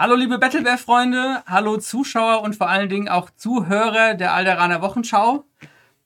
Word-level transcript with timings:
Hallo 0.00 0.14
liebe 0.14 0.38
Battleware-Freunde, 0.38 1.42
hallo 1.46 1.76
Zuschauer 1.78 2.42
und 2.42 2.54
vor 2.54 2.68
allen 2.68 2.88
Dingen 2.88 3.08
auch 3.08 3.30
Zuhörer 3.30 4.14
der 4.14 4.32
Alderaner 4.32 4.80
Wochenschau. 4.80 5.44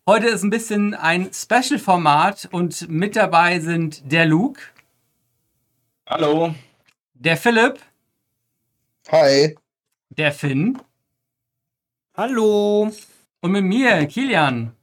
Heute 0.07 0.29
ist 0.29 0.43
ein 0.43 0.49
bisschen 0.49 0.95
ein 0.95 1.31
Special-Format 1.31 2.49
und 2.53 2.89
mit 2.89 3.17
dabei 3.17 3.61
sind 3.61 4.11
der 4.11 4.25
Luke. 4.25 4.63
Hallo. 6.09 6.55
Der 7.13 7.37
Philipp. 7.37 7.81
Hi. 9.11 9.59
Der 10.09 10.33
Finn. 10.33 10.81
Hallo. 12.17 12.91
Und 13.43 13.53
mit 13.53 13.65
mir, 13.65 14.07
Kilian. 14.07 14.75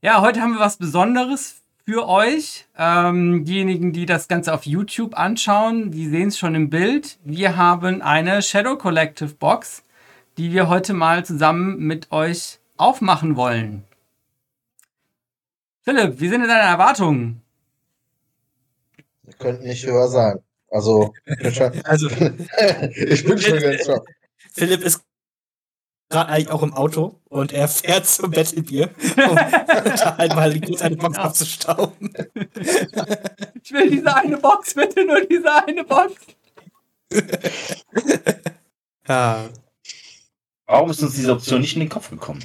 Ja, 0.00 0.22
heute 0.22 0.40
haben 0.40 0.54
wir 0.54 0.60
was 0.60 0.78
Besonderes 0.78 1.65
für 1.86 2.08
euch. 2.08 2.66
Ähm, 2.76 3.44
diejenigen, 3.44 3.92
die 3.92 4.06
das 4.06 4.26
Ganze 4.28 4.52
auf 4.52 4.66
YouTube 4.66 5.16
anschauen, 5.16 5.92
die 5.92 6.08
sehen 6.08 6.28
es 6.28 6.38
schon 6.38 6.54
im 6.54 6.68
Bild. 6.68 7.18
Wir 7.24 7.56
haben 7.56 8.02
eine 8.02 8.42
Shadow 8.42 8.76
Collective 8.76 9.34
Box, 9.34 9.84
die 10.36 10.52
wir 10.52 10.68
heute 10.68 10.92
mal 10.92 11.24
zusammen 11.24 11.78
mit 11.78 12.10
euch 12.10 12.58
aufmachen 12.76 13.36
wollen. 13.36 13.84
Philipp, 15.82 16.20
wie 16.20 16.28
sind 16.28 16.40
denn 16.40 16.48
deine 16.48 16.68
Erwartungen? 16.68 17.40
Wir 19.22 19.34
könnten 19.34 19.64
nicht 19.64 19.86
höher 19.86 20.08
sein. 20.08 20.40
Also, 20.68 21.14
Also, 21.84 22.08
ich 22.96 23.24
bin 23.24 23.38
schon 23.38 23.60
ganz 23.60 23.84
schon. 23.84 24.00
Philipp 24.52 24.82
ist 24.82 25.04
auch 26.10 26.62
im 26.62 26.72
Auto 26.72 27.20
und 27.28 27.52
er 27.52 27.68
fährt 27.68 28.06
zum 28.06 28.30
Battlebier, 28.30 28.90
um 29.28 29.34
da 29.36 30.14
einmal 30.18 30.58
kurz 30.60 30.82
eine 30.82 30.96
Box 30.96 31.16
Ja. 31.16 31.24
abzustauben. 31.24 32.12
Ich 33.62 33.72
will 33.72 33.90
diese 33.90 34.14
eine 34.14 34.36
Box, 34.38 34.74
bitte 34.74 35.04
nur 35.04 35.20
diese 35.26 35.52
eine 35.66 35.84
Box. 35.84 36.14
Ja. 39.08 39.48
Warum 40.66 40.90
ist 40.90 41.00
uns 41.00 41.14
diese 41.14 41.30
Option 41.30 41.60
nicht 41.60 41.74
in 41.74 41.78
den 41.80 41.88
Kopf 41.88 42.10
gekommen? 42.10 42.42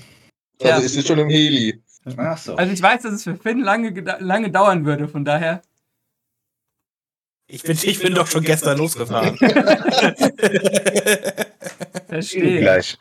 Ja. 0.62 0.76
Also, 0.76 0.86
ist 0.86 0.96
jetzt 0.96 1.08
schon 1.08 1.18
im 1.18 1.28
Heli. 1.30 1.82
Ach 2.18 2.38
so. 2.38 2.56
Also 2.56 2.72
ich 2.72 2.80
weiß, 2.80 3.02
dass 3.02 3.14
es 3.14 3.24
für 3.24 3.36
Finn 3.36 3.62
lange, 3.62 3.90
lange 4.20 4.52
dauern 4.52 4.86
würde, 4.86 5.08
von 5.08 5.26
daher. 5.26 5.64
Ich 7.48 7.64
bin, 7.64 7.76
ich 7.82 8.00
bin 8.00 8.14
doch 8.14 8.28
schon 8.28 8.44
gestern 8.44 8.78
losgefahren. 8.78 9.36
Verstehe. 12.08 12.60
Gleich. 12.60 12.96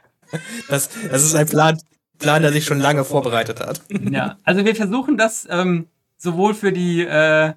Das, 0.69 0.89
das 1.11 1.25
ist 1.25 1.35
ein 1.35 1.47
Plan, 1.47 1.79
Plan, 2.19 2.43
der 2.43 2.53
sich 2.53 2.65
schon 2.65 2.79
lange 2.79 3.05
vorbereitet 3.05 3.61
hat. 3.61 3.81
Ja, 3.89 4.37
also 4.45 4.65
wir 4.65 4.77
versuchen 4.77 5.17
das 5.17 5.47
ähm, 5.51 5.87
sowohl 6.17 6.55
für 6.55 6.73
die 6.73 7.03
äh, 7.03 7.49
äh, 7.49 7.55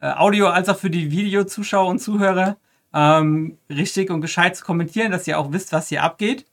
Audio- 0.00 0.48
als 0.48 0.68
auch 0.68 0.78
für 0.78 0.90
die 0.90 1.10
Videozuschauer 1.10 1.88
und 1.88 1.98
Zuhörer 1.98 2.56
ähm, 2.94 3.58
richtig 3.68 4.10
und 4.10 4.20
gescheit 4.20 4.56
zu 4.56 4.64
kommentieren, 4.64 5.10
dass 5.12 5.26
ihr 5.26 5.38
auch 5.38 5.52
wisst, 5.52 5.72
was 5.72 5.88
hier 5.88 6.02
abgeht. 6.02 6.46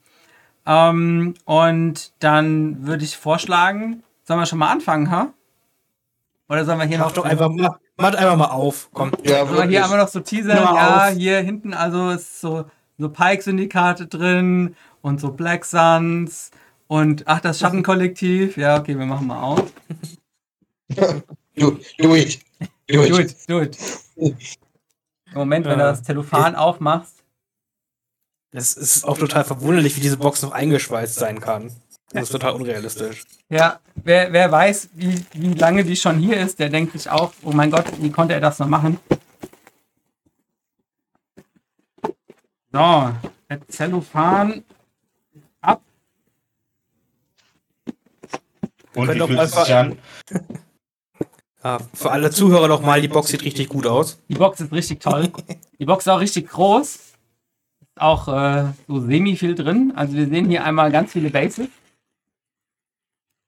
Ähm, 0.66 1.34
und 1.44 2.12
dann 2.18 2.86
würde 2.86 3.04
ich 3.04 3.16
vorschlagen, 3.16 4.02
sollen 4.24 4.40
wir 4.40 4.46
schon 4.46 4.58
mal 4.58 4.70
anfangen, 4.70 5.10
ha? 5.10 5.32
Oder 6.48 6.64
sollen 6.64 6.78
wir 6.78 6.86
hier 6.86 6.98
Mach 6.98 7.06
noch, 7.06 7.12
doch 7.12 7.24
einfach 7.24 7.48
mal, 7.48 7.76
macht 7.96 8.16
einfach 8.16 8.36
mal 8.36 8.46
auf. 8.50 8.88
Komm. 8.92 9.12
Ja, 9.22 9.46
sollen 9.46 9.46
wir 9.46 9.46
hier 9.46 9.56
wirklich. 9.56 9.82
einmal 9.84 9.98
noch 9.98 10.08
so 10.08 10.20
mal 10.20 10.74
Ja, 10.74 11.08
auf. 11.08 11.12
hier 11.14 11.38
hinten 11.38 11.72
also 11.72 12.10
ist 12.10 12.40
so, 12.40 12.64
so 12.98 13.08
Pike-Syndikate 13.08 14.06
drin 14.06 14.74
und 15.04 15.20
so 15.20 15.30
Black 15.32 15.66
Suns 15.66 16.50
und 16.86 17.24
ach, 17.26 17.40
das 17.40 17.58
Schattenkollektiv. 17.58 18.56
Ja, 18.56 18.78
okay, 18.78 18.98
wir 18.98 19.04
machen 19.04 19.26
mal 19.26 19.40
auf. 19.42 19.70
Do, 21.56 21.78
do 21.98 22.16
it. 22.16 22.40
Do 22.88 23.02
it. 23.04 23.10
Do 23.10 23.18
it, 23.18 23.36
do 23.46 23.60
it. 23.60 23.78
Im 24.16 24.34
Moment, 25.34 25.66
wenn 25.66 25.78
du 25.78 25.84
Ja. 25.84 25.90
das 25.90 26.02
Telefon 26.02 26.54
aufmachst. 26.54 27.22
Es 28.52 28.72
ist 28.76 29.04
auch 29.04 29.18
total 29.18 29.44
verwunderlich, 29.44 29.96
wie 29.96 30.00
diese 30.00 30.16
Box 30.16 30.40
noch 30.42 30.52
eingeschweißt 30.52 31.16
sein 31.16 31.38
kann. 31.40 31.70
Das 32.12 32.24
ist 32.24 32.32
total 32.32 32.52
unrealistisch. 32.52 33.24
Ja, 33.50 33.80
wer, 33.96 34.32
wer 34.32 34.50
weiß, 34.50 34.88
wie, 34.94 35.22
wie 35.32 35.52
lange 35.54 35.84
die 35.84 35.96
schon 35.96 36.18
hier 36.18 36.38
ist, 36.40 36.58
der 36.60 36.70
denkt 36.70 36.92
sich 36.92 37.10
auch, 37.10 37.32
oh 37.42 37.50
mein 37.52 37.70
Gott, 37.70 37.86
wie 38.00 38.10
konnte 38.10 38.32
er 38.34 38.40
das 38.40 38.58
noch 38.58 38.68
machen? 38.68 38.98
So, 42.72 43.10
der 43.50 43.68
Zellophan 43.68 44.64
Und 48.94 49.06
Können 49.06 49.26
fühlt 49.26 49.38
es 49.40 49.52
einfach- 49.52 49.66
sich 49.66 49.74
an? 49.74 49.98
Ja, 51.62 51.78
für 51.94 52.10
alle 52.10 52.30
Zuhörer 52.30 52.68
noch 52.68 52.82
mal, 52.82 53.00
die 53.00 53.08
Box 53.08 53.28
sieht 53.28 53.42
richtig 53.42 53.68
gut 53.70 53.86
aus. 53.86 54.18
Die 54.28 54.34
Box 54.34 54.60
ist 54.60 54.70
richtig 54.72 55.00
toll. 55.00 55.32
Die 55.78 55.86
Box 55.86 56.04
ist 56.06 56.12
auch 56.12 56.20
richtig 56.20 56.48
groß. 56.50 56.94
Ist 56.94 57.12
auch 57.96 58.28
äh, 58.28 58.64
so 58.86 59.00
semi 59.00 59.36
viel 59.36 59.54
drin. 59.54 59.92
Also 59.96 60.14
wir 60.14 60.28
sehen 60.28 60.48
hier 60.50 60.64
einmal 60.64 60.92
ganz 60.92 61.12
viele 61.12 61.30
Basics. 61.30 61.70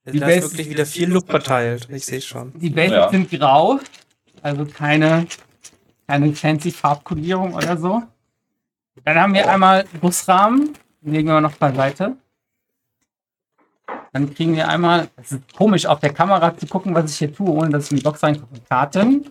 Die 0.06 0.19
da 0.21 0.29
ist 0.29 0.35
Base- 0.43 0.53
wirklich 0.53 0.71
wieder 0.71 0.87
viel 0.87 1.11
Look 1.11 1.27
verteilt. 1.27 1.89
Ich 1.91 2.06
sehe 2.06 2.21
schon. 2.23 2.53
Die 2.59 2.71
Basics 2.71 2.95
Ja. 2.97 3.11
sind 3.11 3.29
grau. 3.31 3.81
Also 4.41 4.65
keine, 4.65 5.27
keine 6.06 6.33
fancy 6.35 6.71
Farbkodierung 6.71 7.55
oder 7.55 7.77
so. 7.77 8.03
Dann 9.05 9.19
haben 9.19 9.35
wir 9.35 9.51
einmal 9.51 9.85
Busrahmen. 10.01 10.73
Den 11.03 11.12
legen 11.12 11.29
wir 11.29 11.41
noch 11.43 11.56
beiseite. 11.56 12.17
Dann 14.16 14.32
kriegen 14.32 14.56
wir 14.56 14.66
einmal, 14.71 15.10
es 15.16 15.32
ist 15.32 15.54
komisch 15.54 15.84
auf 15.84 16.00
der 16.00 16.10
Kamera 16.10 16.56
zu 16.56 16.66
gucken, 16.66 16.94
was 16.94 17.10
ich 17.10 17.19
hier 17.19 17.34
tue, 17.34 17.50
ohne 17.50 17.69
dass 17.69 17.84
ich 17.84 17.91
in 17.91 17.97
die 17.99 18.03
Box 18.03 18.22
reingucke. 18.22 18.62
Karten. 18.66 19.31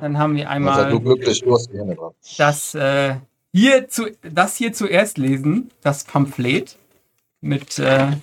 Dann 0.00 0.18
haben 0.18 0.34
wir 0.34 0.50
Also, 0.50 0.56
einmal 0.56 0.90
du 0.90 0.98
glücklich, 0.98 1.42
du 1.42 1.56
das, 2.38 2.74
äh, 2.74 3.14
hier 3.52 3.86
zu, 3.86 4.10
das 4.22 4.56
hier 4.56 4.72
zuerst 4.72 5.16
lesen, 5.16 5.70
das 5.80 6.02
Pamphlet 6.02 6.76
mit 7.40 7.78
äh, 7.78 8.16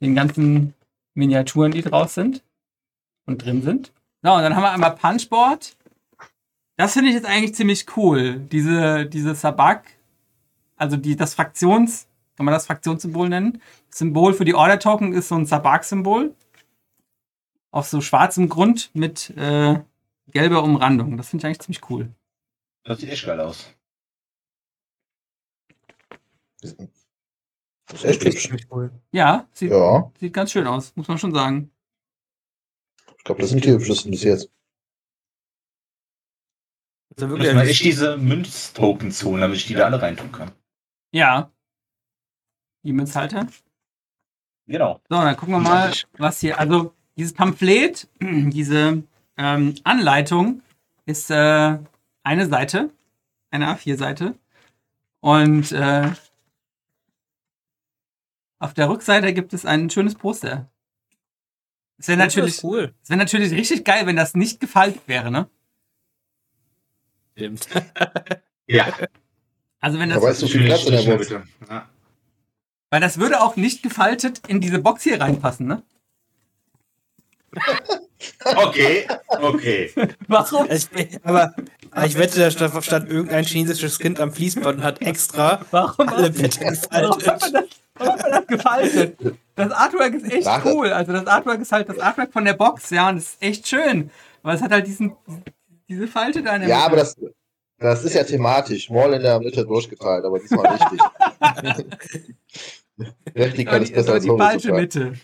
den 0.00 0.16
ganzen 0.16 0.74
Miniaturen, 1.14 1.70
die 1.70 1.82
draus 1.82 2.14
sind 2.14 2.42
und 3.26 3.44
drin 3.44 3.62
sind. 3.62 3.92
So, 4.24 4.32
und 4.32 4.42
dann 4.42 4.56
haben 4.56 4.62
wir 4.64 4.72
einmal 4.72 4.96
Punchboard. 4.96 5.76
Das 6.76 6.94
finde 6.94 7.10
ich 7.10 7.14
jetzt 7.14 7.26
eigentlich 7.26 7.54
ziemlich 7.54 7.86
cool. 7.96 8.40
Diese, 8.40 9.06
diese 9.06 9.36
Sabak, 9.36 9.84
also 10.76 10.96
die, 10.96 11.14
das 11.14 11.34
Fraktions, 11.34 12.08
kann 12.36 12.46
man 12.46 12.52
das 12.52 12.66
Fraktionssymbol 12.66 13.28
nennen? 13.28 13.62
Das 13.88 13.98
Symbol 13.98 14.34
für 14.34 14.44
die 14.44 14.54
Order 14.54 14.78
Token 14.78 15.12
ist 15.12 15.28
so 15.28 15.34
ein 15.34 15.46
Sabak-Symbol. 15.46 16.34
Auf 17.70 17.86
so 17.88 18.00
schwarzem 18.00 18.48
Grund 18.48 18.90
mit 18.94 19.30
äh, 19.36 19.80
gelber 20.28 20.62
Umrandung. 20.62 21.16
Das 21.16 21.28
finde 21.28 21.42
ich 21.42 21.46
eigentlich 21.46 21.60
ziemlich 21.60 21.90
cool. 21.90 22.14
Das 22.84 23.00
sieht 23.00 23.10
echt 23.10 23.24
geil 23.24 23.40
aus. 23.40 23.72
Das 26.60 26.74
ist 27.92 28.04
echt 28.04 28.24
hübsch. 28.24 28.42
Ziemlich 28.44 28.66
cool. 28.70 28.90
Ja, 29.10 29.46
sieht, 29.52 29.70
Ja, 29.70 30.10
sieht 30.18 30.32
ganz 30.32 30.52
schön 30.52 30.66
aus, 30.66 30.94
muss 30.96 31.08
man 31.08 31.18
schon 31.18 31.34
sagen. 31.34 31.70
ich 33.18 33.24
glaube, 33.24 33.40
das 33.40 33.50
sind 33.50 33.64
die 33.64 33.70
hübschesten 33.70 34.10
bis 34.10 34.22
jetzt. 34.24 34.50
Also 37.14 37.26
Müssen 37.28 37.40
wirklich, 37.42 37.54
wir 37.54 37.70
echt 37.70 37.84
diese 37.84 38.16
Münztokens 38.16 39.22
holen, 39.24 39.42
damit 39.42 39.58
ich 39.58 39.66
die 39.66 39.74
da 39.74 39.84
alle 39.84 40.00
reintun 40.00 40.32
kann. 40.32 40.50
Ja. 41.12 41.52
Die 42.82 42.92
Münzhalter. 42.92 43.46
Genau. 44.66 45.00
So, 45.08 45.16
dann 45.16 45.36
gucken 45.36 45.54
wir 45.54 45.60
mal, 45.60 45.92
was 46.18 46.40
hier. 46.40 46.58
Also, 46.58 46.94
dieses 47.16 47.32
Pamphlet, 47.32 48.08
diese 48.20 49.02
ähm, 49.36 49.74
Anleitung 49.84 50.62
ist 51.06 51.30
äh, 51.30 51.78
eine 52.22 52.46
Seite, 52.48 52.90
eine 53.50 53.66
A4-Seite. 53.74 54.34
Und 55.20 55.72
äh, 55.72 56.10
auf 58.58 58.74
der 58.74 58.88
Rückseite 58.88 59.32
gibt 59.32 59.52
es 59.52 59.66
ein 59.66 59.90
schönes 59.90 60.14
Poster. 60.14 60.68
Es 61.98 62.08
wäre 62.08 62.18
das 62.18 62.34
natürlich, 62.34 62.56
ist 62.56 62.64
cool. 62.64 62.94
es 63.02 63.10
wäre 63.10 63.18
natürlich 63.18 63.52
richtig 63.52 63.84
geil, 63.84 64.06
wenn 64.06 64.16
das 64.16 64.34
nicht 64.34 64.58
gefaltet 64.60 65.02
wäre, 65.06 65.30
ne? 65.30 65.48
Stimmt. 67.36 67.68
Ja. 68.66 68.92
Also 69.80 69.98
wenn 69.98 70.08
Da 70.08 70.16
das, 70.16 70.24
weißt 70.24 70.42
du, 70.42 70.46
wie 70.46 70.50
viel 70.50 70.64
Platz 70.66 70.84
in 70.84 70.92
der 70.92 71.02
Box. 71.02 71.28
bitte. 71.28 71.44
Ja. 71.68 71.88
Weil 72.92 73.00
das 73.00 73.16
würde 73.18 73.40
auch 73.40 73.56
nicht 73.56 73.82
gefaltet 73.82 74.42
in 74.48 74.60
diese 74.60 74.78
Box 74.78 75.02
hier 75.02 75.18
reinpassen, 75.18 75.66
ne? 75.66 75.82
Okay, 78.44 79.08
okay. 79.40 79.90
Warum? 80.28 80.70
Ich, 80.70 80.88
aber, 81.24 81.54
aber 81.90 82.06
ich 82.06 82.18
wette, 82.18 82.38
da 82.38 82.50
stand, 82.50 82.84
stand 82.84 83.08
irgendein 83.08 83.44
chinesisches 83.44 83.98
Kind 83.98 84.20
am 84.20 84.30
Fließband 84.30 84.78
und 84.78 84.84
hat 84.84 85.00
extra 85.00 85.64
Warum? 85.70 86.06
alle 86.10 86.30
Blätter 86.30 86.66
Warum 86.90 87.18
hat 87.24 87.40
man 87.40 87.46
gefaltet. 87.46 87.54
das, 87.54 87.70
warum 87.94 88.12
hat 88.12 88.22
man 88.22 88.30
das 88.30 88.46
gefaltet? 88.46 89.18
Das 89.54 89.72
Artwork 89.72 90.14
ist 90.14 90.30
echt 90.30 90.44
Sache. 90.44 90.68
cool. 90.74 90.92
Also 90.92 91.12
das 91.12 91.26
Artwork 91.26 91.60
ist 91.62 91.72
halt 91.72 91.88
das 91.88 91.98
Artwork 91.98 92.30
von 92.30 92.44
der 92.44 92.54
Box, 92.54 92.90
ja, 92.90 93.08
und 93.08 93.16
es 93.16 93.24
ist 93.24 93.42
echt 93.42 93.66
schön. 93.68 94.10
Aber 94.42 94.52
es 94.52 94.60
hat 94.60 94.70
halt 94.70 94.86
diesen, 94.86 95.16
diese 95.88 96.06
Falte 96.08 96.42
da 96.42 96.56
in 96.56 96.60
der 96.60 96.70
Ja, 96.70 96.84
aber 96.84 96.96
Mitte. 96.96 97.16
das, 97.78 97.98
das 98.00 98.04
ist 98.04 98.14
ja 98.14 98.24
thematisch. 98.24 98.90
Maul 98.90 99.14
in 99.14 99.22
der 99.22 99.40
Mitte 99.40 99.64
durchgeteilt, 99.64 100.26
aber 100.26 100.38
diesmal 100.38 100.66
richtig. 100.66 101.00
die, 103.34 103.64
ist 103.64 103.94
besser 103.94 104.12
als 104.12 104.24
die 104.24 104.28
falsche. 104.28 104.72
Mitte. 104.72 105.14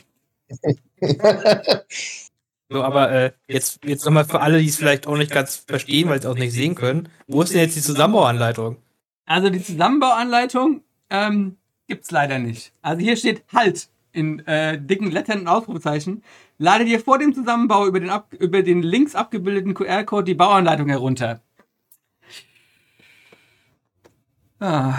So, 2.70 2.82
aber 2.82 3.10
äh, 3.10 3.32
jetzt, 3.48 3.82
jetzt 3.84 4.04
nochmal 4.04 4.26
für 4.26 4.40
alle, 4.40 4.60
die 4.60 4.68
es 4.68 4.76
vielleicht 4.76 5.06
auch 5.06 5.16
nicht 5.16 5.30
ganz 5.30 5.56
verstehen, 5.56 6.10
weil 6.10 6.20
sie 6.20 6.28
es 6.28 6.30
auch 6.30 6.38
nicht 6.38 6.52
sehen 6.52 6.74
können. 6.74 7.08
Wo 7.26 7.40
ist 7.40 7.54
denn 7.54 7.62
jetzt 7.62 7.76
die 7.76 7.80
Zusammenbauanleitung? 7.80 8.76
Also 9.24 9.48
die 9.48 9.62
Zusammenbauanleitung 9.62 10.82
ähm, 11.08 11.56
gibt's 11.86 12.10
leider 12.10 12.38
nicht. 12.38 12.74
Also 12.82 13.00
hier 13.00 13.16
steht 13.16 13.42
Halt 13.54 13.88
in 14.12 14.46
äh, 14.46 14.78
dicken 14.78 15.10
Lettern 15.10 15.40
und 15.40 15.48
Ausrufezeichen. 15.48 16.22
Lade 16.58 16.84
dir 16.84 17.00
vor 17.00 17.18
dem 17.18 17.34
Zusammenbau 17.34 17.86
über 17.86 18.00
den, 18.00 18.10
ab, 18.10 18.34
über 18.38 18.62
den 18.62 18.82
links 18.82 19.14
abgebildeten 19.14 19.72
QR-Code 19.72 20.24
die 20.24 20.34
Bauanleitung 20.34 20.88
herunter. 20.90 21.40
Ah. 24.60 24.94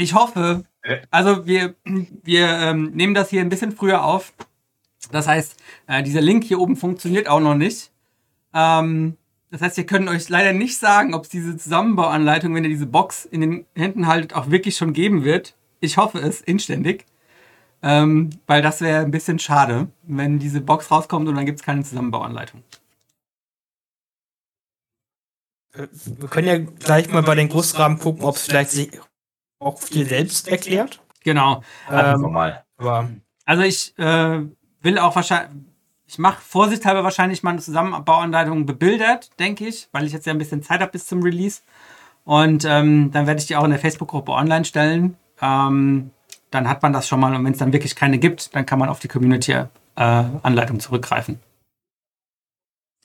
Ich 0.00 0.14
hoffe, 0.14 0.64
Äh. 0.82 1.02
also 1.10 1.46
wir, 1.46 1.74
wir 1.84 2.48
ähm, 2.48 2.92
nehmen 2.94 3.12
das 3.12 3.28
hier 3.28 3.42
ein 3.42 3.50
bisschen 3.50 3.72
früher 3.72 4.02
auf. 4.02 4.32
Das 5.12 5.28
heißt, 5.28 5.56
äh, 5.88 6.02
dieser 6.02 6.22
Link 6.22 6.44
hier 6.44 6.58
oben 6.58 6.76
funktioniert 6.76 7.28
auch 7.28 7.40
noch 7.40 7.54
nicht. 7.54 7.90
Ähm, 8.54 9.18
das 9.50 9.60
heißt, 9.60 9.76
wir 9.76 9.84
können 9.84 10.08
euch 10.08 10.26
leider 10.30 10.54
nicht 10.54 10.78
sagen, 10.78 11.12
ob 11.12 11.24
es 11.24 11.28
diese 11.28 11.54
Zusammenbauanleitung, 11.58 12.54
wenn 12.54 12.64
ihr 12.64 12.70
diese 12.70 12.86
Box 12.86 13.26
in 13.26 13.42
den 13.42 13.66
Händen 13.74 14.06
haltet, 14.06 14.32
auch 14.34 14.50
wirklich 14.50 14.76
schon 14.76 14.94
geben 14.94 15.22
wird. 15.22 15.54
Ich 15.80 15.98
hoffe 15.98 16.18
es 16.18 16.40
inständig. 16.40 17.04
Ähm, 17.82 18.30
weil 18.46 18.62
das 18.62 18.80
wäre 18.80 19.02
ein 19.04 19.10
bisschen 19.10 19.38
schade, 19.38 19.88
wenn 20.04 20.38
diese 20.38 20.62
Box 20.62 20.90
rauskommt 20.90 21.28
und 21.28 21.34
dann 21.34 21.44
gibt 21.46 21.60
es 21.60 21.64
keine 21.66 21.82
Zusammenbauanleitung. 21.82 22.62
Äh, 25.74 25.88
Wir 25.92 26.28
können 26.28 26.48
ja 26.48 26.56
gleich 26.58 27.10
mal 27.12 27.22
bei 27.22 27.34
den 27.34 27.50
Großrahmen 27.50 27.98
gucken, 27.98 28.24
ob 28.24 28.36
es 28.36 28.42
vielleicht 28.46 28.70
sich 28.70 28.90
auch 29.60 29.78
viel 29.78 30.06
selbst 30.06 30.48
erklärt. 30.48 31.00
Genau. 31.22 31.62
Ähm, 31.90 32.24
aber 32.24 33.10
Also 33.44 33.62
ich 33.62 33.96
äh, 33.98 34.40
will 34.80 34.98
auch 34.98 35.14
wahrscheinlich, 35.14 35.50
ich 36.06 36.18
mache 36.18 36.40
vorsichtshalber 36.40 37.04
wahrscheinlich 37.04 37.42
mal 37.42 37.50
eine 37.50 37.60
Zusammenbauanleitung 37.60 38.66
bebildert, 38.66 39.38
denke 39.38 39.66
ich, 39.68 39.88
weil 39.92 40.06
ich 40.06 40.12
jetzt 40.12 40.26
ja 40.26 40.32
ein 40.32 40.38
bisschen 40.38 40.62
Zeit 40.62 40.80
habe 40.80 40.92
bis 40.92 41.06
zum 41.06 41.22
Release. 41.22 41.60
Und 42.24 42.64
ähm, 42.64 43.10
dann 43.12 43.26
werde 43.26 43.40
ich 43.40 43.46
die 43.46 43.56
auch 43.56 43.64
in 43.64 43.70
der 43.70 43.78
Facebook-Gruppe 43.78 44.32
online 44.32 44.64
stellen. 44.64 45.16
Ähm, 45.40 46.10
dann 46.50 46.68
hat 46.68 46.82
man 46.82 46.92
das 46.92 47.06
schon 47.06 47.20
mal 47.20 47.34
und 47.34 47.44
wenn 47.44 47.52
es 47.52 47.58
dann 47.58 47.72
wirklich 47.72 47.94
keine 47.94 48.18
gibt, 48.18 48.54
dann 48.54 48.66
kann 48.66 48.78
man 48.78 48.88
auf 48.88 48.98
die 48.98 49.08
Community-Anleitung 49.08 50.80
zurückgreifen. 50.80 51.38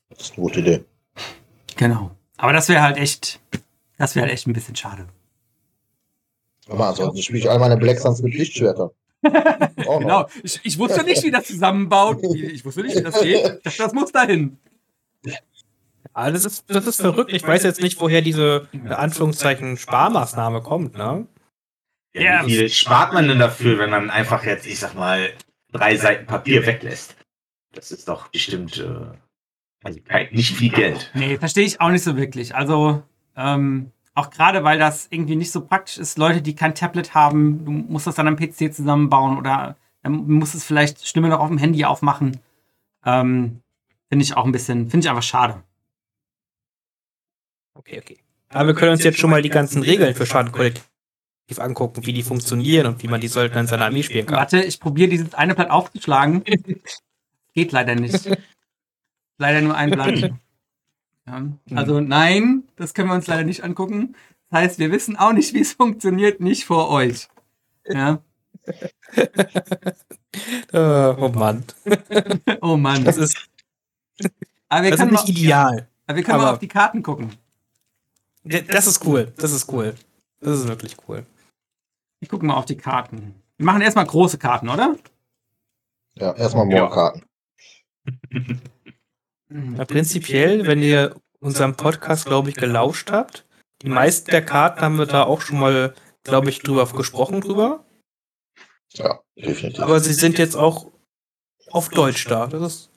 Das 0.10 0.22
ist 0.22 0.34
eine 0.34 0.42
gute 0.42 0.60
Idee. 0.62 0.86
Genau. 1.75 2.12
Aber 2.38 2.54
das 2.54 2.69
wäre 2.69 2.81
halt 2.81 2.98
echt, 2.98 3.40
das 3.98 4.16
wäre 4.16 4.25
halt 4.25 4.34
echt 4.34 4.48
ein 4.48 4.54
bisschen 4.54 4.75
schade. 4.75 5.07
Aber 6.69 6.88
ansonsten 6.88 7.21
spiele 7.21 7.39
ich 7.39 7.50
all 7.50 7.59
meine 7.59 7.77
Black 7.77 8.00
Suns 8.00 8.21
mit 8.21 8.33
Lichtschwertern. 8.33 8.89
Noch. 9.21 10.00
Genau. 10.00 10.27
Ich, 10.44 10.59
ich 10.63 10.77
wusste 10.77 11.03
nicht, 11.03 11.23
wie 11.23 11.31
das 11.31 11.45
zusammenbaut. 11.45 12.21
Ich 12.23 12.63
wusste 12.63 12.83
nicht, 12.83 12.97
wie 12.97 13.01
das 13.01 13.19
geht. 13.21 13.44
Dachte, 13.65 13.77
das 13.77 13.94
muss 13.94 14.12
dahin. 14.12 14.57
ah, 16.13 16.29
das, 16.31 16.45
ist, 16.45 16.65
das 16.67 16.85
ist 16.85 17.01
verrückt. 17.01 17.33
Ich 17.33 17.45
weiß 17.45 17.63
jetzt 17.63 17.81
nicht, 17.81 18.00
woher 18.00 18.21
diese 18.21 18.67
in 18.71 18.91
Anführungszeichen 18.91 19.77
Sparmaßnahme 19.77 20.62
kommt, 20.62 20.95
ne? 20.97 21.27
Ja, 22.13 22.45
wie 22.45 22.56
viel 22.56 22.69
spart 22.69 23.13
man 23.13 23.27
denn 23.27 23.39
dafür, 23.39 23.77
wenn 23.77 23.89
man 23.89 24.09
einfach 24.09 24.45
jetzt, 24.45 24.65
ich 24.68 24.79
sag 24.79 24.95
mal, 24.95 25.29
drei 25.71 25.97
Seiten 25.97 26.25
Papier 26.25 26.65
weglässt? 26.65 27.15
Das 27.73 27.91
ist 27.91 28.07
doch 28.07 28.29
bestimmt 28.29 28.77
äh, 28.77 29.18
also 29.83 30.00
nicht 30.31 30.56
viel 30.56 30.71
Geld. 30.71 31.11
Nee, 31.13 31.38
verstehe 31.38 31.65
ich 31.65 31.81
auch 31.81 31.89
nicht 31.89 32.03
so 32.03 32.15
wirklich. 32.15 32.56
Also, 32.56 33.03
ähm, 33.35 33.91
auch 34.15 34.29
gerade 34.29 34.63
weil 34.63 34.79
das 34.79 35.07
irgendwie 35.12 35.35
nicht 35.35 35.51
so 35.51 35.62
praktisch 35.62 35.97
ist, 35.97 36.17
Leute, 36.17 36.41
die 36.41 36.56
kein 36.56 36.73
Tablet 36.73 37.13
haben, 37.13 37.65
du 37.65 37.71
musst 37.71 38.07
das 38.07 38.15
dann 38.15 38.27
am 38.27 38.38
PC 38.38 38.73
zusammenbauen 38.73 39.38
oder 39.38 39.75
dann 40.01 40.27
musst 40.27 40.56
es 40.56 40.63
vielleicht 40.63 41.06
schlimmer 41.06 41.29
noch 41.29 41.39
auf 41.39 41.50
dem 41.50 41.57
Handy 41.57 41.83
aufmachen. 41.83 42.39
Ähm, 43.06 43.62
finde 44.09 44.23
ich 44.23 44.35
auch 44.35 44.45
ein 44.45 44.51
bisschen, 44.51 44.89
finde 44.89 45.06
ich 45.06 45.09
einfach 45.09 45.23
schade. 45.23 45.62
Okay, 47.73 48.00
okay. 48.01 48.17
Aber 48.50 48.67
wir 48.67 48.75
können 48.75 48.94
uns 48.94 49.03
jetzt 49.03 49.19
schon 49.19 49.29
mal 49.29 49.41
die 49.41 49.50
ganzen 49.50 49.83
Regeln 49.83 50.15
für 50.15 50.25
Schadenkollektiv 50.25 50.85
angucken, 51.57 52.06
wie 52.06 52.13
die 52.13 52.23
funktionieren 52.23 52.88
und 52.88 53.03
wie 53.03 53.07
man 53.07 53.19
die 53.19 53.27
Söldner 53.27 53.59
in 53.59 53.68
seiner 53.68 53.85
Armee 53.85 54.03
spielen 54.03 54.25
kann. 54.25 54.38
Warte, 54.38 54.61
ich 54.61 54.79
probiere 54.79 55.09
dieses 55.09 55.33
eine 55.33 55.56
Blatt 55.56 55.69
aufzuschlagen. 55.69 56.44
Geht 57.53 57.71
leider 57.73 57.95
nicht. 57.95 58.29
Leider 59.38 59.61
nur 59.61 59.75
ein 59.75 59.91
Blatt. 59.91 60.31
Ja. 61.27 61.44
Also 61.73 62.01
nein, 62.01 62.64
das 62.75 62.94
können 62.94 63.10
wir 63.10 63.16
uns 63.16 63.27
leider 63.27 63.44
nicht 63.44 63.63
angucken. 63.63 64.16
Das 64.50 64.60
heißt, 64.62 64.80
wir 64.80 64.92
wissen 64.92 65.16
auch 65.18 65.33
nicht, 65.33 65.54
wie 65.54 65.62
es 65.62 65.74
funktioniert, 65.81 66.39
nicht 66.39 66.66
vor 66.66 66.89
euch. 66.89 67.27
Ja. 67.88 68.19
Äh, 70.72 70.77
oh 71.18 71.30
Mann. 71.30 71.63
Oh 72.62 72.77
Mann. 72.77 73.04
Das 73.04 73.18
ist, 73.18 73.48
Aber 74.69 74.83
wir 74.83 74.92
das 74.92 75.00
ist 75.00 75.06
können, 75.06 75.12
nicht 75.12 75.24
mal, 75.24 75.30
ideal. 75.30 75.88
aber 76.07 76.16
wir 76.18 76.24
können 76.24 76.38
mal 76.38 76.44
aber- 76.45 76.54
auf 76.54 76.60
die 76.60 76.68
Karten 76.68 77.04
gucken. 77.04 77.31
Ja, 78.44 78.62
Das 78.62 78.88
ist 78.88 79.06
cool. 79.06 79.31
Das 79.38 79.51
ist 79.51 79.71
cool. 79.71 79.95
Das 80.39 80.60
ist 80.60 80.68
wirklich 80.68 80.95
cool. 81.07 81.25
Wir 82.19 82.30
gucken 82.30 82.48
mal 82.48 82.56
auf 82.56 82.66
die 82.66 82.78
Karten. 82.78 83.36
Wir 83.57 83.66
machen 83.66 83.81
erstmal 83.81 84.06
große 84.06 84.38
Karten, 84.38 84.69
oder? 84.69 84.95
Ja, 86.16 86.33
erstmal 86.33 86.69
Ja. 86.69 86.81
Moorkarten. 86.81 87.24
Ja, 89.50 89.86
prinzipiell, 89.86 90.66
wenn 90.68 90.81
ihr 90.81 91.16
unserem 91.45 91.75
Podcast, 91.75 92.25
glaube 92.25 92.50
ich, 92.50 92.56
gelauscht 92.56 93.12
habt, 93.12 93.45
die 93.81 93.89
meisten 93.89 94.31
der 94.31 94.44
Karten 94.44 94.81
haben 94.81 94.97
wir 94.97 95.06
da 95.06 95.24
auch 95.24 95.42
schon 95.42 95.59
mal, 95.59 95.94
glaube 96.24 96.50
ich, 96.50 96.59
drüber 96.59 96.86
gesprochen 96.88 97.42
drüber. 97.42 97.86
Ja, 98.94 99.19
definitiv. 99.36 99.81
Aber 99.81 100.00
sie 100.00 100.13
sind 100.13 100.39
jetzt 100.39 100.56
auch 100.56 100.92
auf 101.69 101.89
Deutsch 101.89 102.25
da. 102.27 102.47
Das 102.47 102.62
ist 102.62 102.89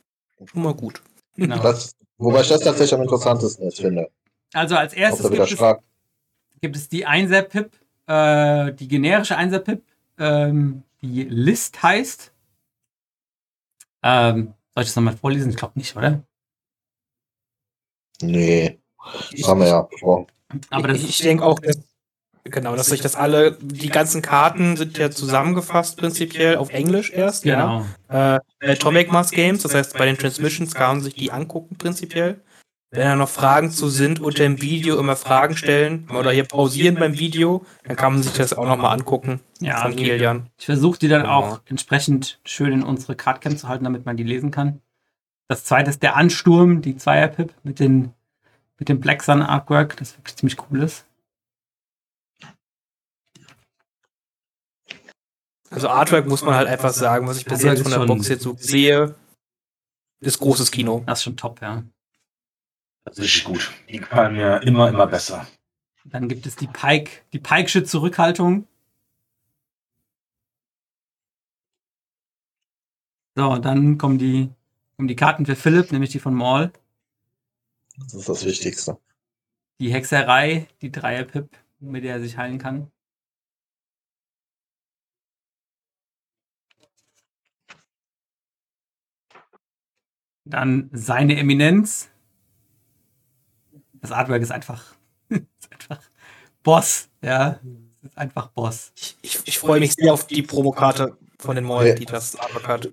schon 0.47 0.63
mal 0.63 0.75
gut. 0.75 1.03
Genau. 1.37 1.59
Das, 1.59 1.95
wobei 2.17 2.41
ich 2.41 2.49
das 2.49 2.61
tatsächlich 2.61 2.95
am 2.95 3.03
interessantesten 3.03 3.65
jetzt 3.65 3.81
finde. 3.81 4.09
Also 4.55 4.77
als 4.77 4.95
erstes 4.95 5.31
gibt 5.31 5.53
es, 5.53 5.59
gibt 6.61 6.77
es 6.77 6.89
die 6.89 7.05
Einser-Pip, 7.05 7.77
äh, 8.07 8.73
die 8.73 8.89
generische 8.89 9.37
Einser-Pip, 9.37 9.83
ähm, 10.19 10.85
die 11.03 11.25
List 11.25 11.83
heißt. 11.83 12.33
Ähm, 14.03 14.55
soll 14.75 14.83
ich 14.83 14.89
das 14.89 14.97
nochmal 14.97 15.17
vorlesen? 15.17 15.51
Ich 15.51 15.57
glaube 15.57 15.79
nicht, 15.79 15.95
oder? 15.97 16.23
Nee, 18.23 18.79
Ich, 19.33 19.43
das 19.43 19.51
haben 19.51 19.61
wir 19.61 19.69
ja 19.69 19.83
besprochen. 19.83 20.27
Aber 20.71 20.89
das 20.89 20.99
ich, 20.99 21.09
ich 21.11 21.19
denke 21.19 21.45
auch, 21.45 21.59
dass, 21.61 21.79
genau, 22.45 22.75
dass 22.75 22.87
sich 22.87 23.01
das 23.01 23.15
alle, 23.17 23.57
die 23.61 23.89
ganzen 23.91 24.23
Karten 24.23 24.77
sind 24.77 24.99
ja 24.99 25.11
zusammengefasst 25.11 25.97
prinzipiell 25.99 26.57
auf 26.57 26.71
Englisch 26.71 27.11
erst. 27.11 27.45
genau. 27.45 27.85
Ja. 28.11 28.37
Äh, 28.37 28.41
bei 28.61 28.73
Atomic 28.73 29.13
Mass 29.13 29.31
Games, 29.31 29.63
das 29.63 29.75
heißt 29.75 29.97
bei 29.97 30.07
den 30.07 30.19
Transmissions 30.19 30.75
kann 30.75 30.97
man 30.97 31.01
sich 31.05 31.15
die 31.15 31.31
angucken 31.33 31.77
prinzipiell. 31.77 32.41
Wenn 32.91 33.03
da 33.07 33.17
noch 33.17 33.29
Fragen 33.29 33.71
zu 33.71 33.91
sind, 33.91 34.19
unter 34.19 34.45
dem 34.45 34.63
Video 34.63 34.99
immer 34.99 35.15
Fragen 35.15 35.59
stellen 35.59 36.09
oder 36.11 36.31
hier 36.33 36.45
pausieren 36.45 36.95
beim 36.95 37.19
Video, 37.19 37.67
dann 37.85 37.97
kann 37.97 38.15
man 38.15 38.23
sich 38.23 38.33
das 38.33 38.55
auch 38.55 38.67
nochmal 38.67 38.95
angucken. 38.95 39.41
Ja, 39.61 39.83
von 39.83 39.95
Kilian. 39.95 40.49
Ich 40.59 40.65
versuche 40.65 40.99
die 40.99 41.09
dann 41.09 41.21
Genau. 41.25 41.35
auch 41.35 41.61
entsprechend 41.67 42.41
schön 42.47 42.73
in 42.73 42.83
unsere 42.83 43.15
Cardcam 43.15 43.59
zu 43.59 43.69
halten, 43.69 43.85
damit 43.85 44.07
man 44.07 44.17
die 44.17 44.23
lesen 44.25 44.51
kann. 44.51 44.81
Das 45.49 45.65
zweite 45.65 45.91
ist 45.91 46.03
der 46.03 46.15
Ansturm, 46.17 46.83
die 46.83 46.97
Zweier-Pip 46.97 47.55
mit, 47.63 47.81
den, 47.81 48.13
mit 48.79 48.89
dem 48.89 49.01
Black 49.01 49.23
Sun 49.23 49.43
Artwork, 49.43 49.97
das 49.97 50.17
wirklich 50.17 50.37
ziemlich 50.37 50.59
cool 50.71 50.83
ist. 50.83 51.07
Also 55.71 55.89
Artwork 55.89 56.27
muss 56.27 56.43
man 56.43 56.55
halt 56.55 56.69
einfach 56.69 56.93
sagen, 56.93 57.27
was 57.27 57.39
ich 57.39 57.45
bis 57.45 57.55
Artwork 57.55 57.77
jetzt 57.77 57.83
von 57.83 58.01
der 58.01 58.07
Box 58.07 58.29
jetzt 58.29 58.43
so 58.43 58.55
sehe, 58.57 59.15
ist 60.21 60.39
großes 60.39 60.71
Kino. 60.71 61.03
Das 61.07 61.19
ist 61.19 61.25
schon 61.25 61.37
top, 61.37 61.61
ja. 61.63 61.83
Das 63.05 63.19
ist 63.19 63.25
richtig 63.25 63.45
gut. 63.45 63.73
Die 63.89 63.99
gefallen 63.99 64.35
mir 64.35 64.63
immer, 64.63 64.89
immer 64.89 65.07
besser. 65.07 65.47
Dann 66.05 66.29
gibt 66.29 66.47
es 66.47 66.57
die 66.57 66.67
Pike, 66.67 67.23
die 67.33 67.41
Pike'sche 67.41 67.85
Zurückhaltung. 67.85 68.67
So, 73.35 73.57
dann 73.59 73.99
kommen 73.99 74.19
die, 74.19 74.51
kommen 74.99 75.09
die 75.09 75.17
Karten 75.17 75.47
für 75.47 75.55
Philipp, 75.55 75.93
nämlich 75.93 76.11
die 76.11 76.19
von 76.19 76.35
Maul. 76.35 76.73
Das 77.99 78.15
ist 78.15 78.29
das 78.29 78.45
Wichtigste. 78.45 78.99
Die 79.79 79.93
Hexerei, 79.93 80.67
die 80.83 80.91
Dreier-Pip, 80.91 81.57
mit 81.79 82.03
der 82.03 82.15
er 82.15 82.21
sich 82.21 82.37
heilen 82.37 82.59
kann. 82.59 82.91
Dann 90.45 90.91
seine 90.93 91.37
Eminenz. 91.37 92.11
Das 93.93 94.11
Artwork 94.11 94.43
ist 94.43 94.51
einfach, 94.51 94.97
ist 95.29 95.71
einfach 95.71 96.03
Boss, 96.65 97.09
ja. 97.23 97.61
Es 98.03 98.11
ist 98.11 98.19
einfach 98.19 98.49
Boss. 98.49 98.93
Ich, 98.97 99.17
ich, 99.23 99.41
ich 99.47 99.59
freue 99.61 99.79
mich 99.79 99.93
sehr 99.93 100.13
auf 100.13 100.27
die 100.27 100.43
Promokarte 100.43 101.17
von 101.39 101.55
den 101.55 101.65
Moll, 101.65 101.95
die 101.95 102.05
das 102.05 102.35
Artwork 102.35 102.67
hat. 102.67 102.93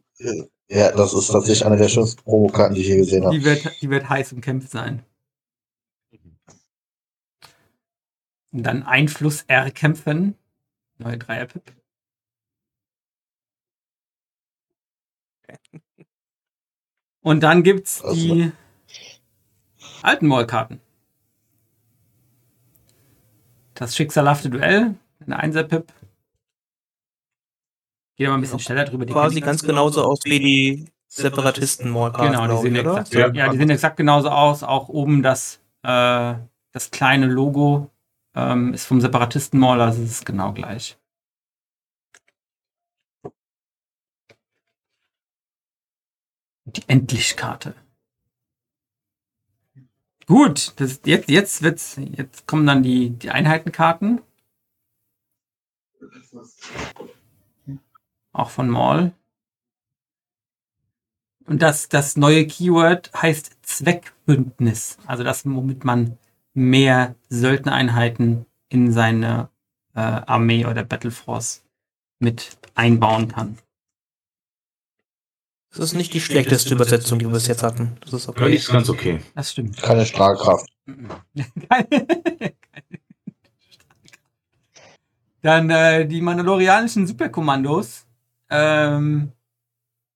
Ja, 0.67 0.91
das 0.91 1.13
ist 1.13 1.27
tatsächlich 1.27 1.65
eine 1.65 1.77
der 1.77 1.89
schönsten 1.89 2.23
Promokarten, 2.23 2.75
die 2.75 2.81
ich 2.81 2.87
je 2.87 2.97
gesehen 2.97 3.23
habe. 3.25 3.37
Die 3.37 3.45
wird, 3.45 3.81
die 3.81 3.89
wird 3.89 4.09
heiß 4.09 4.33
umkämpft 4.33 4.71
sein. 4.71 5.03
Und 8.51 8.63
dann 8.63 8.83
Einfluss 8.83 9.43
erkämpfen. 9.47 10.35
Neue 10.97 11.17
Dreier-Pip. 11.17 11.73
Und 17.21 17.41
dann 17.41 17.63
gibt's 17.63 18.01
die 18.13 18.51
alten 20.01 20.27
Mall-Karten. 20.27 20.79
Das 23.73 23.95
schicksalhafte 23.95 24.49
Duell, 24.49 24.95
eine 25.19 25.37
Einser-Pip. 25.37 25.91
Geht 28.15 28.27
aber 28.27 28.37
ein 28.37 28.41
bisschen 28.41 28.59
schneller 28.59 28.85
drüber. 28.85 29.05
die 29.05 29.13
Quasi 29.13 29.41
ganz 29.41 29.61
genauso 29.61 30.03
aus 30.03 30.19
wie 30.23 30.39
die 30.39 30.85
separatisten 31.07 31.89
Mallkarten, 31.89 32.31
Genau, 32.31 32.55
die 32.55 32.61
sehen, 32.61 32.75
ich, 32.75 32.81
oder? 32.81 32.91
exakt, 33.01 33.13
ja. 33.13 33.31
Ja. 33.33 33.49
die 33.49 33.57
sehen 33.57 33.69
exakt 33.69 33.97
genauso 33.97 34.29
aus. 34.29 34.63
Auch 34.63 34.89
oben 34.89 35.21
das, 35.21 35.61
äh, 35.83 36.35
das 36.71 36.91
kleine 36.91 37.27
Logo 37.27 37.89
ähm, 38.33 38.73
ist 38.73 38.85
vom 38.85 39.01
Separatisten-Mall, 39.01 39.81
also 39.81 40.01
es 40.01 40.11
ist 40.11 40.25
genau 40.25 40.53
gleich. 40.53 40.97
Die 46.65 46.83
Endlichkarte. 46.87 47.75
Gut, 50.25 50.73
das, 50.79 51.01
jetzt, 51.05 51.29
jetzt 51.29 51.61
wird's, 51.61 51.97
jetzt 51.97 52.47
kommen 52.47 52.65
dann 52.65 52.81
die, 52.81 53.11
die 53.11 53.29
Einheitenkarten. 53.29 54.21
Auch 58.35 58.49
von 58.49 58.69
Mall. 58.69 59.13
Und 61.45 61.61
das, 61.61 61.87
das 61.87 62.17
neue 62.17 62.45
Keyword 62.45 63.11
heißt 63.13 63.59
Zweckbündnis. 63.61 64.97
Also 65.05 65.23
das, 65.23 65.45
womit 65.45 65.85
man 65.85 66.17
mehr 66.53 67.15
Söldnereinheiten 67.29 68.45
in 68.67 68.91
seine 68.91 69.49
äh, 69.93 70.01
Armee 70.01 70.65
oder 70.65 70.83
Battleforce 70.83 71.63
mit 72.19 72.57
einbauen 72.73 73.29
kann. 73.29 73.57
Das 75.69 75.79
ist 75.79 75.93
nicht 75.93 76.13
die 76.13 76.19
schlechteste 76.19 76.73
Übersetzung, 76.73 77.19
die 77.19 77.25
wir 77.25 77.31
bis 77.31 77.47
jetzt 77.47 77.63
hatten. 77.63 77.95
Das 78.01 78.11
ist 78.11 78.25
Ja, 78.25 78.31
okay. 78.31 78.55
ist 78.55 78.67
ganz 78.69 78.89
okay. 78.89 79.21
Das 79.33 79.51
stimmt. 79.51 79.81
Keine 79.81 80.05
Strahlkraft. 80.05 80.69
Dann 85.41 85.69
äh, 85.69 86.05
die 86.05 86.19
mandalorianischen 86.21 87.07
Superkommandos. 87.07 88.05
Ähm, 88.49 89.31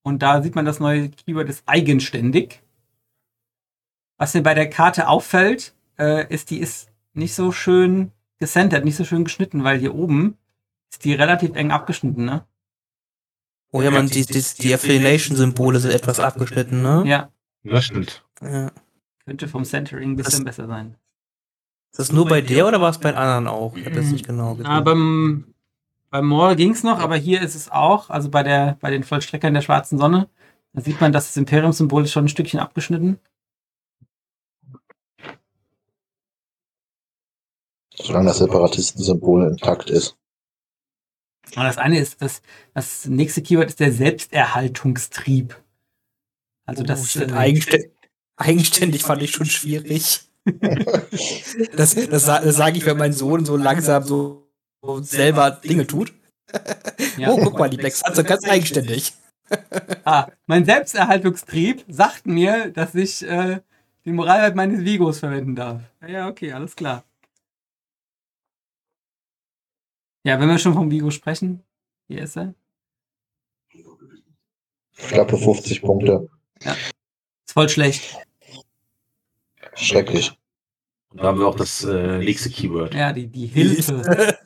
und 0.03 0.19
da 0.21 0.41
sieht 0.41 0.55
man 0.55 0.65
das 0.65 0.79
neue 0.79 1.09
Keyword 1.09 1.50
ist 1.50 1.63
eigenständig. 1.65 2.62
Was 4.17 4.33
mir 4.33 4.43
bei 4.43 4.53
der 4.53 4.69
Karte 4.69 5.07
auffällt, 5.07 5.74
äh, 5.98 6.27
ist, 6.33 6.50
die 6.50 6.59
ist 6.59 6.89
nicht 7.13 7.33
so 7.36 7.51
schön 7.51 8.12
gecentert, 8.38 8.86
nicht 8.86 8.95
so 8.95 9.03
schön 9.05 9.24
geschnitten, 9.24 9.63
weil 9.63 9.79
hier 9.79 9.95
oben 9.95 10.38
ist 10.91 11.05
die 11.05 11.13
relativ 11.13 11.55
eng 11.55 11.71
abgeschnitten, 11.71 12.25
ne? 12.25 12.45
Oh 13.71 13.81
ja, 13.81 13.91
man, 13.91 14.07
die, 14.07 14.25
die, 14.25 14.43
die 14.59 14.74
Affiliation-Symbole 14.74 15.79
sind 15.79 15.91
etwas 15.91 16.19
abgeschnitten, 16.19 16.81
ne? 16.81 17.03
Ja, 17.05 17.31
Das 17.63 17.86
stimmt. 17.86 18.25
Ja. 18.41 18.71
könnte 19.25 19.48
vom 19.48 19.63
Centering 19.63 20.12
ein 20.12 20.15
bisschen 20.15 20.43
Das- 20.45 20.55
besser 20.55 20.67
sein. 20.67 20.95
Ist 21.91 21.98
das 22.00 22.12
nur 22.12 22.27
bei 22.27 22.41
der 22.41 22.67
oder 22.67 22.79
war 22.81 22.91
es 22.91 23.00
bei 23.00 23.12
den 23.12 23.17
anderen 23.17 23.48
auch? 23.48 23.75
Ich 23.75 23.86
habe 23.86 23.95
das 23.95 24.05
nicht 24.12 24.25
genau 24.25 24.51
gesehen. 24.53 24.67
Ah, 24.67 24.81
beim, 24.81 25.49
beim 26.10 26.25
Maul 26.25 26.56
ging's 26.56 26.84
noch, 26.84 27.00
aber 27.00 27.16
hier 27.16 27.42
ist 27.42 27.56
es 27.56 27.70
auch, 27.70 28.10
also 28.10 28.30
bei, 28.30 28.44
der, 28.44 28.78
bei 28.80 28.92
den 28.92 29.04
Vollstreckern 29.04 29.54
der 29.54 29.62
schwarzen 29.62 29.98
Sonne, 29.98 30.30
da 30.74 30.82
sieht 30.82 31.01
man, 31.01 31.12
dass 31.12 31.28
das 31.28 31.38
Imperium-Symbol 31.38 32.04
ist 32.04 32.12
schon 32.12 32.25
ein 32.25 32.30
Stückchen 32.30 32.60
abgeschnitten. 32.60 33.20
Solange 37.96 38.28
das 38.28 38.38
Separatistensymbol 38.38 39.48
intakt 39.48 39.89
ist. 39.89 40.18
Und 41.56 41.63
das 41.63 41.78
eine 41.78 42.00
ist, 42.00 42.22
das, 42.22 42.42
das 42.74 43.06
nächste 43.06 43.42
Keyword 43.42 43.70
ist 43.70 43.80
der 43.80 43.92
Selbsterhaltungstrieb. 43.92 45.62
Also 46.66 46.84
Oh, 46.84 46.86
das 46.86 47.12
shit, 47.12 47.32
äh, 47.32 47.34
eigenständig, 47.34 47.92
eigenständig 48.38 49.04
fand 49.04 49.24
ich 49.24 49.32
schon 49.32 49.48
schwierig. 49.48 50.22
das 51.75 51.96
das, 51.96 52.25
das 52.25 52.56
sage 52.56 52.78
ich, 52.78 52.86
wenn 52.86 52.98
mein 52.98 53.13
Sohn 53.13 53.46
so 53.46 53.58
langsam 53.58 54.04
so 54.04 54.49
selber 55.01 55.51
Dinge 55.51 55.88
tut. 55.88 56.13
Ja. 57.17 57.29
Oh, 57.29 57.38
guck 57.38 57.59
mal, 57.59 57.69
die 57.69 57.77
Black 57.77 57.93
Suns 57.93 58.15
sind 58.15 58.27
ganz 58.27 58.48
eigenständig. 58.48 59.13
ah, 60.05 60.27
mein 60.45 60.65
Selbsterhaltungstrieb 60.65 61.83
sagt 61.88 62.25
mir, 62.25 62.71
dass 62.71 62.95
ich 62.95 63.24
äh, 63.24 63.62
den 64.05 64.15
Moralwert 64.15 64.55
meines 64.55 64.83
Vigos 64.83 65.19
verwenden 65.19 65.55
darf. 65.55 65.81
Ja, 66.01 66.07
Ja, 66.07 66.27
okay, 66.27 66.51
alles 66.53 66.75
klar. 66.75 67.03
Ja, 70.24 70.39
wenn 70.39 70.50
wir 70.50 70.59
schon 70.59 70.74
vom 70.74 70.91
Vigo 70.91 71.12
sprechen, 71.12 71.63
hier 72.07 72.24
ist 72.24 72.38
er. 72.38 72.53
Klappe 74.95 75.38
50 75.38 75.81
Punkte. 75.81 76.29
Ist 76.59 77.53
voll 77.53 77.69
schlecht. 77.69 78.17
Schrecklich. 79.75 80.38
Und 81.12 81.22
da 81.22 81.24
haben 81.24 81.39
wir 81.39 81.48
auch 81.48 81.56
das 81.56 81.84
äh, 81.84 82.20
nächste 82.20 82.51
Keyword. 82.51 82.94
Ja, 82.94 83.12
die, 83.12 83.28
die 83.28 83.48
Hilfe. 83.48 84.38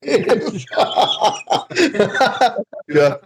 ja. 2.86 3.20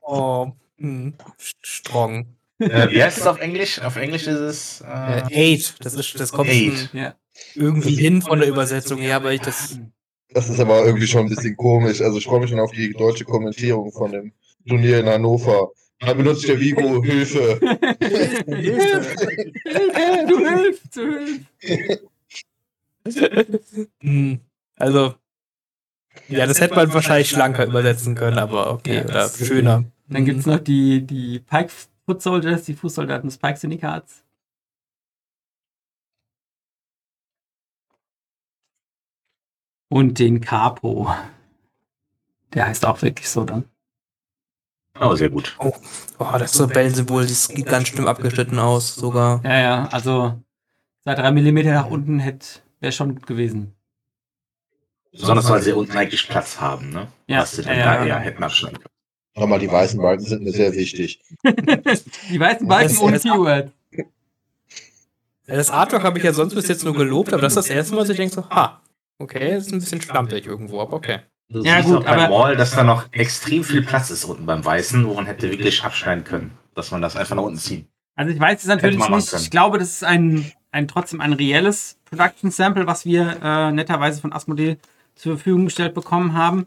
oh, 0.00 0.48
hm, 0.78 1.14
strong. 1.62 2.26
Äh, 2.58 2.90
wie 2.90 3.02
heißt 3.02 3.18
es 3.18 3.26
auf 3.26 3.40
Englisch? 3.40 3.80
Auf 3.80 3.96
Englisch 3.96 4.26
ist 4.26 4.40
es. 4.40 4.80
Äh, 4.80 5.22
eight, 5.30 5.74
das 5.80 5.94
ist, 5.94 6.18
das 6.18 6.32
kommt 6.32 6.50
Eight. 6.50 6.90
Ja. 6.92 7.14
irgendwie 7.54 7.94
hin 7.94 8.22
von 8.22 8.40
der 8.40 8.48
Übersetzung 8.48 8.98
her, 8.98 9.16
aber 9.16 9.32
ich 9.32 9.42
das. 9.42 9.78
Das 10.30 10.48
ist 10.48 10.58
aber 10.58 10.84
irgendwie 10.84 11.06
schon 11.06 11.26
ein 11.26 11.28
bisschen 11.28 11.56
komisch. 11.56 12.00
Also 12.00 12.18
ich 12.18 12.24
freue 12.24 12.40
mich 12.40 12.50
schon 12.50 12.60
auf 12.60 12.72
die 12.72 12.92
deutsche 12.92 13.24
Kommentierung 13.24 13.92
von 13.92 14.10
dem 14.10 14.32
Turnier 14.66 15.00
in 15.00 15.06
Hannover. 15.06 15.70
Da 16.00 16.12
benutzt 16.12 16.48
der 16.48 16.58
Vigo 16.58 17.02
Hilfe. 17.02 17.58
du 20.26 20.38
hilfst, 20.38 20.96
du 20.96 21.36
hilfst. 21.60 22.02
Hm, 24.02 24.40
also. 24.76 25.14
Ja, 26.28 26.46
das 26.46 26.60
hätte 26.60 26.74
man 26.74 26.92
wahrscheinlich 26.92 27.28
schlanker 27.28 27.66
übersetzen 27.66 28.14
können, 28.14 28.38
aber 28.38 28.70
okay, 28.72 28.96
Ja, 28.98 29.04
oder 29.04 29.28
schöner. 29.28 29.84
Dann 30.08 30.24
gibt's 30.24 30.46
noch 30.46 30.58
die, 30.58 31.06
die 31.06 31.40
Pike 31.40 31.70
Foot 32.04 32.22
Soldiers, 32.22 32.64
die 32.64 32.74
Fußsoldaten 32.74 33.28
des 33.28 33.38
Pike 33.38 33.58
Syndikats. 33.58 34.22
Und 39.88 40.18
den 40.18 40.40
Capo. 40.40 41.12
Der 42.54 42.66
heißt 42.66 42.84
auch 42.86 43.02
wirklich 43.02 43.28
so 43.28 43.44
dann. 43.44 43.64
oh, 45.00 45.14
sehr 45.14 45.30
gut. 45.30 45.56
Oh, 45.58 45.72
das 46.38 46.60
Rebellensymbol, 46.60 47.22
das 47.22 47.46
sieht 47.46 47.66
ganz 47.66 47.88
schlimm 47.88 48.06
abgeschnitten 48.06 48.58
aus, 48.58 48.94
sogar. 48.94 49.42
Ja, 49.44 49.60
ja, 49.60 49.86
also 49.88 50.40
seit 51.04 51.18
drei 51.18 51.30
Millimeter 51.30 51.72
nach 51.72 51.90
unten 51.90 52.18
hätte 52.18 52.65
wäre 52.80 52.92
schon 52.92 53.14
gut 53.14 53.26
gewesen. 53.26 53.74
Besonders 55.12 55.48
weil 55.48 55.62
sie 55.62 55.72
unten 55.72 55.96
eigentlich 55.96 56.28
Platz 56.28 56.60
haben, 56.60 56.90
ne? 56.90 57.08
Ja, 57.26 57.40
Was 57.40 57.52
sie 57.52 57.62
ja, 57.62 57.68
dann 57.68 57.78
ja, 57.78 57.84
da 57.84 58.00
ja. 58.00 58.06
eher 58.06 58.18
hätten 58.20 58.42
abschneiden 58.42 58.78
können. 58.78 58.90
Nochmal, 59.34 59.58
die 59.58 59.70
weißen 59.70 60.00
Balken 60.00 60.24
sind 60.24 60.42
mir 60.42 60.52
sehr 60.52 60.72
wichtig. 60.74 61.20
die 61.44 62.40
weißen 62.40 62.66
Balken 62.66 62.96
ohne 62.98 63.18
Keyword. 63.20 63.70
Das 65.46 65.70
Artwork 65.70 66.02
habe 66.02 66.18
ich 66.18 66.24
ja 66.24 66.32
sonst 66.32 66.54
bis 66.54 66.68
jetzt 66.68 66.84
nur 66.84 66.94
gelobt, 66.94 67.32
aber 67.32 67.42
das 67.42 67.52
ist 67.52 67.56
das 67.56 67.70
erste 67.70 67.94
Mal, 67.94 68.00
dass 68.00 68.08
ich 68.10 68.16
denke 68.16 68.34
so, 68.34 68.48
ha, 68.50 68.80
okay, 69.18 69.52
das 69.52 69.66
ist 69.66 69.72
ein 69.72 69.78
bisschen 69.78 70.02
schlampig 70.02 70.46
irgendwo, 70.46 70.80
aber 70.80 70.94
okay. 70.94 71.20
Du 71.48 71.62
Ja, 71.62 71.76
siehst 71.76 71.88
gut, 71.88 71.98
auch 71.98 72.04
beim 72.04 72.18
aber- 72.18 72.34
Wall, 72.34 72.56
dass 72.56 72.72
da 72.72 72.82
noch 72.82 73.06
extrem 73.12 73.62
viel 73.62 73.82
Platz 73.82 74.10
ist 74.10 74.24
unten 74.24 74.44
beim 74.46 74.64
Weißen, 74.64 75.06
wo 75.06 75.14
man 75.14 75.26
hätte 75.26 75.48
wirklich 75.50 75.84
abschneiden 75.84 76.24
können. 76.24 76.58
Dass 76.74 76.90
man 76.90 77.00
das 77.00 77.14
einfach 77.16 77.36
nach 77.36 77.44
unten 77.44 77.58
zieht. 77.58 77.86
Also 78.16 78.32
ich 78.32 78.40
weiß 78.40 78.60
es 78.62 78.66
natürlich 78.66 78.98
nicht. 79.08 79.32
Ich 79.34 79.50
glaube, 79.50 79.78
das 79.78 79.88
ist 79.90 80.04
ein, 80.04 80.50
ein 80.72 80.88
trotzdem 80.88 81.20
ein 81.20 81.32
reelles 81.32 81.98
Production 82.06 82.50
Sample, 82.50 82.86
was 82.86 83.04
wir 83.04 83.38
äh, 83.42 83.72
netterweise 83.72 84.20
von 84.20 84.32
Asmodee 84.32 84.78
zur 85.14 85.36
Verfügung 85.36 85.66
gestellt 85.66 85.94
bekommen 85.94 86.34
haben. 86.34 86.66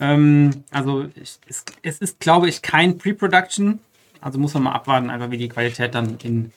Ähm, 0.00 0.64
also 0.70 1.06
ich, 1.14 1.38
es, 1.46 1.64
es 1.82 1.98
ist, 1.98 2.20
glaube 2.20 2.48
ich, 2.48 2.62
kein 2.62 2.98
Pre-Production. 2.98 3.80
Also 4.20 4.38
muss 4.38 4.54
man 4.54 4.64
mal 4.64 4.72
abwarten, 4.72 5.10
einfach 5.10 5.30
wie 5.30 5.38
die 5.38 5.48
Qualität 5.48 5.94
dann 5.94 6.18
in, 6.22 6.52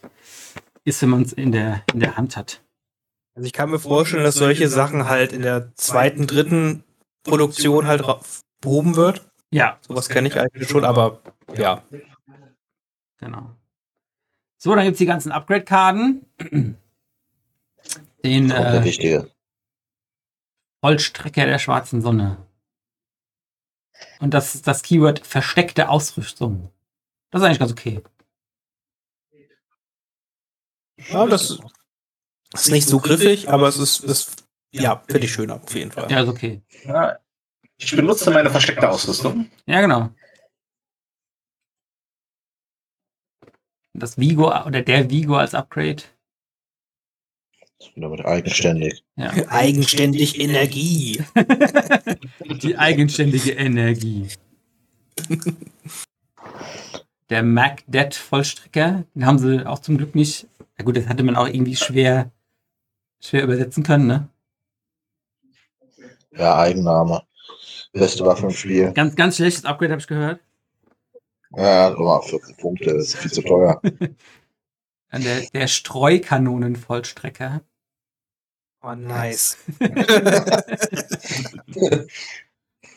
ist, 0.84 1.01
wenn 1.01 1.10
man 1.10 1.24
es 1.24 1.34
in 1.34 1.51
der, 1.51 1.84
in 1.94 2.00
der 2.00 2.18
Hand 2.18 2.38
hat. 2.38 2.62
Also 3.36 3.46
ich 3.46 3.54
kann 3.54 3.70
mir 3.70 3.80
vorstellen, 3.80 4.24
dass 4.24 4.36
solche 4.36 4.68
Sachen 4.68 5.08
halt 5.08 5.32
in 5.32 5.42
der 5.42 5.74
zweiten, 5.75 6.28
dritten 6.28 6.84
Produktion 7.24 7.88
halt 7.88 8.04
behoben 8.62 8.96
wird. 8.96 9.25
Ja, 9.51 9.78
Sowas 9.82 10.10
kenne 10.10 10.28
ich 10.28 10.40
eigentlich 10.40 10.70
schon, 10.70 10.86
aber 10.86 11.20
ja. 11.56 11.84
genau. 13.20 13.51
So, 14.58 14.75
dann 14.75 14.86
gibt 14.86 14.96
es 14.96 15.00
die 15.00 15.06
ganzen 15.06 15.32
Upgrade-Karten. 15.32 16.25
Den 18.24 18.50
der 18.50 18.86
äh. 18.86 19.25
Vollstrecker 20.84 21.46
der 21.46 21.60
schwarzen 21.60 22.01
Sonne. 22.01 22.38
Und 24.20 24.34
das 24.34 24.56
ist 24.56 24.68
das 24.68 24.84
Keyword 24.84 25.25
versteckte 25.25 25.90
Ausrüstung. 25.90 26.72
Das 27.30 27.42
ist 27.42 27.46
eigentlich 27.46 27.60
ganz 27.60 27.72
okay. 27.72 28.01
Ja, 31.10 31.25
das 31.25 31.60
ist 32.54 32.70
nicht 32.70 32.88
so 32.88 33.00
griffig, 33.00 33.50
aber 33.50 33.68
es 33.68 33.78
ist, 33.78 34.04
ist 34.04 34.46
ja, 34.72 35.04
finde 35.08 35.25
ich 35.25 35.34
schöner, 35.34 35.56
auf 35.56 35.74
jeden 35.74 35.92
Fall. 35.92 36.10
Ja, 36.12 36.22
ist 36.22 36.30
okay. 36.30 36.62
Ja, 36.86 37.20
ich 37.78 37.96
benutze 37.96 38.30
meine 38.32 38.50
versteckte 38.50 38.90
Ausrüstung. 38.90 39.50
Ja, 39.66 39.82
genau. 39.82 40.10
Das 43.94 44.18
Vigo 44.18 44.48
oder 44.48 44.82
der 44.82 45.10
Vigo 45.10 45.36
als 45.36 45.54
Upgrade. 45.54 46.04
Wieder 47.96 48.10
mit 48.10 48.26
eigenständig. 48.26 49.04
Ja. 49.16 49.32
Eigenständig 49.50 50.40
Energie. 50.40 51.24
Die 52.62 52.78
eigenständige 52.78 53.52
Energie. 53.52 54.28
Der 57.30 57.44
MacDead 57.44 58.16
Vollstrecker, 58.16 59.06
den 59.16 59.26
haben 59.26 59.40
sie 59.40 59.66
auch 59.66 59.80
zum 59.80 59.98
Glück 59.98 60.16
nicht. 60.16 60.48
Ja 60.78 60.86
gut, 60.86 60.98
das 60.98 61.08
hatte 61.08 61.24
man 61.24 61.36
auch 61.36 61.48
irgendwie 61.48 61.76
schwer, 61.76 62.32
schwer 63.20 63.44
übersetzen 63.44 63.84
können, 63.84 64.08
ne? 64.08 64.28
Ja, 66.32 66.58
Eigenname. 66.58 67.24
Beste 67.94 68.26
Waffe 68.26 68.46
im 68.48 68.52
Spiel. 68.52 68.92
Ganz, 68.94 69.16
ganz 69.16 69.36
schlechtes 69.36 69.66
Upgrade, 69.66 69.92
habe 69.92 70.02
ich 70.02 70.08
gehört. 70.08 70.40
Ja, 71.56 71.90
nochmal 71.90 72.22
14 72.22 72.56
Punkte, 72.56 72.94
das 72.94 73.08
ist 73.08 73.18
viel 73.18 73.32
zu 73.32 73.42
teuer. 73.42 73.82
Dann 75.12 75.24
der, 75.24 75.42
der 75.54 75.68
Streukanonen-Vollstrecker. 75.68 77.62
Oh, 78.84 78.96
nice. 78.96 79.58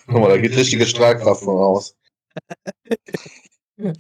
Guck 0.07 0.21
mal, 0.21 0.29
da 0.31 0.38
geht 0.38 0.57
richtige 0.57 0.87
Strahlkraft 0.87 1.45
von 1.45 1.57
aus. 1.57 1.97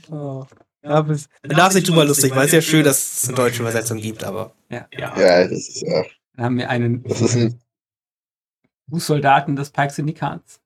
Oh. 0.08 0.46
Ja, 0.84 1.02
bis, 1.02 1.28
man 1.42 1.56
darf 1.56 1.72
sich 1.72 1.82
drüber 1.82 2.04
lustig, 2.04 2.32
weil 2.36 2.46
es 2.46 2.52
ja 2.52 2.62
schön, 2.62 2.84
dass 2.84 3.24
es 3.24 3.28
eine 3.28 3.36
deutsche 3.36 3.62
Übersetzung 3.62 3.98
gibt, 3.98 4.22
aber. 4.22 4.54
Ja. 4.70 4.86
Ja, 4.92 5.42
das 5.42 5.50
ist, 5.50 5.82
ja, 5.82 6.04
Dann 6.36 6.44
haben 6.44 6.58
wir 6.58 6.70
einen 6.70 7.02
das 7.02 7.20
ist 7.20 7.34
ein, 7.34 7.60
Fußsoldaten 8.88 9.56
des 9.56 9.70
Pike-Syndikats. 9.70 10.60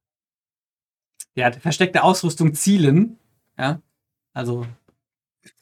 Der 1.37 1.47
hat 1.47 1.57
versteckte 1.57 2.03
Ausrüstung 2.03 2.53
Zielen. 2.55 3.19
Ja, 3.57 3.81
also 4.35 4.67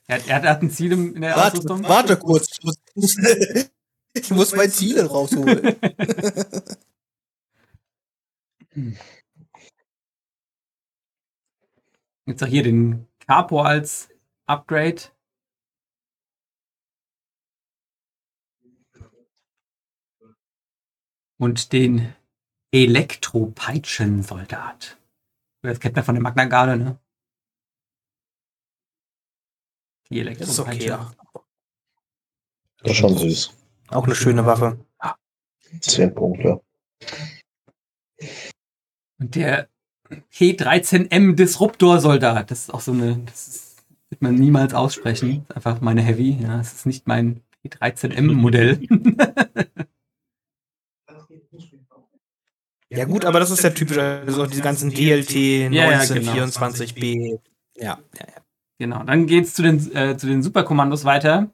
er 0.08 0.16
hat, 0.16 0.44
er 0.44 0.50
hat, 0.50 0.62
ein 0.62 0.70
Ziel 0.70 0.92
in 0.92 1.20
der 1.20 1.36
Warte, 1.36 1.58
Ausrüstung. 1.58 1.84
warte 1.84 2.16
kurz. 2.16 2.48
Ich 2.50 2.64
muss, 2.94 3.16
ich 4.16 4.30
muss 4.30 4.54
mein 4.54 4.70
Ziel 4.70 5.00
rausholen. 5.02 5.76
Jetzt 12.26 12.42
auch 12.42 12.48
hier 12.48 12.64
den 12.64 13.06
Capo 13.20 13.62
als 13.62 14.08
Upgrade. 14.46 15.02
Und 21.38 21.72
den 21.72 22.14
Elektropeitschensoldat. 22.72 24.98
Das 25.62 25.78
kennt 25.80 25.96
man 25.96 26.04
von 26.04 26.14
der 26.14 26.22
Magna 26.22 26.44
Garde, 26.46 26.76
ne? 26.78 26.98
Die 30.08 30.22
Das 30.22 30.48
ist 30.48 30.60
okay, 30.60 30.86
Elektropeitsche. 30.86 30.88
ja. 30.88 31.12
das 32.78 32.92
ist 32.92 32.98
schon 32.98 33.18
süß. 33.18 33.52
Auch 33.88 34.04
eine 34.04 34.14
schöne 34.14 34.46
Waffe. 34.46 34.78
10 35.80 36.14
Punkte. 36.14 36.60
Und 39.18 39.34
der 39.34 39.68
P13M 40.32 41.34
Disruptor-Soldat, 41.34 42.50
das 42.50 42.60
ist 42.60 42.74
auch 42.74 42.80
so 42.80 42.92
eine, 42.92 43.18
das 43.26 43.48
ist, 43.48 43.84
wird 44.10 44.22
man 44.22 44.34
niemals 44.34 44.74
aussprechen. 44.74 45.44
Das 45.48 45.56
ist 45.56 45.66
einfach 45.66 45.80
meine 45.80 46.02
Heavy, 46.02 46.38
ja. 46.40 46.58
Das 46.58 46.72
ist 46.72 46.86
nicht 46.86 47.06
mein 47.06 47.42
P13M-Modell. 47.64 48.80
Ja 52.88 53.04
gut, 53.04 53.24
aber 53.24 53.40
das 53.40 53.50
ist 53.50 53.62
ja 53.62 53.70
typisch, 53.70 53.98
also 53.98 54.46
diese 54.46 54.62
ganzen 54.62 54.90
DLT, 54.90 55.34
Ja, 55.72 55.90
ja, 55.90 56.04
genau. 56.04 56.32
1924b. 56.32 57.40
Ja, 57.74 57.82
ja, 57.84 57.98
ja. 58.20 58.42
genau. 58.78 59.02
Dann 59.02 59.26
geht's 59.26 59.54
zu 59.54 59.62
den, 59.62 59.94
äh, 59.94 60.16
zu 60.16 60.26
den 60.26 60.42
Superkommandos 60.42 61.04
weiter. 61.04 61.50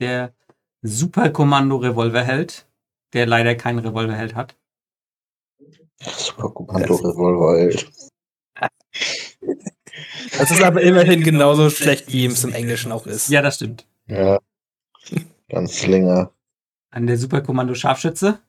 Der 0.00 0.34
Superkommando-Revolverheld, 0.84 2.66
der 3.14 3.26
leider 3.26 3.54
keinen 3.54 3.78
Revolverheld 3.78 4.34
hat. 4.34 4.54
Super 5.98 6.50
Kommando 6.50 6.94
Revolver, 6.96 7.58
ey. 7.58 7.76
Das 10.38 10.50
ist 10.50 10.62
aber 10.62 10.82
immerhin 10.82 11.22
genauso 11.22 11.70
schlecht, 11.70 12.12
wie 12.12 12.26
es 12.26 12.44
im 12.44 12.52
Englischen 12.52 12.92
auch 12.92 13.06
ist. 13.06 13.30
Ja, 13.30 13.40
das 13.40 13.56
stimmt. 13.56 13.86
Ja. 14.06 14.40
Ganz 15.48 15.78
Slinger. 15.78 16.32
An 16.90 17.06
der 17.06 17.16
Superkommando-Scharfschütze. 17.16 18.40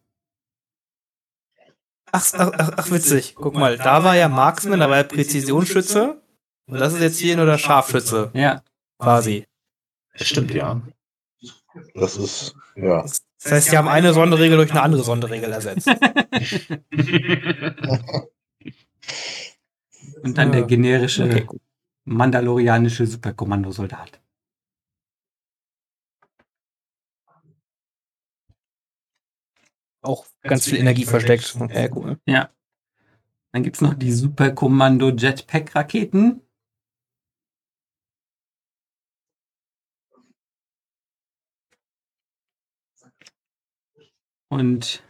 Ach, 2.11 2.25
ach, 2.33 2.51
ach, 2.57 2.71
ach, 2.77 2.91
witzig. 2.91 3.35
Guck 3.35 3.55
mal, 3.55 3.77
da 3.77 4.03
war 4.03 4.15
ja 4.15 4.27
Marksman, 4.27 4.79
da 4.79 4.89
war 4.89 4.97
ja 4.97 5.03
Präzisionsschütze. 5.03 6.21
Und 6.67 6.79
das 6.79 6.93
ist 6.93 7.01
jetzt 7.01 7.19
hier 7.19 7.37
nur 7.37 7.45
der 7.45 7.57
Scharfschütze, 7.57 8.31
Ja, 8.33 8.63
quasi. 8.99 9.45
Das 10.17 10.27
stimmt, 10.27 10.51
ja. 10.51 10.81
Das 11.93 12.17
ist, 12.17 12.55
ja. 12.75 13.03
Das 13.03 13.21
heißt, 13.51 13.69
sie 13.69 13.77
haben 13.77 13.87
eine 13.87 14.13
Sonderregel 14.13 14.57
durch 14.57 14.71
eine 14.71 14.81
andere 14.81 15.03
Sonderregel 15.03 15.51
ersetzt. 15.51 15.87
und 20.23 20.37
dann 20.37 20.51
der 20.51 20.61
Ja. 20.61 20.67
generische 20.67 21.23
Okay, 21.23 21.47
mandalorianische 22.05 23.05
Superkommandosoldat. 23.05 24.21
Auch 30.01 30.25
ganz 30.41 30.65
viel 30.65 30.79
Energie 30.79 31.05
versteckt. 31.05 31.55
Okay, 31.59 31.89
cool. 31.95 32.19
Dann 32.25 33.63
gibt's 33.63 33.81
noch 33.81 33.93
die 33.93 34.11
Superkommando 34.11 35.09
Jetpack-Raketen. 35.11 36.41
Und 44.49 45.03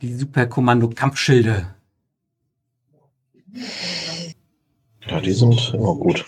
die 0.00 0.14
Superkommando 0.14 0.88
Kampfschilde. 0.90 1.74
Ja, 5.06 5.20
die 5.20 5.32
sind 5.32 5.72
immer 5.74 5.94
gut. 5.94 6.24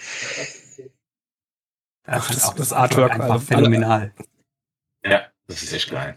Das, 2.04 2.22
Ach, 2.24 2.30
ist 2.30 2.36
das- 2.36 2.44
auch 2.48 2.54
das 2.54 2.72
Artwork, 2.72 3.12
einfach 3.12 3.40
phänomenal. 3.42 4.12
Ja, 5.04 5.22
das 5.46 5.62
ist 5.62 5.72
echt 5.72 5.90
geil. 5.90 6.16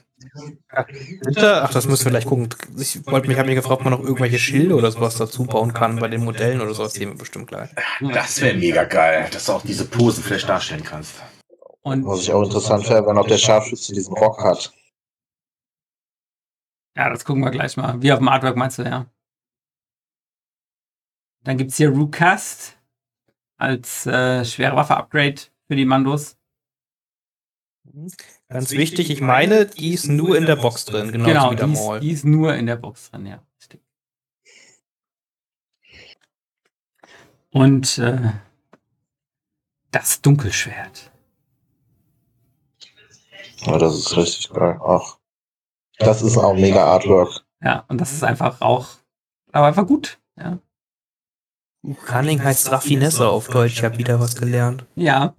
Bitte? 1.26 1.62
Ach, 1.64 1.72
das 1.74 1.86
müssen 1.86 2.06
wir 2.06 2.12
gleich 2.12 2.26
gucken. 2.26 2.48
Ich 2.80 3.06
wollte 3.06 3.28
mich, 3.28 3.38
habe 3.38 3.48
mich 3.48 3.58
gefragt, 3.58 3.82
ob 3.82 3.84
man 3.84 3.92
noch 3.92 4.00
irgendwelche 4.00 4.40
Schilde 4.40 4.76
oder 4.76 4.90
sowas 4.90 5.18
dazu 5.18 5.44
bauen 5.44 5.74
kann 5.74 5.98
bei 6.00 6.08
den 6.08 6.24
Modellen 6.24 6.62
oder 6.62 6.74
sowas. 6.74 6.94
Sehen 6.94 7.10
wir 7.10 7.18
bestimmt 7.18 7.48
gleich. 7.48 7.70
Das 8.14 8.40
wäre 8.42 8.56
mega 8.56 8.86
geil, 8.86 9.28
dass 9.32 9.46
du 9.46 9.52
auch 9.52 9.62
diese 9.64 9.86
Posen 9.86 10.24
vielleicht 10.24 10.48
darstellen 10.48 10.84
kannst. 10.84 11.16
Und 11.82 12.06
Was 12.06 12.22
ich 12.22 12.32
auch 12.32 12.44
interessant 12.44 12.90
wäre, 12.90 13.06
wenn 13.06 13.18
auch 13.18 13.28
der 13.28 13.38
Scharfschütze 13.38 13.92
diesen 13.94 14.14
Rock 14.14 14.42
hat. 14.42 14.74
Ja, 16.96 17.10
das 17.10 17.26
gucken 17.26 17.44
wir 17.44 17.52
gleich 17.52 17.78
mal. 17.78 18.02
Wie 18.02 18.12
auf 18.12 18.20
dem 18.20 18.28
Artwork 18.28 18.56
meinst 18.56 18.80
du, 18.80 18.84
ja. 18.84 19.06
Dann 21.44 21.58
gibt's 21.58 21.78
hier 21.78 21.90
Rucast 21.90 22.78
als 23.58 24.06
äh, 24.06 24.46
schwere 24.46 24.76
Waffe-Upgrade 24.76 25.42
für 25.68 25.76
die 25.76 25.86
Mandos. 25.86 26.38
Ganz 28.48 28.72
wichtig, 28.72 29.10
ich 29.10 29.22
meine, 29.22 29.66
die 29.66 29.94
ist 29.94 30.08
nur 30.08 30.38
in 30.38 30.46
der 30.46 30.56
Box 30.56 30.86
drin, 30.86 31.12
genauso 31.12 31.30
genau, 31.30 31.52
wie 31.52 31.56
der 31.56 31.66
die 31.68 31.74
ist, 31.74 31.80
Maul. 31.80 32.00
die 32.00 32.12
ist 32.12 32.26
nur 32.26 32.56
in 32.56 32.66
der 32.66 32.78
Box 32.78 33.12
drin, 33.12 33.26
ja. 33.26 33.44
Richtig. 33.60 33.82
Und 37.52 37.98
äh, 37.98 38.32
das 39.92 40.22
Dunkelschwert. 40.22 41.12
Ja, 43.66 43.78
das 43.78 43.98
ist 43.98 44.18
richtig 44.18 44.50
geil. 44.50 44.80
Ach. 44.84 45.18
Das 46.00 46.22
ist 46.22 46.38
auch 46.38 46.54
mega 46.54 46.84
Artwork. 46.86 47.44
Ja, 47.62 47.86
und 47.88 48.02
das 48.02 48.12
ist 48.12 48.24
einfach 48.24 48.62
auch, 48.62 48.88
aber 49.52 49.68
einfach 49.68 49.88
gut. 49.88 50.20
Ja. 50.38 50.60
Cunning 52.06 52.44
heißt 52.44 52.72
Raffinesse 52.72 53.28
auf 53.28 53.48
Deutsch, 53.48 53.74
ich 53.74 53.84
habe 53.84 53.98
wieder 53.98 54.20
was 54.20 54.36
gelernt. 54.36 54.86
ja. 54.96 55.36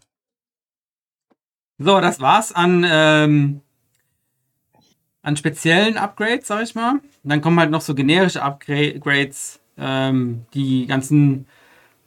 So, 1.77 2.01
das 2.01 2.21
war's 2.21 2.53
an, 2.53 2.87
ähm, 2.89 3.61
an 5.23 5.37
speziellen 5.37 5.99
Upgrades, 5.99 6.47
sag 6.47 6.63
ich 6.63 6.77
mal. 6.77 7.01
Und 7.25 7.31
dann 7.31 7.41
kommen 7.41 7.59
halt 7.59 7.73
noch 7.73 7.81
so 7.81 7.97
generische 7.97 8.43
Upgrades, 8.43 9.61
ähm, 9.77 10.47
die 10.55 10.87
ganzen 10.87 11.49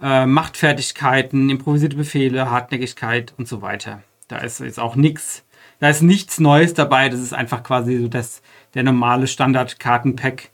äh, 0.01 0.25
Machtfertigkeiten, 0.25 1.49
improvisierte 1.49 1.97
Befehle, 1.97 2.49
Hartnäckigkeit 2.49 3.33
und 3.37 3.47
so 3.49 3.61
weiter. 3.61 4.03
Da 4.29 4.37
ist 4.37 4.61
jetzt 4.61 4.79
auch 4.79 4.95
nichts, 4.95 5.43
da 5.79 5.89
ist 5.89 6.01
nichts 6.01 6.39
Neues 6.39 6.73
dabei. 6.73 7.09
Das 7.09 7.19
ist 7.19 7.33
einfach 7.33 7.63
quasi 7.63 7.97
so 7.99 8.07
das, 8.07 8.41
der 8.73 8.83
normale 8.83 9.27
Standard-Kartenpack 9.27 10.49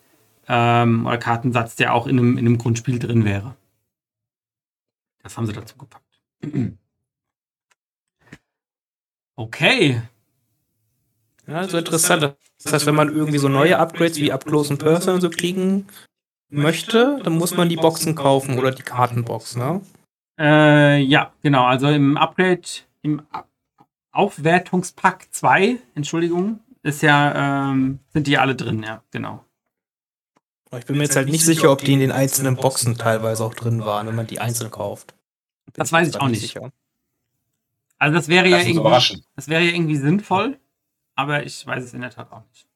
ähm, 0.47 1.05
oder 1.05 1.17
Kartensatz, 1.17 1.75
der 1.75 1.93
auch 1.93 2.07
in 2.07 2.19
einem, 2.19 2.37
in 2.37 2.45
einem 2.45 2.57
Grundspiel 2.57 2.99
drin 2.99 3.25
wäre. 3.25 3.55
Das 5.23 5.37
haben 5.37 5.45
sie 5.45 5.53
dazu 5.53 5.77
gepackt. 5.77 6.21
Okay. 9.35 9.99
Ja, 11.47 11.67
so 11.67 11.77
interessant. 11.77 12.35
Das 12.63 12.71
heißt, 12.73 12.85
wenn 12.85 12.95
man 12.95 13.09
irgendwie 13.13 13.39
so 13.39 13.49
neue 13.49 13.79
Upgrades 13.79 14.17
wie 14.17 14.31
Up 14.31 14.45
Close 14.45 14.71
and 14.71 14.79
Personal 14.79 15.19
so 15.19 15.29
kriegen 15.29 15.87
möchte, 16.49 17.19
dann 17.23 17.33
muss 17.33 17.57
man 17.57 17.67
die 17.67 17.75
Boxen 17.75 18.15
kaufen 18.15 18.59
oder 18.59 18.71
die 18.71 18.83
Kartenbox, 18.83 19.55
ne? 19.57 19.81
Äh, 20.39 20.99
ja, 21.01 21.33
genau. 21.41 21.65
Also 21.65 21.87
im 21.89 22.15
Upgrade 22.17 22.61
im 23.01 23.21
A- 23.31 23.45
Aufwertungspack 24.13 25.27
2, 25.31 25.79
Entschuldigung, 25.95 26.59
ist 26.83 27.01
ja, 27.01 27.71
ähm, 27.71 27.99
sind 28.13 28.27
die 28.27 28.37
alle 28.37 28.55
drin, 28.55 28.83
ja, 28.83 29.03
genau. 29.11 29.43
Ich 30.77 30.85
bin 30.85 30.97
mir 30.97 31.03
jetzt 31.03 31.15
halt 31.15 31.29
nicht 31.29 31.45
sicher, 31.45 31.71
ob 31.71 31.79
die 31.83 31.93
in 31.93 31.99
den 31.99 32.11
einzelnen 32.11 32.55
Boxen 32.55 32.97
teilweise 32.97 33.43
auch 33.43 33.53
drin 33.53 33.85
waren, 33.85 34.07
wenn 34.07 34.15
man 34.15 34.27
die 34.27 34.39
einzeln 34.39 34.71
kauft. 34.71 35.13
Bin 35.65 35.73
Das 35.75 35.91
weiß 35.91 36.07
ich 36.07 36.19
auch 36.19 36.27
nicht. 36.27 36.41
sicher. 36.41 36.71
Also 37.99 38.15
das 38.15 38.27
wäre 38.27 38.47
ja 38.47 38.57
irgendwie, 38.59 39.21
das 39.35 39.47
wäre 39.47 39.63
ja 39.63 39.71
irgendwie 39.71 39.97
sinnvoll, 39.97 40.59
aber 41.15 41.43
ich 41.43 41.65
weiß 41.65 41.83
es 41.83 41.93
in 41.93 42.01
der 42.01 42.09
Tat 42.09 42.31
auch 42.31 42.41
nicht. 42.49 42.67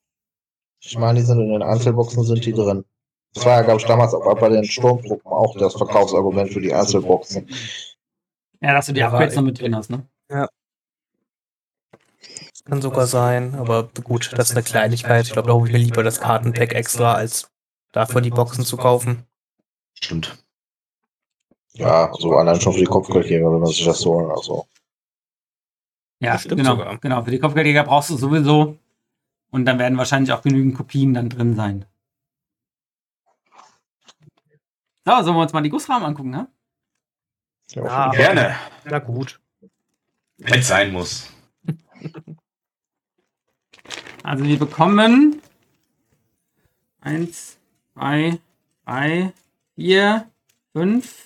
Ich 0.79 0.97
meine, 0.97 1.19
die 1.19 1.25
sind 1.25 1.39
in 1.41 1.49
den 1.49 1.63
Einzelboxen 1.63 2.23
sind 2.23 2.45
die 2.45 2.53
drin. 2.53 2.85
Das 3.33 3.45
war 3.45 3.53
ja, 3.57 3.61
glaube 3.63 3.81
ich, 3.81 3.87
damals 3.87 4.13
auch 4.13 4.39
bei 4.39 4.49
den 4.49 4.63
Sturmgruppen 4.63 5.31
auch 5.31 5.55
das 5.57 5.73
Verkaufsargument 5.75 6.53
für 6.53 6.61
die 6.61 6.73
Einzelboxen. 6.73 7.47
Ja, 8.61 8.73
dass 8.73 8.85
du 8.87 8.93
die 8.93 8.99
Ja, 9.01 9.07
Upgrades 9.09 9.35
noch 9.35 9.43
mit 9.43 9.59
drin 9.59 9.75
hast, 9.75 9.89
ne? 9.89 10.07
Das 10.29 10.47
kann 12.67 12.81
sogar 12.81 13.07
sein, 13.07 13.55
aber 13.55 13.89
gut, 14.03 14.31
das 14.35 14.49
ist 14.49 14.55
eine 14.55 14.63
Kleinigkeit. 14.63 15.25
Ich 15.25 15.31
glaube, 15.33 15.47
da 15.47 15.53
hole 15.53 15.67
ich 15.67 15.73
mir 15.73 15.79
lieber 15.79 16.03
das 16.03 16.19
Kartenpack 16.19 16.73
extra, 16.73 17.13
als 17.13 17.49
dafür 17.91 18.21
die 18.21 18.29
Boxen 18.29 18.65
zu 18.65 18.77
kaufen. 18.77 19.25
Stimmt. 19.93 20.43
Ja, 21.73 22.11
so 22.17 22.33
allein 22.35 22.59
schon 22.59 22.73
für 22.73 22.79
die 22.79 22.85
Kopfgeldjäger, 22.85 23.51
wenn 23.51 23.59
man 23.59 23.69
sich 23.69 23.85
das 23.85 23.99
so 23.99 24.13
holen. 24.13 24.31
Also. 24.31 24.67
Ja, 26.19 26.33
Das 26.33 26.41
stimmt 26.41 26.57
genau, 26.61 26.71
sogar. 26.75 26.97
genau. 26.97 27.23
Für 27.23 27.31
die 27.31 27.39
Kopfgeldjäger 27.39 27.83
brauchst 27.83 28.09
du 28.09 28.17
sowieso. 28.17 28.77
Und 29.51 29.65
dann 29.65 29.79
werden 29.79 29.97
wahrscheinlich 29.97 30.31
auch 30.33 30.41
genügend 30.41 30.75
Kopien 30.75 31.13
dann 31.13 31.29
drin 31.29 31.55
sein. 31.55 31.85
So, 35.05 35.21
sollen 35.23 35.35
wir 35.37 35.41
uns 35.41 35.53
mal 35.53 35.61
die 35.61 35.69
Gussrahmen 35.69 36.05
angucken, 36.05 36.31
ne? 36.31 36.47
Ja, 37.71 37.83
Ja. 37.85 38.11
Gerne, 38.11 38.55
Na 38.85 38.99
gut. 38.99 39.39
wenn 40.37 40.59
es 40.59 40.67
sein 40.67 40.91
muss. 40.91 41.31
Also 44.23 44.43
wir 44.43 44.59
bekommen 44.59 45.41
eins, 47.01 47.57
zwei, 47.93 48.39
drei, 48.85 49.33
vier, 49.75 50.29
fünf, 50.73 51.25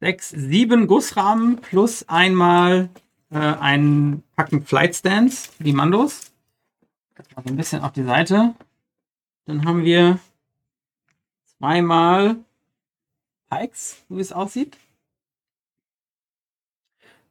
sechs, 0.00 0.30
sieben 0.30 0.86
Gussrahmen 0.86 1.56
plus 1.58 2.08
einmal 2.08 2.90
äh, 3.30 3.38
ein 3.38 4.22
Packen 4.34 4.66
Flight 4.66 4.96
Stands 4.96 5.46
für 5.46 5.64
die 5.64 5.72
Mandos. 5.72 6.32
Das 7.14 7.26
mal 7.36 7.42
so 7.44 7.50
ein 7.50 7.56
bisschen 7.56 7.82
auf 7.82 7.92
die 7.92 8.02
Seite. 8.02 8.54
Dann 9.44 9.64
haben 9.64 9.84
wir 9.84 10.18
zweimal 11.58 12.36
Pikes, 13.48 14.04
so 14.08 14.16
wie 14.16 14.20
es 14.20 14.32
aussieht. 14.32 14.76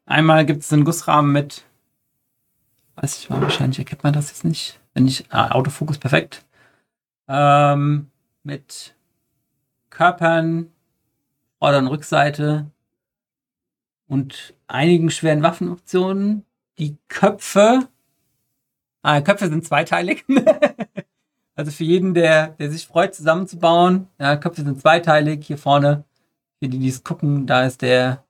Einmal 0.06 0.46
gibt 0.46 0.64
es 0.64 0.72
einen 0.72 0.86
Gussrahmen 0.86 1.32
mit 1.32 1.66
weiß 2.96 3.18
ich 3.20 3.30
mal, 3.30 3.42
wahrscheinlich 3.42 3.80
erkennt 3.80 4.04
man 4.04 4.14
das 4.14 4.30
jetzt 4.30 4.44
nicht. 4.44 4.80
Wenn 4.94 5.06
nicht, 5.06 5.26
ah, 5.30 5.52
Autofokus 5.52 5.98
perfekt. 5.98 6.46
Ähm, 7.28 8.12
mit 8.44 8.96
Körpern, 9.90 10.72
Vorder- 11.60 11.80
und 11.80 11.88
Rückseite 11.88 12.72
und 14.08 14.54
einigen 14.68 15.10
schweren 15.10 15.44
Waffenoptionen. 15.44 16.46
Die 16.78 16.98
Köpfe, 17.08 17.88
ah, 19.04 19.22
Köpfe 19.22 19.48
sind 19.48 19.66
zweiteilig. 19.66 20.26
also 21.56 21.72
für 21.72 21.84
jeden, 21.84 22.14
der, 22.14 22.50
der 22.50 22.72
sich 22.72 22.88
freut, 22.88 23.16
zusammenzubauen. 23.16 24.08
Ja, 24.20 24.36
Köpfe 24.38 24.64
sind 24.64 24.82
zweiteilig. 24.82 25.46
Hier 25.46 25.58
vorne, 25.58 26.04
für 26.60 26.70
die, 26.70 26.80
die 26.80 26.90
es 26.90 27.04
gucken, 27.04 27.48
da 27.48 27.66
ist 27.66 27.82
der, 27.82 28.26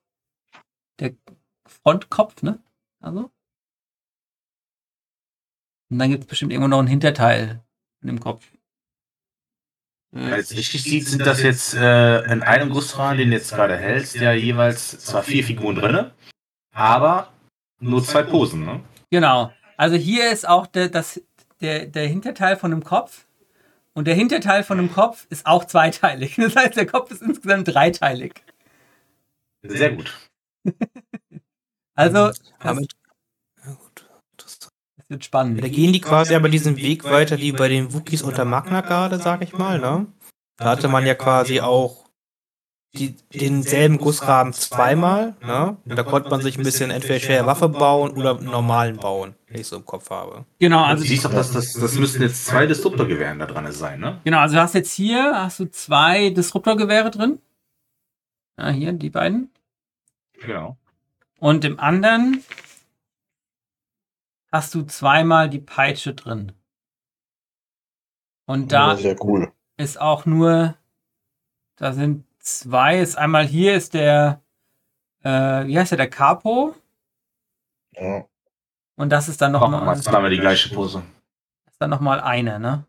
der 1.00 1.14
Frontkopf, 1.66 2.44
ne? 2.44 2.60
Also. 3.00 3.32
Und 5.92 6.00
dann 6.00 6.10
gibt 6.10 6.24
es 6.24 6.30
bestimmt 6.30 6.54
irgendwo 6.54 6.70
noch 6.70 6.80
ein 6.80 6.88
Hinterteil 6.88 7.62
von 8.00 8.08
dem 8.08 8.20
Kopf. 8.20 8.46
Jetzt 10.14 10.56
richtig 10.56 10.84
sieht, 10.84 11.08
sind 11.08 11.26
das 11.26 11.42
jetzt 11.42 11.74
äh, 11.74 12.22
in 12.32 12.42
einem 12.44 12.70
Gussrahmen, 12.70 13.18
den 13.18 13.30
du 13.30 13.36
jetzt 13.36 13.54
gerade 13.54 13.78
hältst, 13.78 14.16
ja 14.16 14.34
jeweils 14.34 15.00
zwar 15.00 15.24
vier 15.24 15.44
Figuren 15.44 15.76
drinne, 15.76 16.14
aber 16.74 17.32
nur 17.80 18.04
zwei 18.04 18.24
Posen, 18.24 18.66
ne? 18.66 18.82
Genau. 19.10 19.54
Also 19.78 19.96
hier 19.96 20.32
ist 20.32 20.48
auch 20.48 20.68
der, 20.68 20.90
das, 20.90 21.22
der, 21.62 21.86
der 21.86 22.08
Hinterteil 22.08 22.58
von 22.58 22.72
dem 22.72 22.84
Kopf. 22.84 23.26
Und 23.94 24.06
der 24.06 24.16
Hinterteil 24.16 24.64
von 24.64 24.78
dem 24.78 24.92
Kopf 24.92 25.28
ist 25.30 25.46
auch 25.46 25.66
zweiteilig. 25.66 26.36
Das 26.38 26.56
heißt, 26.56 26.78
der 26.78 26.86
Kopf 26.86 27.12
ist 27.12 27.22
insgesamt 27.22 27.68
dreiteilig. 27.68 28.44
Sehr 29.64 29.94
gut. 29.94 30.30
Also, 31.94 32.28
das, 32.28 32.42
Aber, 32.60 32.82
ja, 32.82 33.74
gut. 33.74 34.10
Das, 34.38 34.60
das 34.60 34.72
wird 35.12 35.26
spannend. 35.26 35.64
da 35.64 35.68
gehen 35.68 35.94
die 35.94 36.02
quasi 36.02 36.34
aber 36.34 36.50
diesen 36.50 36.78
Weg 36.78 37.04
weiter 37.04 37.38
wie 37.38 37.52
bei 37.52 37.68
den 37.68 37.94
Wookies 37.94 38.24
unter 38.24 38.46
Magna 38.46 38.82
Garde, 38.82 39.20
sag 39.20 39.44
ich 39.44 39.54
mal, 39.54 39.80
ne? 39.80 40.08
Da 40.58 40.66
hatte 40.66 40.88
man 40.88 41.06
ja 41.06 41.16
quasi 41.16 41.60
auch 41.60 42.02
die, 42.94 43.16
denselben 43.34 43.98
Gussrahmen 43.98 44.54
zweimal, 44.54 45.36
ne? 45.42 45.78
Und 45.86 45.98
da 45.98 46.04
konnte 46.04 46.30
man 46.30 46.42
sich 46.42 46.58
ein 46.58 46.64
bisschen 46.64 46.92
entweder 46.92 47.20
schwere 47.20 47.46
Waffe 47.46 47.70
bauen 47.70 48.12
oder 48.12 48.38
einen 48.38 48.46
normalen 48.46 48.98
bauen, 48.98 49.36
wenn 49.48 49.62
ich 49.62 49.68
so 49.68 49.78
im 49.78 49.86
Kopf 49.86 50.10
habe. 50.10 50.46
Genau, 50.60 50.84
Also, 50.84 51.04
du 51.04 51.10
siehst 51.10 51.26
doch, 51.26 51.32
dass 51.32 51.52
das, 51.52 51.74
das 51.74 51.96
müssten 51.96 52.22
jetzt 52.22 52.46
zwei 52.46 52.68
Disruptorgewehren 52.68 53.40
da 53.40 53.46
dran 53.46 53.72
sein, 53.72 54.00
ne? 54.00 54.20
genau, 54.24 54.40
also 54.40 54.56
du 54.56 54.62
hast 54.62 54.76
jetzt 54.76 54.92
hier 54.92 55.34
hast 55.36 55.60
du 55.60 55.70
zwei 55.70 56.32
Disruptorgewehre 56.32 57.12
drin. 57.12 57.40
Ja, 58.58 58.70
hier, 58.70 58.92
die 58.94 59.10
beiden. 59.10 59.50
Genau. 60.42 60.78
Und 61.40 61.66
im 61.66 61.80
anderen 61.80 62.44
hast 64.52 64.74
du 64.76 64.84
zweimal 64.84 65.50
die 65.50 65.60
Peitsche 65.60 66.14
drin. 66.14 66.52
Und 68.46 68.72
da 68.72 68.96
sehr 68.98 69.16
cool. 69.24 69.52
ist 69.78 70.00
auch 70.00 70.26
nur, 70.26 70.76
da 71.78 71.94
sind 71.94 72.26
zwei, 72.40 73.00
ist 73.00 73.18
einmal 73.18 73.46
hier 73.46 73.76
ist 73.76 73.94
der, 73.94 74.42
äh, 75.24 75.30
wie 75.68 75.80
heißt 75.80 75.92
der, 75.92 75.98
der 75.98 76.10
Capo. 76.10 76.76
Ja. 77.94 78.26
Und 78.96 79.10
das 79.10 79.30
ist 79.30 79.42
dann 79.42 79.54
wir 79.54 79.60
nochmal, 79.60 79.86
mal 79.86 79.94
ist 79.94 80.04
zweimal 80.04 80.30
die 80.30 80.40
gleiche 80.40 80.74
Pose. 80.74 81.04
dann 81.80 81.90
noch 81.90 82.02
mal 82.02 82.20
eine, 82.20 82.60
ne? 82.60 82.86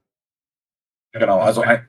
Genau, 1.12 1.40
also 1.40 1.60
ein, 1.62 1.88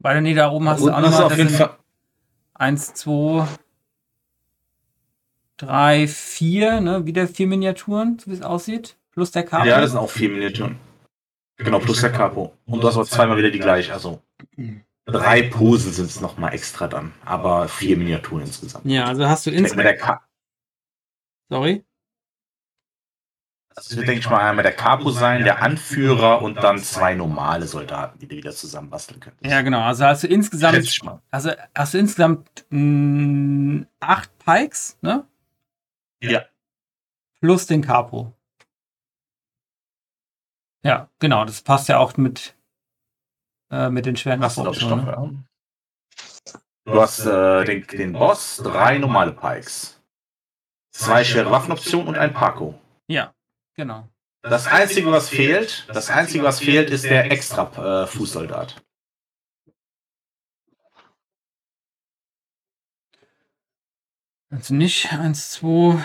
Weil 0.00 0.22
nee, 0.22 0.34
da 0.34 0.50
oben 0.50 0.68
hast 0.68 0.80
du 0.80 0.90
auch 0.90 0.98
ist 0.98 1.02
nochmal, 1.02 1.22
auf 1.24 1.28
das 1.28 1.38
jeden 1.38 1.50
sind 1.50 1.58
Fall. 1.58 1.78
eins, 2.54 2.94
zwei, 2.94 3.46
drei, 5.60 6.08
vier, 6.08 6.80
ne? 6.80 7.06
Wieder 7.06 7.26
vier 7.28 7.46
Miniaturen, 7.46 8.18
so 8.18 8.30
wie 8.30 8.34
es 8.34 8.42
aussieht. 8.42 8.96
Plus 9.12 9.30
der 9.30 9.44
Capo. 9.44 9.66
Ja, 9.66 9.80
das 9.80 9.90
sind 9.90 9.98
auch 9.98 10.10
vier 10.10 10.30
Miniaturen. 10.30 10.78
Genau, 11.58 11.78
plus 11.78 12.00
der 12.00 12.12
Capo. 12.12 12.54
Und 12.66 12.82
du 12.82 12.88
hast 12.88 12.96
auch 12.96 13.06
zweimal 13.06 13.36
wieder 13.36 13.50
die 13.50 13.58
gleiche. 13.58 13.92
Also 13.92 14.22
drei 15.04 15.42
Posen 15.42 15.92
sind 15.92 16.06
es 16.06 16.20
nochmal 16.20 16.54
extra 16.54 16.88
dann. 16.88 17.12
Aber 17.24 17.68
vier 17.68 17.96
Miniaturen 17.96 18.42
insgesamt. 18.44 18.86
Ja, 18.86 19.04
also 19.04 19.28
hast 19.28 19.46
du 19.46 19.50
Ich 19.50 19.56
denke, 19.56 19.68
ins, 19.70 19.76
mit 19.76 19.84
der 19.84 19.96
Ka 19.96 20.22
sorry. 21.50 21.84
das 23.74 23.94
wird, 23.96 24.08
denke 24.08 24.20
ich 24.20 24.30
mal, 24.30 24.38
einmal 24.48 24.62
der 24.62 24.72
Capo 24.72 25.10
sein, 25.10 25.44
der 25.44 25.62
Anführer 25.62 26.40
und 26.42 26.56
dann 26.56 26.78
zwei 26.78 27.14
normale 27.14 27.66
Soldaten, 27.66 28.18
die 28.18 28.28
du 28.28 28.36
wieder 28.36 28.52
zusammenbasteln 28.52 29.20
könntest. 29.20 29.50
Ja, 29.50 29.60
genau. 29.62 29.80
Also 29.80 30.04
hast 30.04 30.22
du 30.22 30.28
insgesamt. 30.28 31.00
Also 31.30 31.50
hast 31.74 31.94
du 31.94 31.98
insgesamt 31.98 32.64
mh, 32.70 33.86
acht 34.00 34.30
Pikes, 34.38 34.96
ne? 35.02 35.26
Ja. 36.22 36.44
Plus 37.40 37.66
den 37.66 37.82
Capo. 37.82 38.32
Ja, 40.82 41.08
genau. 41.18 41.44
Das 41.44 41.62
passt 41.62 41.88
ja 41.88 41.98
auch 41.98 42.16
mit, 42.16 42.54
äh, 43.70 43.90
mit 43.90 44.06
den 44.06 44.16
schweren 44.16 44.40
du, 44.40 44.46
Waffen. 44.46 44.64
noch, 44.64 44.80
Ne? 44.80 45.06
ja. 45.06 45.30
Du 46.86 47.00
hast 47.00 47.20
äh, 47.26 47.64
den, 47.64 47.86
den 47.86 48.12
Boss, 48.14 48.56
drei 48.56 48.98
normale 48.98 49.32
Pikes, 49.32 50.00
zwei 50.92 51.24
schwere 51.24 51.50
Waffenoptionen 51.50 52.08
und 52.08 52.16
ein 52.18 52.32
Paco. 52.32 52.78
Ja, 53.06 53.34
genau. 53.74 54.08
Das 54.42 54.66
Einzige, 54.66 55.12
was 55.12 55.28
fehlt, 55.28 55.86
das 55.88 56.08
Einzige, 56.08 56.42
was 56.44 56.60
fehlt, 56.60 56.88
ist 56.90 57.04
der 57.04 57.30
extra 57.30 58.02
äh, 58.02 58.06
Fußsoldat. 58.06 58.82
Also 64.50 64.74
nicht 64.74 65.12
eins, 65.12 65.52
zwei. 65.52 66.02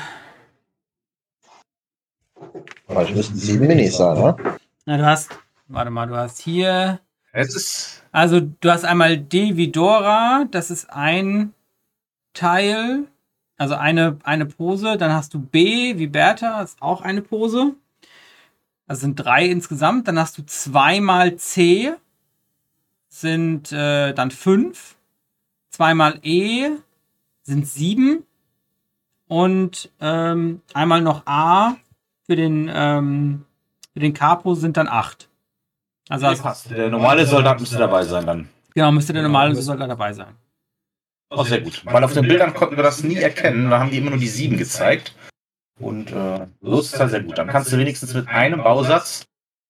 Vielleicht 2.87 3.15
müssten 3.15 3.35
sieben 3.35 3.65
Minis 3.65 3.97
sein, 3.97 4.17
ne? 4.19 4.35
Na, 4.85 4.97
du 4.97 5.05
hast, 5.05 5.31
warte 5.67 5.89
mal, 5.89 6.05
du 6.07 6.15
hast 6.15 6.39
hier. 6.41 6.99
Es 7.31 7.55
ist 7.55 8.03
Also 8.11 8.39
du 8.39 8.71
hast 8.71 8.85
einmal 8.85 9.17
D 9.17 9.57
wie 9.57 9.71
Dora, 9.71 10.45
das 10.51 10.69
ist 10.69 10.91
ein 10.91 11.53
Teil, 12.33 13.07
also 13.57 13.73
eine, 13.73 14.19
eine 14.23 14.45
Pose. 14.45 14.97
Dann 14.97 15.11
hast 15.11 15.33
du 15.33 15.39
B 15.39 15.97
wie 15.97 16.07
Bertha, 16.07 16.61
ist 16.61 16.79
auch 16.83 17.01
eine 17.01 17.23
Pose. 17.23 17.73
Das 18.87 18.99
sind 18.99 19.15
drei 19.15 19.47
insgesamt. 19.47 20.07
Dann 20.07 20.19
hast 20.19 20.37
du 20.37 20.45
zweimal 20.45 21.35
C, 21.37 21.95
sind 23.07 23.71
äh, 23.71 24.13
dann 24.13 24.29
fünf. 24.29 24.95
Zweimal 25.71 26.19
E 26.21 26.69
sind 27.41 27.67
sieben 27.67 28.23
und 29.27 29.91
ähm, 30.01 30.61
einmal 30.73 31.01
noch 31.01 31.25
A 31.25 31.75
für 32.25 32.35
den, 32.35 32.69
ähm, 32.73 33.45
für 33.93 33.99
den 33.99 34.13
Capo 34.13 34.55
sind 34.55 34.77
dann 34.77 34.87
acht. 34.87 35.29
Also, 36.09 36.27
Das 36.27 36.41
passt. 36.41 36.69
Der 36.69 36.89
normale 36.89 37.25
Soldat 37.25 37.59
müsste 37.59 37.77
dabei 37.77 38.03
sein 38.03 38.25
dann. 38.25 38.49
genau, 38.73 38.91
müsste 38.91 39.13
der 39.13 39.23
Genau, 39.23 39.31
normale 39.33 39.55
Soldat 39.55 39.89
dabei 39.89 40.13
sein. 40.13 40.35
Oh, 41.31 41.43
sehr 41.43 41.61
gut. 41.61 41.83
Weil 41.85 42.03
auf 42.03 42.13
den 42.13 42.27
Bildern 42.27 42.53
konnten 42.53 42.75
wir 42.75 42.83
das 42.83 43.03
nie 43.03 43.15
erkennen. 43.17 43.69
Da 43.71 43.79
haben 43.79 43.89
die 43.89 43.97
immer 43.97 44.11
nur 44.11 44.19
die 44.19 44.27
sieben 44.27 44.57
gezeigt. 44.57 45.15
Und 45.79 46.11
äh, 46.11 46.47
so 46.61 46.79
ist 46.79 46.93
es 46.93 46.99
halt 46.99 47.09
sehr 47.11 47.23
gut. 47.23 47.37
Dann 47.37 47.47
kannst 47.47 47.73
du 47.73 47.77
wenigstens 47.77 48.13
mit 48.13 48.27
einem 48.27 48.63
Bausatz 48.63 49.25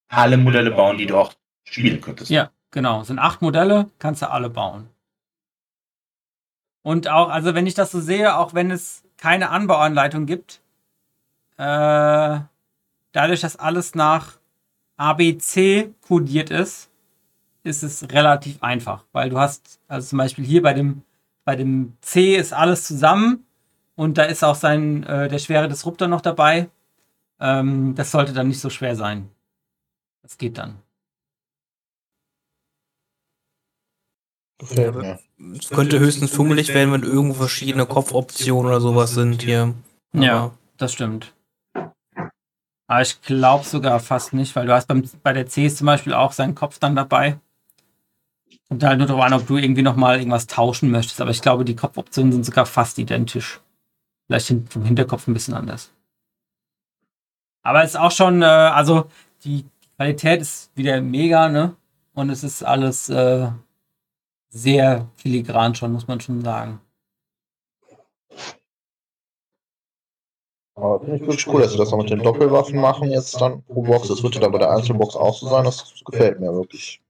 alle 0.09 0.37
Modelle 0.37 0.71
bauen, 0.71 0.97
die 0.97 1.05
du 1.05 1.17
auch 1.17 1.33
spielen 1.65 2.01
könntest. 2.01 2.29
Ja, 2.29 2.51
genau. 2.71 3.03
Sind 3.03 3.17
acht 3.19 3.41
Modelle, 3.41 3.89
kannst 3.97 4.21
du 4.21 4.29
alle 4.29 4.49
bauen. 4.49 4.89
Und 6.83 7.07
auch, 7.07 7.29
also 7.29 7.55
wenn 7.55 7.65
ich 7.65 7.73
das 7.73 7.91
so 7.91 7.99
sehe, 8.01 8.37
auch 8.37 8.53
wenn 8.53 8.69
es 8.69 9.03
keine 9.25 9.49
Anbauanleitung 9.49 10.27
gibt, 10.27 10.61
äh, 11.57 12.39
dadurch, 13.11 13.41
dass 13.41 13.55
alles 13.55 13.95
nach 13.95 14.33
ABC 14.97 15.89
kodiert 16.07 16.51
ist, 16.51 16.91
ist 17.63 17.81
es 17.81 18.11
relativ 18.11 18.61
einfach. 18.61 19.03
Weil 19.13 19.31
du 19.31 19.39
hast, 19.39 19.79
also 19.87 20.09
zum 20.09 20.19
Beispiel 20.19 20.45
hier 20.45 20.61
bei 20.61 20.75
dem, 20.75 21.01
bei 21.43 21.55
dem 21.55 21.97
C 22.01 22.35
ist 22.35 22.53
alles 22.53 22.85
zusammen 22.85 23.47
und 23.95 24.19
da 24.19 24.25
ist 24.25 24.43
auch 24.43 24.53
sein, 24.53 25.01
äh, 25.05 25.27
der 25.27 25.39
schwere 25.39 25.69
Disruptor 25.69 26.07
noch 26.07 26.21
dabei. 26.21 26.69
Ähm, 27.39 27.95
das 27.95 28.11
sollte 28.11 28.31
dann 28.31 28.49
nicht 28.49 28.61
so 28.61 28.69
schwer 28.69 28.95
sein. 28.95 29.31
Das 30.21 30.37
geht 30.37 30.59
dann. 30.59 30.75
Es 34.59 35.69
könnte 35.69 35.99
höchstens 35.99 36.31
fummelig 36.31 36.73
werden, 36.73 36.93
wenn 36.93 37.03
irgendwo 37.03 37.33
verschiedene 37.33 37.85
Kopfoptionen 37.85 38.71
oder 38.71 38.79
sowas 38.79 39.11
sind 39.11 39.41
hier. 39.41 39.73
Ja. 40.13 40.37
Aber 40.37 40.57
Das 40.77 40.93
stimmt. 40.93 41.33
Aber 42.87 43.01
ich 43.01 43.21
glaube 43.21 43.65
sogar 43.65 43.99
fast 43.99 44.33
nicht, 44.33 44.55
weil 44.55 44.67
du 44.67 44.73
hast 44.73 44.87
beim, 44.87 45.03
bei 45.23 45.33
der 45.33 45.47
C 45.47 45.69
zum 45.69 45.87
Beispiel 45.87 46.13
auch 46.13 46.31
seinen 46.31 46.55
Kopf 46.55 46.79
dann 46.79 46.95
dabei. 46.95 47.39
Kommt 48.69 48.83
halt 48.83 48.97
nur 48.97 49.07
darauf 49.07 49.23
an, 49.23 49.33
ob 49.33 49.47
du 49.47 49.57
irgendwie 49.57 49.81
nochmal 49.81 50.17
irgendwas 50.17 50.47
tauschen 50.47 50.89
möchtest. 50.91 51.19
Aber 51.21 51.31
ich 51.31 51.41
glaube, 51.41 51.65
die 51.65 51.75
Kopfoptionen 51.75 52.31
sind 52.31 52.45
sogar 52.45 52.65
fast 52.65 52.97
identisch. 52.97 53.59
Vielleicht 54.27 54.53
vom 54.69 54.85
Hinterkopf 54.85 55.27
ein 55.27 55.33
bisschen 55.33 55.53
anders. 55.53 55.91
Aber 57.61 57.83
es 57.83 57.91
ist 57.91 57.99
auch 57.99 58.11
schon, 58.11 58.41
äh, 58.41 58.45
also 58.45 59.09
die 59.43 59.65
Qualität 59.97 60.41
ist 60.41 60.71
wieder 60.75 61.01
mega, 61.01 61.49
ne? 61.49 61.75
Und 62.13 62.29
es 62.29 62.43
ist 62.43 62.63
alles 62.63 63.09
äh, 63.09 63.49
sehr 64.49 65.09
filigran 65.15 65.75
schon, 65.75 65.91
muss 65.91 66.07
man 66.07 66.19
schon 66.19 66.41
sagen. 66.41 66.81
Aber 70.75 70.99
finde 70.99 71.15
ich 71.15 71.21
wirklich 71.21 71.47
cool, 71.47 71.61
dass 71.61 71.71
sie 71.71 71.77
das 71.77 71.93
auch 71.93 71.97
mit 71.97 72.09
den 72.09 72.21
Doppelwaffen 72.21 72.79
machen 72.79 73.09
jetzt 73.09 73.39
dann 73.39 73.63
pro 73.63 73.81
Box. 73.81 74.09
Das 74.09 74.21
wird 74.21 74.35
ja 74.35 74.41
dann 74.41 74.51
bei 74.51 74.57
der 74.57 74.71
Einzelbox 74.71 75.15
auch 75.15 75.37
so 75.37 75.47
sein. 75.47 75.63
Das 75.63 75.93
gefällt 76.03 76.39
mir 76.39 76.53
wirklich. 76.53 77.01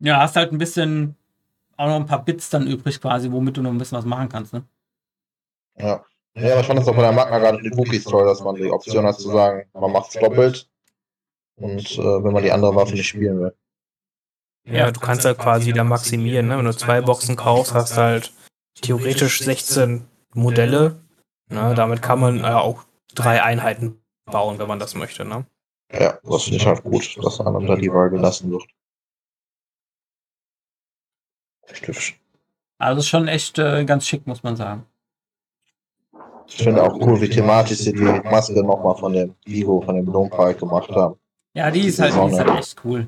Ja, 0.00 0.20
hast 0.20 0.36
halt 0.36 0.52
ein 0.52 0.58
bisschen, 0.58 1.16
auch 1.76 1.86
noch 1.86 1.96
ein 1.96 2.06
paar 2.06 2.24
Bits 2.24 2.50
dann 2.50 2.66
übrig 2.66 3.00
quasi, 3.00 3.30
womit 3.30 3.56
du 3.56 3.62
noch 3.62 3.70
ein 3.70 3.78
bisschen 3.78 3.96
was 3.96 4.04
machen 4.04 4.28
kannst, 4.28 4.52
ne? 4.52 4.64
Ja. 5.78 6.04
Ja, 6.34 6.52
aber 6.52 6.60
ich 6.60 6.66
fand 6.66 6.78
das 6.78 6.88
auch 6.88 6.96
bei 6.96 7.02
der 7.02 7.12
Magna 7.12 7.38
gerade 7.38 7.58
mit 7.58 7.66
den 7.66 7.78
Wookies 7.78 8.04
toll, 8.04 8.24
dass 8.24 8.42
man 8.42 8.54
die 8.54 8.70
Option 8.70 9.04
hat 9.04 9.18
zu 9.18 9.30
sagen, 9.30 9.68
man 9.74 9.92
macht 9.92 10.14
es 10.14 10.20
doppelt. 10.20 10.68
Und 11.56 11.98
äh, 11.98 12.24
wenn 12.24 12.32
man 12.32 12.42
die 12.42 12.52
andere 12.52 12.74
Waffe 12.74 12.94
nicht 12.94 13.08
spielen 13.08 13.40
will. 13.40 13.54
Ja, 14.64 14.90
du 14.90 15.00
kannst 15.00 15.24
halt 15.24 15.38
quasi 15.38 15.66
wieder 15.66 15.84
maximieren, 15.84 16.48
ne? 16.48 16.58
Wenn 16.58 16.64
du 16.64 16.76
zwei 16.76 17.00
Boxen 17.00 17.36
kaufst, 17.36 17.74
hast 17.74 17.96
du 17.96 18.00
halt 18.00 18.32
theoretisch 18.80 19.40
16 19.40 20.06
Modelle. 20.34 21.00
Ne? 21.48 21.74
Damit 21.74 22.02
kann 22.02 22.20
man 22.20 22.40
äh, 22.40 22.48
auch 22.48 22.84
drei 23.14 23.42
Einheiten 23.42 24.00
bauen, 24.24 24.58
wenn 24.58 24.68
man 24.68 24.78
das 24.78 24.94
möchte, 24.94 25.24
ne? 25.24 25.46
Ja, 25.92 26.18
das 26.22 26.44
finde 26.44 26.56
ich 26.58 26.66
halt 26.66 26.82
gut, 26.82 27.18
dass 27.22 27.40
einem 27.40 27.66
da 27.66 27.76
die 27.76 27.92
Wahl 27.92 28.08
gelassen 28.08 28.50
wird. 28.50 28.64
Hübsch. 31.84 32.18
Also 32.78 33.00
ist 33.00 33.08
schon 33.08 33.28
echt 33.28 33.58
äh, 33.58 33.84
ganz 33.84 34.06
schick, 34.06 34.26
muss 34.26 34.42
man 34.42 34.56
sagen. 34.56 34.86
Ich 36.46 36.56
finde 36.56 36.82
auch 36.82 36.94
cool, 37.00 37.20
wie 37.20 37.28
thematisch 37.28 37.78
sie 37.78 37.92
die 37.92 38.02
Maske 38.02 38.62
nochmal 38.62 38.96
von 38.96 39.12
dem 39.12 39.34
Vigo, 39.44 39.80
von 39.80 39.94
dem 39.94 40.04
Blumenpark 40.04 40.58
gemacht 40.58 40.90
haben. 40.90 41.16
Ja, 41.54 41.70
die 41.70 41.86
ist 41.86 41.98
halt, 41.98 42.14
die 42.14 42.32
ist 42.32 42.38
halt 42.38 42.58
echt 42.58 42.84
cool. 42.84 43.06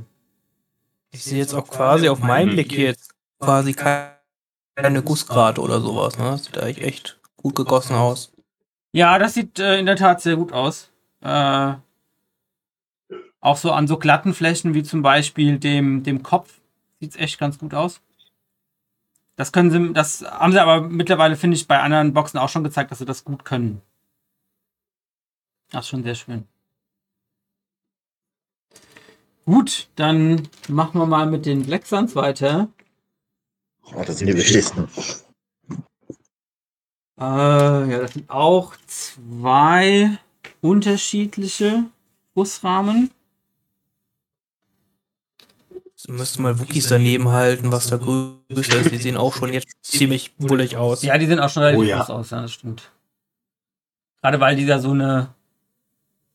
Ich 1.15 1.23
sehe 1.23 1.39
jetzt 1.39 1.55
auch 1.55 1.69
quasi 1.69 2.09
auf 2.09 2.19
meinem 2.19 2.51
Blick 2.51 2.73
hier 2.73 2.87
jetzt 2.87 3.15
quasi 3.39 3.73
keine 3.73 5.03
Gussgrate 5.05 5.61
oder 5.61 5.81
sowas, 5.81 6.19
ne? 6.19 6.25
Das 6.25 6.47
sieht 6.47 6.59
eigentlich 6.59 6.85
echt 6.85 7.21
gut 7.37 7.55
gegossen 7.55 7.95
aus. 7.95 8.33
Ja, 8.93 9.17
das 9.21 9.35
sieht 9.35 9.61
äh, 9.61 9.79
in 9.79 9.87
der 9.87 9.95
Tat 9.95 10.21
sehr 10.21 10.35
gut 10.35 10.53
aus. 10.53 10.91
Äh, 11.21 11.75
auch 13.41 13.57
so 13.57 13.71
an 13.71 13.87
so 13.87 13.97
glatten 13.97 14.35
Flächen 14.35 14.75
wie 14.75 14.83
zum 14.83 15.03
Beispiel 15.03 15.61
dem, 15.61 16.03
dem 16.03 16.25
Kopf 16.25 16.59
sieht 16.99 17.13
es 17.13 17.17
echt 17.17 17.39
ganz 17.39 17.59
gut 17.59 17.75
aus. 17.75 18.01
Das 19.37 19.53
können 19.53 19.71
sie, 19.71 19.93
das 19.93 20.23
haben 20.23 20.51
sie 20.53 20.61
aber 20.61 20.81
mittlerweile, 20.81 21.37
finde 21.37 21.57
ich, 21.57 21.69
bei 21.69 21.79
anderen 21.79 22.13
Boxen 22.13 22.39
auch 22.39 22.49
schon 22.49 22.65
gezeigt, 22.65 22.91
dass 22.91 22.99
sie 22.99 23.05
das 23.05 23.25
gut 23.25 23.45
können. 23.45 23.83
Das 25.71 25.85
ist 25.85 25.91
schon 25.91 26.03
sehr 26.03 26.17
schön. 26.17 26.49
Gut, 29.45 29.89
dann 29.97 30.49
machen 30.69 30.99
wir 31.01 31.07
mal 31.07 31.27
mit 31.27 31.45
den 31.47 31.65
Black 31.65 31.87
Suns 31.87 32.17
weiter. 32.17 32.69
Oh, 33.95 34.03
das 34.05 34.19
sind 34.19 34.29
die 34.29 34.37
wichtigsten. 34.37 34.89
Äh, 37.19 37.23
ja, 37.23 37.99
das 38.01 38.15
sind 38.15 38.29
auch 38.31 38.75
zwei 38.87 40.19
unterschiedliche 40.61 41.85
Busrahmen. 42.35 43.11
Jetzt 45.91 46.09
müsste 46.09 46.43
mal 46.43 46.59
Wookies 46.59 46.89
daneben 46.89 47.29
halten, 47.29 47.71
was 47.71 47.89
da 47.89 47.97
größer 47.99 48.81
ist. 48.81 48.91
Die 48.91 48.99
sehen 48.99 49.17
auch 49.17 49.35
schon 49.35 49.53
jetzt 49.53 49.69
ziemlich 49.83 50.35
bullig 50.37 50.77
aus. 50.77 51.03
Ja, 51.03 51.17
die 51.19 51.27
sehen 51.27 51.39
auch 51.39 51.49
schon 51.51 51.63
relativ 51.63 51.81
Oh 51.81 51.89
ja. 51.89 51.99
groß 51.99 52.11
aus, 52.11 52.31
ja, 52.31 52.43
das 52.43 52.53
stimmt. 52.53 52.91
Gerade 54.21 54.41
weil 54.41 54.57
die 54.57 54.67
da 54.67 54.79
so 54.81 54.91
eine 54.91 55.35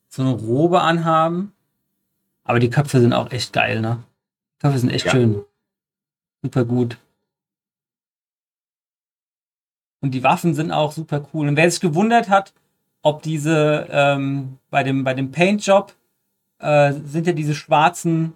so 0.07 0.21
eine 0.23 0.31
Robe 0.31 0.81
anhaben. 0.81 1.53
Aber 2.49 2.57
die 2.57 2.71
Köpfe 2.71 2.99
sind 2.99 3.13
auch 3.13 3.29
echt 3.31 3.53
geil, 3.53 3.79
ne? 3.79 4.03
Die 4.55 4.61
Köpfe 4.63 4.79
sind 4.79 4.89
echt 4.89 5.05
Ja. 5.05 5.11
schön. 5.11 5.45
Super 6.41 6.65
gut. 6.65 6.97
Und 10.01 10.15
die 10.15 10.23
Waffen 10.23 10.55
sind 10.55 10.71
auch 10.71 10.91
super 10.91 11.27
cool. 11.31 11.47
Und 11.47 11.57
wer 11.57 11.69
sich 11.69 11.79
gewundert 11.79 12.27
hat, 12.27 12.53
ob 13.03 13.21
diese 13.21 13.87
ähm, 13.91 14.57
bei 14.71 14.81
dem, 14.81 15.03
bei 15.03 15.13
dem 15.13 15.29
Paint-Job 15.29 15.93
äh, 16.57 16.93
sind 17.05 17.27
ja 17.27 17.33
diese 17.33 17.53
schwarzen 17.53 18.33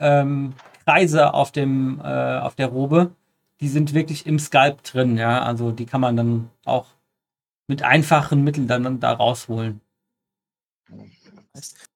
ähm, 0.00 0.54
Kreise 0.84 1.32
auf 1.32 1.52
dem 1.52 2.00
äh, 2.00 2.38
auf 2.40 2.56
der 2.56 2.66
Robe, 2.66 3.12
die 3.60 3.68
sind 3.68 3.94
wirklich 3.94 4.26
im 4.26 4.40
Sculpt 4.40 4.92
drin, 4.92 5.16
ja. 5.16 5.40
Also 5.40 5.70
die 5.70 5.86
kann 5.86 6.00
man 6.00 6.16
dann 6.16 6.50
auch 6.64 6.86
mit 7.68 7.84
einfachen 7.84 8.42
Mitteln 8.42 8.66
dann 8.66 8.98
da 8.98 9.12
rausholen. 9.12 9.80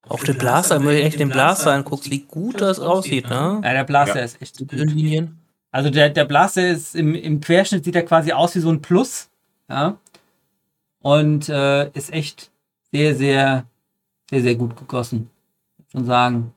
Auch 0.08 0.22
den 0.22 0.38
Blaster, 0.38 0.78
wenn 0.78 0.86
du 0.86 1.02
echt 1.02 1.18
den 1.18 1.30
Blaster 1.30 1.72
anguckst, 1.72 2.10
wie 2.10 2.20
gut 2.20 2.60
das 2.60 2.78
aussieht, 2.78 3.28
ne? 3.28 3.60
Ja, 3.64 3.72
der 3.72 3.84
Blaster 3.84 4.18
Ja. 4.18 4.24
ist 4.24 4.40
echt 4.40 4.58
gut. 4.58 4.72
Linien. 4.72 5.38
Also 5.70 5.90
der, 5.90 6.10
der 6.10 6.24
Blaster 6.24 6.68
ist 6.68 6.94
im, 6.94 7.14
im 7.14 7.40
Querschnitt 7.40 7.84
sieht 7.84 7.96
er 7.96 8.04
quasi 8.04 8.32
aus 8.32 8.54
wie 8.54 8.60
so 8.60 8.70
ein 8.70 8.82
Plus, 8.82 9.28
ja. 9.68 9.98
Und 11.00 11.48
äh, 11.48 11.90
ist 11.90 12.12
echt 12.12 12.50
sehr, 12.92 13.14
sehr, 13.14 13.66
sehr, 14.30 14.42
sehr 14.42 14.54
gut 14.54 14.76
gegossen. 14.76 15.30
Muss 15.78 15.92
schon 15.92 16.04
sagen. 16.04 16.52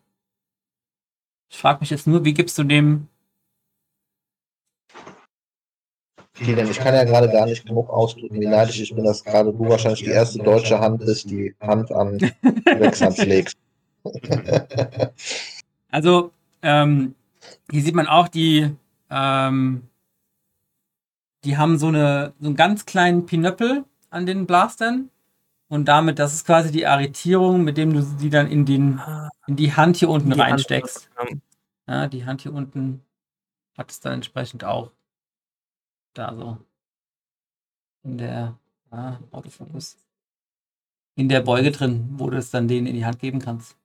Ich 1.50 1.58
frage 1.58 1.80
mich 1.80 1.90
jetzt 1.90 2.06
nur, 2.08 2.24
wie 2.26 2.34
gibst 2.34 2.58
du 2.58 2.64
dem 2.64 3.08
Kilian, 6.40 6.70
ich 6.70 6.80
kann 6.80 6.94
ja 6.96 7.04
gerade 7.04 7.30
gar 7.30 7.46
nicht 7.46 7.66
genug 7.66 7.90
ausdrücken, 7.90 8.40
wie 8.40 8.48
neidisch 8.48 8.80
ich 8.80 8.94
bin, 8.94 9.04
dass 9.04 9.24
gerade 9.24 9.52
du 9.52 9.70
wahrscheinlich 9.70 10.04
die 10.04 10.10
erste 10.10 10.40
deutsche 10.40 10.80
Hand 10.80 11.00
bist, 11.00 11.30
die 11.30 11.56
Hand 11.62 11.92
an 11.92 12.20
Wechsand 12.66 13.18
legt. 13.20 13.54
Also, 15.92 16.32
ähm, 16.62 17.16
hier 17.72 17.82
sieht 17.82 17.96
man 17.96 18.06
auch 18.06 18.28
die, 18.28 18.70
ähm, 19.10 19.82
die 21.44 21.58
haben 21.58 21.80
so, 21.80 21.88
eine, 21.88 22.34
so 22.40 22.46
einen 22.46 22.56
ganz 22.56 22.86
kleinen 22.86 23.26
Pinöppel 23.26 23.86
an 24.12 24.28
den 24.28 24.46
Blastern. 24.46 25.10
Und 25.68 25.86
damit, 25.86 26.20
das 26.20 26.36
ist 26.36 26.46
quasi 26.46 26.72
die 26.72 26.86
Arretierung, 26.86 27.64
mit 27.64 27.78
dem 27.78 27.92
du 27.94 28.04
sie 28.04 28.30
dann 28.30 28.52
in, 28.52 28.66
den, 28.68 29.02
in 29.48 29.56
die 29.56 29.74
Hand 29.74 29.98
hier 29.98 30.10
unten 30.10 30.30
die 30.30 30.40
Hand- 30.40 30.52
reinsteckst. 30.52 31.10
Ja, 31.88 32.08
die 32.08 32.26
Hand 32.26 32.42
hier 32.42 32.54
unten 32.54 33.02
hat 33.78 33.90
es 33.90 34.00
dann 34.00 34.14
entsprechend 34.14 34.64
auch 34.64 34.92
da 36.20 36.36
so. 36.36 36.58
In 38.04 38.18
der 38.18 38.58
ah, 38.92 39.18
Autofokus. 39.32 39.98
In 41.16 41.30
der 41.30 41.42
Beuge 41.42 41.72
drin, 41.72 42.10
wo 42.14 42.30
du 42.30 42.38
es 42.38 42.52
dann 42.52 42.68
denen 42.68 42.88
in 42.88 42.96
die 42.96 43.06
Hand 43.06 43.20
geben 43.20 43.40
kannst. 43.40 43.76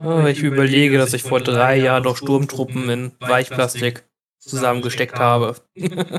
Oh, 0.00 0.24
ich 0.26 0.42
überlege, 0.42 0.96
dass 0.96 1.12
ich 1.12 1.22
vor 1.22 1.40
drei 1.40 1.76
Jahren 1.76 2.04
noch 2.04 2.16
Sturmtruppen 2.16 2.88
in 2.88 3.12
Weichplastik 3.18 4.04
zusammengesteckt 4.38 5.18
habe. 5.18 5.56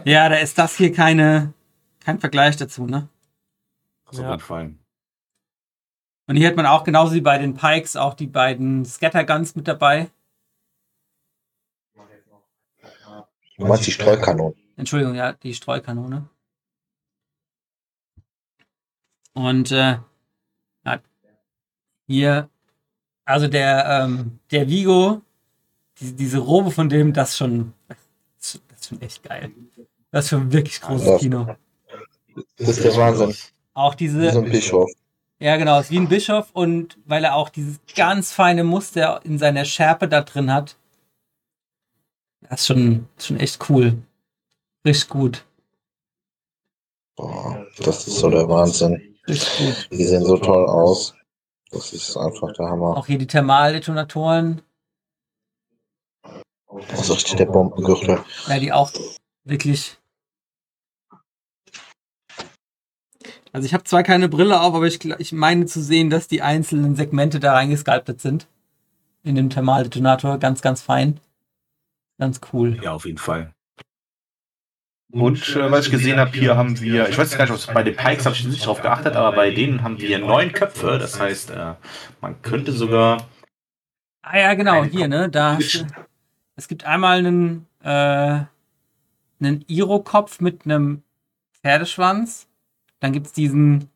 Ja, 0.04 0.28
da 0.28 0.36
ist 0.36 0.58
das 0.58 0.76
hier 0.76 0.92
keine, 0.92 1.54
kein 2.02 2.20
Vergleich 2.20 2.58
dazu, 2.58 2.86
ne? 2.86 3.08
Auf 4.06 4.18
Ja. 4.18 4.38
Fall. 4.38 4.74
Und 6.28 6.36
hier 6.36 6.48
hat 6.50 6.58
man 6.58 6.66
auch 6.66 6.84
genauso 6.84 7.14
wie 7.16 7.22
bei 7.22 7.38
den 7.38 7.56
Pikes 7.56 7.96
auch 7.96 8.14
die 8.14 8.28
beiden 8.28 8.86
Scatterguns 8.86 9.56
mit 9.56 9.68
dabei. 9.68 10.10
Du 13.60 13.68
meinst 13.68 13.86
die 13.86 13.92
Streukanonen. 13.92 14.56
Entschuldigung, 14.78 15.16
ja, 15.16 15.34
die 15.34 15.54
Streukanone. 15.54 16.28
Und 19.34 19.72
äh, 19.72 19.98
hier, 22.08 22.50
also 23.26 23.48
der, 23.48 23.86
ähm, 24.04 24.40
der 24.50 24.68
Vigo, 24.68 25.22
die, 26.00 26.16
diese 26.16 26.40
Robe 26.40 26.72
von 26.72 26.90
dem, 26.90 27.14
das 27.14 27.38
schon, 27.38 27.74
das 28.40 28.56
ist 28.56 28.88
schon 28.88 29.02
echt 29.02 29.22
geil. 29.24 29.52
Das 30.12 30.26
ist 30.26 30.30
schon 30.32 30.52
wirklich 30.52 30.82
großes 30.82 31.08
Ja. 31.08 31.18
Kino. 31.20 31.56
Das 32.58 32.70
ist 32.70 32.84
der 32.84 32.96
Wahnsinn. 32.96 33.36
Auch 33.76 33.94
Wie 34.00 34.08
so 34.08 34.20
diese, 34.20 34.40
ein 34.40 34.50
Bischof. 34.52 34.90
ja 35.38 35.56
genau, 35.58 35.80
ist 35.80 35.92
wie 35.92 36.00
ein 36.00 36.10
Bischof 36.10 36.50
und 36.54 36.98
weil 37.06 37.24
er 37.24 37.36
auch 37.36 37.50
dieses 37.50 37.80
ganz 37.96 38.32
feine 38.32 38.64
Muster 38.64 39.22
in 39.24 39.38
seiner 39.38 39.66
Schärpe 39.66 40.08
da 40.08 40.22
drin 40.22 40.52
hat. 40.52 40.76
Das 42.50 42.62
ist 42.62 42.68
schon, 42.68 43.08
schon 43.20 43.40
echt 43.40 43.70
cool. 43.70 44.02
Richtig 44.86 45.10
gut. 45.10 45.46
Boah, 47.16 47.66
das 47.78 48.08
ist 48.08 48.18
so 48.18 48.30
der 48.30 48.48
Wahnsinn. 48.50 49.16
Richtig 49.28 49.58
gut. 49.58 49.90
Die 49.92 50.04
sehen 50.04 50.26
so 50.26 50.38
toll 50.38 50.66
aus. 50.68 51.14
Das 51.72 51.94
ist 51.94 52.18
einfach 52.18 52.52
der 52.54 52.66
Hammer. 52.68 52.98
Auch 52.98 53.06
hier 53.06 53.20
die 53.20 53.28
Thermaldetonatoren, 53.28 54.62
Das 56.90 57.02
ist 57.02 57.12
richtig 57.12 57.36
der 57.36 57.46
Bombengürtel. 57.46 58.24
ja, 58.48 58.60
die 58.60 58.72
auch 58.74 58.92
wirklich. 59.44 59.98
Also 63.52 63.66
ich 63.66 63.74
habe 63.74 63.84
zwar 63.84 64.04
keine 64.04 64.30
Brille 64.30 64.62
auf, 64.62 64.74
aber 64.74 64.86
ich, 64.88 65.04
ich 65.06 65.32
meine 65.32 65.66
zu 65.68 65.82
sehen, 65.82 66.10
dass 66.10 66.28
die 66.28 66.42
einzelnen 66.42 66.96
Segmente 66.96 67.40
da 67.40 67.54
reingesculptet 67.54 68.22
sind. 68.22 68.48
In 69.24 69.36
dem 69.36 69.50
Thermaldetonator. 69.50 70.38
Ganz, 70.40 70.62
ganz 70.62 70.82
fein. 70.82 71.20
Ganz 72.20 72.42
cool. 72.52 72.78
Ja, 72.84 72.92
auf 72.92 73.06
jeden 73.06 73.18
Fall. 73.18 73.54
Und 75.12 75.56
äh, 75.56 75.72
was 75.72 75.86
ich 75.86 75.92
gesehen 75.92 76.20
habe, 76.20 76.38
hier 76.38 76.56
haben 76.56 76.80
wir, 76.82 77.10
ich 77.10 77.18
weiß 77.18 77.36
gar 77.36 77.46
nicht, 77.46 77.52
ob 77.52 77.58
es 77.58 77.66
bei 77.66 77.82
den 77.82 77.96
Pikes 77.96 78.26
habe 78.26 78.36
ich 78.36 78.46
nicht 78.46 78.64
drauf 78.64 78.82
geachtet, 78.82 79.16
aber 79.16 79.36
bei 79.36 79.50
denen 79.50 79.82
haben 79.82 80.00
wir 80.00 80.20
neun 80.20 80.52
Köpfe. 80.52 81.00
Das 81.00 81.20
heißt, 81.20 81.50
äh, 81.50 81.74
man 82.22 82.40
könnte 82.44 82.74
sogar. 82.74 83.26
Ah 84.22 84.38
ja, 84.38 84.54
genau, 84.54 84.84
hier, 84.84 85.08
ne? 85.08 85.30
Da 85.30 85.56
hast 85.56 85.74
du, 85.74 85.88
es 86.56 86.68
gibt 86.68 86.84
einmal 86.84 87.20
einen, 87.20 87.66
äh, 87.82 88.44
einen 89.40 89.66
Iro-Kopf 89.68 90.42
mit 90.42 90.66
einem 90.66 91.02
Pferdeschwanz. 91.54 92.48
Dann 93.00 93.14
gibt's 93.14 93.32
diesen, 93.32 93.90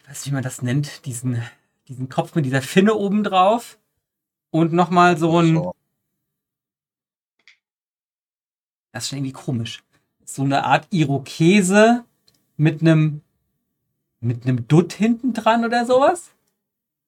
ich 0.00 0.08
weiß 0.08 0.24
nicht, 0.24 0.32
wie 0.32 0.34
man 0.34 0.42
das 0.42 0.62
nennt, 0.62 1.04
diesen, 1.04 1.40
diesen 1.86 2.08
Kopf 2.08 2.34
mit 2.34 2.46
dieser 2.46 2.62
Finne 2.62 2.94
oben 2.94 3.22
drauf. 3.22 3.78
Und 4.50 4.72
nochmal 4.72 5.18
so 5.18 5.38
ein, 5.38 5.54
So. 5.54 5.74
Das 8.98 9.04
ist 9.04 9.10
schon 9.10 9.18
irgendwie 9.18 9.32
komisch. 9.32 9.82
So 10.24 10.42
eine 10.42 10.64
Art 10.64 10.86
Irokese 10.90 12.04
mit 12.56 12.80
einem, 12.82 13.22
mit 14.20 14.44
einem 14.44 14.66
Dutt 14.68 14.92
hinten 14.92 15.32
dran 15.32 15.64
oder 15.64 15.86
sowas. 15.86 16.30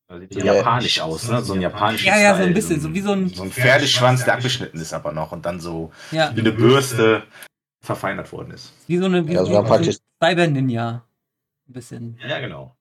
Das 0.08 0.20
sieht 0.20 0.34
so 0.34 0.40
japanisch 0.40 1.00
aus, 1.00 1.28
ne? 1.28 1.42
So 1.42 1.54
ein 1.54 1.60
japanisches 1.60 2.06
Ja, 2.06 2.18
ja, 2.18 2.36
so 2.36 2.42
ein 2.42 2.54
bisschen, 2.54 2.80
so 2.80 2.92
wie 2.94 3.00
so 3.00 3.12
ein- 3.12 3.28
So 3.28 3.42
ein 3.42 3.52
Pferdeschwanz, 3.52 4.24
der 4.24 4.34
abgeschnitten 4.34 4.80
ist 4.80 4.92
aber 4.92 5.12
noch 5.12 5.32
und 5.32 5.44
dann 5.46 5.60
so 5.60 5.92
Ja, 6.10 6.34
wie 6.34 6.40
eine 6.40 6.52
Bürste 6.52 7.24
verfeinert 7.80 8.30
worden 8.32 8.52
ist. 8.52 8.72
wie 8.86 8.96
so 8.98 9.04
eine, 9.06 9.26
wie 9.28 9.32
Ja, 9.34 9.40
also 9.40 9.52
so 9.52 9.62
praktisch- 9.62 9.96
ein 10.20 10.28
Cyber-Ninja. 10.28 11.04
Ein 11.68 11.72
bisschen. 11.72 12.18
Ja, 12.26 12.40
genau. 12.40 12.74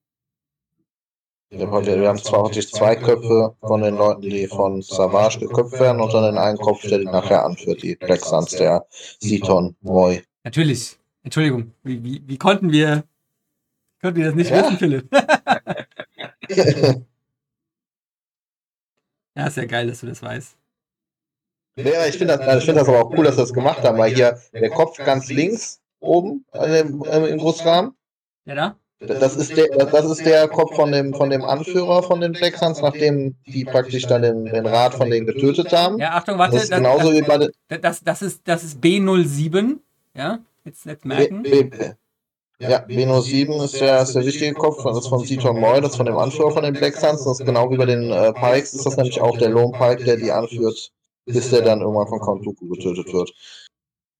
Wir 1.51 1.67
haben 1.67 1.83
wir 1.83 2.15
zwar 2.15 2.51
zwei 2.51 2.95
Köpfe 2.95 3.55
von 3.59 3.81
den 3.81 3.95
Leuten, 3.95 4.21
die 4.21 4.47
von 4.47 4.83
Savage 4.83 5.39
geköpft 5.39 5.79
werden 5.79 5.99
und 5.99 6.13
dann 6.13 6.23
den 6.23 6.37
einen 6.37 6.59
Kopf, 6.59 6.87
der 6.87 6.99
die 6.99 7.05
nachher 7.05 7.43
anführt, 7.43 7.81
die 7.81 7.95
Black 7.95 8.23
Suns, 8.23 8.51
der 8.51 8.85
Siton 8.91 9.75
Moy. 9.81 10.21
Natürlich. 10.43 10.99
Entschuldigung. 11.23 11.73
Wie, 11.83 12.03
wie, 12.03 12.21
wie 12.25 12.37
konnten 12.37 12.71
wir, 12.71 13.03
konnten 13.99 14.17
wir 14.17 14.25
das 14.25 14.35
nicht 14.35 14.51
Ja. 14.51 14.63
wissen, 14.63 14.77
Philipp? 14.77 15.11
ja, 19.35 19.47
ist 19.47 19.57
ja 19.57 19.65
geil, 19.65 19.87
dass 19.87 20.01
du 20.01 20.07
das 20.07 20.21
weißt. 20.21 20.55
Ja, 21.77 22.05
ich 22.05 22.17
finde 22.17 22.37
das, 22.37 22.57
ich 22.59 22.65
finde 22.65 22.81
das 22.81 22.89
aber 22.89 23.01
auch 23.01 23.09
cool, 23.17 23.23
dass 23.25 23.35
sie 23.35 23.41
das 23.41 23.53
gemacht 23.53 23.83
haben, 23.83 23.97
weil 23.97 24.13
hier 24.13 24.39
der 24.53 24.69
Kopf 24.69 24.97
ganz 24.97 25.29
links 25.29 25.81
oben 25.99 26.45
äh, 26.53 26.81
im, 26.81 27.03
äh, 27.03 27.27
im 27.27 27.39
Großrahmen, 27.39 27.95
Ja, 28.45 28.55
da? 28.55 28.77
Das 28.99 29.35
ist 29.37 29.55
der, 29.55 29.67
das 29.85 30.05
ist 30.05 30.25
der 30.25 30.47
Kopf 30.49 30.75
von 30.75 30.91
dem, 30.91 31.13
von 31.13 31.29
dem 31.29 31.43
Anführer 31.43 32.03
von 32.03 32.19
den 32.19 32.33
Black 32.33 32.57
Suns, 32.57 32.81
nachdem 32.81 33.35
die 33.47 33.63
praktisch 33.63 34.05
dann 34.07 34.21
den, 34.21 34.45
den 34.45 34.65
Rat 34.65 34.93
von 34.93 35.09
denen 35.09 35.25
getötet 35.25 35.71
haben. 35.71 35.99
Ja, 35.99 36.11
Achtung, 36.11 36.37
warte. 36.37 36.55
Das 36.55 36.65
ist 36.65 36.71
genauso 36.71 37.13
wie 37.13 37.21
bei 37.21 37.37
den, 37.37 37.51
das, 37.69 37.79
das, 37.81 38.03
das, 38.03 38.21
ist, 38.21 38.41
das 38.45 38.63
ist 38.63 38.79
B07. 38.79 39.77
Ja, 40.15 40.39
jetzt, 40.65 40.85
jetzt 40.85 41.05
merken. 41.05 41.43
B, 41.43 41.63
B, 41.63 41.91
ja, 42.61 42.79
B07 42.85 43.63
ist 43.63 43.79
der, 43.79 44.01
ist 44.01 44.15
der 44.15 44.25
wichtige 44.25 44.53
Kopf, 44.53 44.83
das 44.83 44.97
ist 44.97 45.07
von 45.07 45.25
Siton 45.25 45.61
Moy, 45.61 45.79
das 45.79 45.91
ist 45.91 45.97
von 45.97 46.05
dem 46.05 46.17
Anführer 46.17 46.51
von 46.51 46.63
den 46.63 46.73
Black 46.73 46.95
Suns, 46.95 47.23
das 47.23 47.39
ist 47.39 47.45
genau 47.45 47.71
wie 47.71 47.77
bei 47.77 47.85
den 47.85 48.11
äh, 48.11 48.33
Pikes, 48.33 48.73
ist 48.73 48.85
das 48.85 48.97
nämlich 48.97 49.21
auch 49.21 49.37
der 49.37 49.49
Lone 49.49 49.71
Pike, 49.71 50.03
der 50.03 50.17
die 50.17 50.29
anführt, 50.29 50.91
bis 51.25 51.49
der 51.51 51.61
dann 51.61 51.79
irgendwann 51.79 52.07
von 52.07 52.19
Count 52.19 52.45
Dooku 52.45 52.67
getötet 52.67 53.13
wird. 53.13 53.31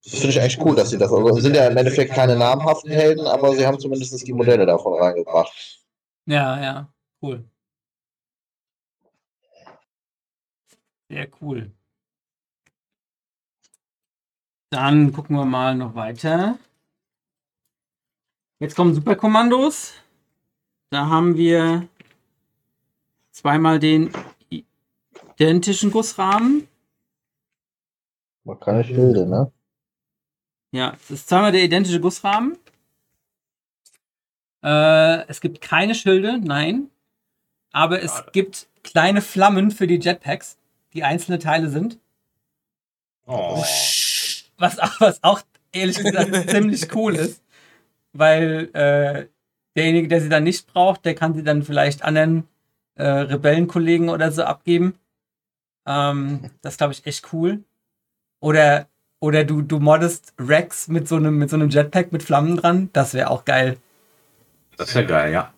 Das 0.03 0.13
finde 0.13 0.29
ich 0.29 0.39
eigentlich 0.39 0.59
cool, 0.62 0.75
dass 0.75 0.89
sie 0.89 0.97
das, 0.97 1.12
also 1.12 1.39
sind 1.39 1.55
ja 1.55 1.67
im 1.67 1.77
Endeffekt 1.77 2.13
keine 2.13 2.35
namhaften 2.35 2.91
Helden, 2.91 3.27
aber 3.27 3.55
sie 3.55 3.65
haben 3.67 3.79
zumindest 3.79 4.25
die 4.25 4.33
Modelle 4.33 4.65
davon 4.65 4.93
reingebracht. 5.01 5.83
Ja, 6.25 6.62
ja, 6.62 6.93
cool. 7.21 7.43
Sehr 11.09 11.27
cool. 11.41 11.71
Dann 14.69 15.12
gucken 15.12 15.35
wir 15.35 15.45
mal 15.45 15.75
noch 15.75 15.95
weiter. 15.95 16.59
Jetzt 18.59 18.75
kommen 18.75 18.93
Superkommandos. 18.93 19.93
Da 20.91 21.07
haben 21.07 21.35
wir 21.35 21.88
zweimal 23.31 23.79
den 23.79 24.12
identischen 24.49 25.91
Gussrahmen. 25.91 26.67
Man 28.43 28.59
keine 28.59 28.83
Schilde, 28.83 29.25
ne? 29.25 29.51
Ja, 30.71 30.93
es 31.01 31.12
ist 31.12 31.29
zweimal 31.29 31.51
der 31.51 31.63
identische 31.63 31.99
Gussrahmen. 31.99 32.58
Äh, 34.63 35.27
es 35.27 35.41
gibt 35.41 35.62
keine 35.62 35.95
Schilde, 35.95 36.39
nein. 36.39 36.89
Aber 37.71 38.01
es 38.01 38.23
gibt 38.34 38.67
kleine 38.84 39.21
Flammen 39.21 39.71
für 39.71 39.88
die 39.88 39.99
Jetpacks, 39.99 40.58
die 40.93 41.03
einzelne 41.03 41.39
Teile 41.39 41.69
sind. 41.69 41.99
Oh. 43.25 43.63
Was, 44.58 44.79
auch- 44.79 44.99
was 45.01 45.23
auch 45.23 45.41
ehrlich 45.71 45.97
gesagt 45.97 46.34
ziemlich 46.49 46.93
cool 46.95 47.15
ist. 47.15 47.43
Weil 48.12 48.69
äh, 48.73 49.27
derjenige, 49.75 50.08
der 50.08 50.21
sie 50.21 50.29
dann 50.29 50.43
nicht 50.43 50.67
braucht, 50.67 51.05
der 51.05 51.13
kann 51.15 51.36
sie 51.36 51.43
dann 51.43 51.62
vielleicht 51.63 52.01
anderen 52.03 52.47
äh, 52.95 53.03
Rebellenkollegen 53.08 54.10
oder 54.10 54.32
so 54.32 54.43
abgeben. 54.43 54.95
Ähm, 55.86 56.49
das 56.62 56.77
glaube 56.77 56.93
ich 56.93 57.05
echt 57.05 57.32
cool. 57.34 57.63
Oder, 58.41 58.88
oder 59.19 59.43
du, 59.43 59.62
du 59.62 59.79
moddest 59.79 60.34
Rex 60.39 60.88
mit 60.88 61.08
so 61.08 61.15
einem, 61.15 61.38
mit 61.38 61.49
so 61.49 61.55
einem 61.55 61.69
Jetpack 61.69 62.12
mit 62.12 62.23
Flammen 62.23 62.58
dran. 62.58 62.89
Das 62.93 63.13
wäre 63.13 63.29
auch 63.29 63.45
geil. 63.45 63.77
Das 64.77 64.93
ja 64.93 65.01
geil, 65.03 65.34
ja. 65.34 65.53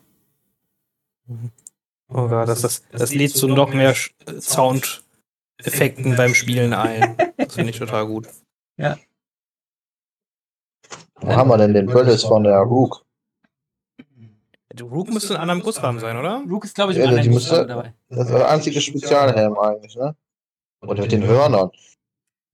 Oh 2.09 2.27
Gott, 2.27 2.47
das, 2.47 2.61
das, 2.61 2.83
das 2.91 3.13
lädt 3.13 3.31
zu 3.31 3.47
noch 3.47 3.73
mehr 3.73 3.93
Soundeffekten 4.39 6.15
beim 6.17 6.33
Spielen 6.33 6.73
ein. 6.73 7.15
Das 7.37 7.53
finde 7.55 7.69
ich 7.69 7.77
total 7.79 8.05
gut. 8.07 8.27
Wo 11.23 11.27
haben 11.35 11.49
wir 11.49 11.57
denn 11.57 11.73
den 11.73 11.85
Bölles 11.85 12.23
von 12.23 12.43
der 12.43 12.57
Rook? 12.57 13.05
Der 14.73 14.85
Rook 14.87 15.09
müsste 15.09 15.33
in 15.35 15.39
anderem 15.39 15.61
Gussrahmen 15.61 15.99
sein, 15.99 16.17
oder? 16.17 16.41
Luke 16.47 16.65
ist, 16.65 16.73
glaube 16.75 16.93
ich, 16.93 16.97
Ja, 16.97 17.05
anderen 17.05 17.29
müsste- 17.29 17.49
Gussrahmen 17.49 17.67
dabei. 17.67 17.93
Das 18.09 18.19
ist 18.27 18.33
der 18.33 18.49
einzige 18.49 18.81
Spezialhelm 18.81 19.57
eigentlich, 19.59 19.95
ne? 19.95 20.15
Und 20.79 20.97
mit 20.99 21.11
den 21.11 21.23
Hörnern. 21.25 21.69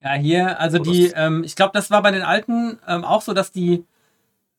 Ja, 0.08 0.14
hier, 0.14 0.60
also 0.60 0.80
Oh, 0.80 0.84
die, 0.84 1.08
ähm, 1.16 1.44
ich 1.44 1.56
glaube, 1.56 1.72
das 1.74 1.92
war 1.92 2.02
bei 2.02 2.12
den 2.12 2.22
alten 2.22 2.80
ähm, 2.88 3.04
auch 3.04 3.22
so, 3.22 3.34
dass 3.34 3.52
die, 3.52 3.84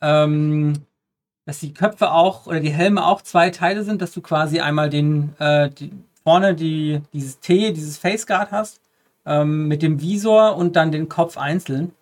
ähm, 0.02 0.74
dass 1.46 1.60
die 1.60 1.72
Köpfe 1.72 2.12
auch 2.12 2.46
oder 2.46 2.60
die 2.60 2.70
Helme 2.72 3.04
auch 3.06 3.22
zwei 3.22 3.50
Teile 3.50 3.82
sind, 3.84 4.02
dass 4.02 4.12
du 4.12 4.20
quasi 4.20 4.60
einmal 4.60 4.90
den, 4.90 5.34
äh, 5.38 5.70
die, 5.70 5.92
vorne 6.22 6.54
die, 6.54 7.00
dieses 7.14 7.40
T, 7.40 7.72
dieses 7.72 7.96
Faceguard 7.98 8.50
hast, 8.52 8.80
ähm, 9.24 9.68
mit 9.68 9.82
dem 9.82 10.00
Visor 10.00 10.56
und 10.56 10.76
dann 10.76 10.92
den 10.92 11.08
Kopf 11.08 11.38
einzeln. 11.38 11.92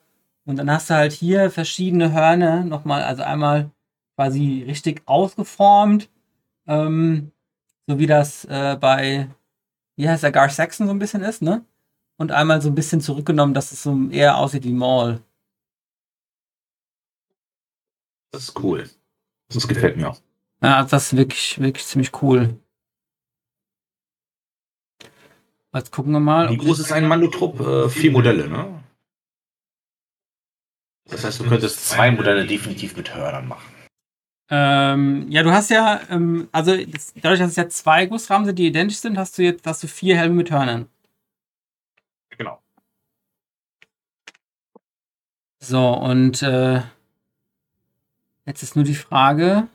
Und 0.46 0.56
dann 0.56 0.70
hast 0.70 0.90
du 0.90 0.94
halt 0.94 1.12
hier 1.12 1.50
verschiedene 1.50 2.12
Hörner 2.12 2.64
nochmal, 2.64 3.02
also 3.02 3.22
einmal 3.22 3.70
quasi 4.16 4.64
richtig 4.66 5.02
ausgeformt, 5.06 6.08
ähm, 6.66 7.30
so 7.86 7.98
wie 8.00 8.06
das 8.06 8.44
äh, 8.46 8.76
bei, 8.80 9.28
wie 9.96 10.08
heißt 10.08 10.24
der, 10.24 10.32
Gar 10.32 10.48
Saxon 10.48 10.86
so 10.88 10.92
ein 10.92 10.98
bisschen 10.98 11.22
ist, 11.22 11.42
ne? 11.42 11.64
Und 12.18 12.32
einmal 12.32 12.62
so 12.62 12.68
ein 12.68 12.74
bisschen 12.74 13.00
zurückgenommen, 13.00 13.54
dass 13.54 13.72
es 13.72 13.82
so 13.82 14.08
eher 14.10 14.38
aussieht 14.38 14.64
wie 14.64 14.72
Maul. 14.72 15.22
Das 18.32 18.44
ist 18.44 18.60
cool. 18.62 18.88
Das 19.48 19.66
gefällt 19.68 19.96
mir 19.96 20.10
auch. 20.10 20.20
Ja, 20.62 20.82
das 20.82 21.12
ist 21.12 21.16
wirklich, 21.16 21.60
wirklich 21.60 21.84
ziemlich 21.84 22.22
cool. 22.22 22.58
Jetzt 25.74 25.92
gucken 25.92 26.12
wir 26.12 26.20
mal. 26.20 26.48
Wie 26.50 26.56
groß 26.56 26.78
ist 26.78 26.92
ein 26.92 27.06
Mandotrupp? 27.06 27.60
Äh, 27.60 27.88
vier 27.90 28.10
Modelle, 28.10 28.48
ne? 28.48 28.82
Das 31.08 31.22
heißt, 31.24 31.40
du 31.40 31.48
könntest 31.48 31.86
zwei 31.88 32.10
Modelle 32.10 32.46
definitiv 32.46 32.96
mit 32.96 33.14
Hörnern 33.14 33.46
machen. 33.46 33.76
Ähm, 34.48 35.26
ja, 35.28 35.42
du 35.42 35.52
hast 35.52 35.70
ja, 35.70 36.00
ähm, 36.08 36.48
also 36.52 36.76
das, 36.84 37.12
dadurch, 37.14 37.40
dass 37.40 37.50
es 37.50 37.56
ja 37.56 37.68
zwei 37.68 38.06
Gussrahmen 38.06 38.46
sind, 38.46 38.58
die 38.58 38.68
identisch 38.68 38.98
sind, 38.98 39.18
hast 39.18 39.36
du 39.38 39.42
jetzt 39.42 39.66
hast 39.66 39.82
du 39.82 39.88
vier 39.88 40.16
Helme 40.16 40.36
mit 40.36 40.50
Hörnern. 40.50 40.88
Genau. 42.30 42.62
So, 45.68 45.88
und 45.94 46.42
äh, 46.42 46.80
jetzt 48.44 48.62
ist 48.62 48.76
nur 48.76 48.84
die 48.84 48.94
Frage. 48.94 49.66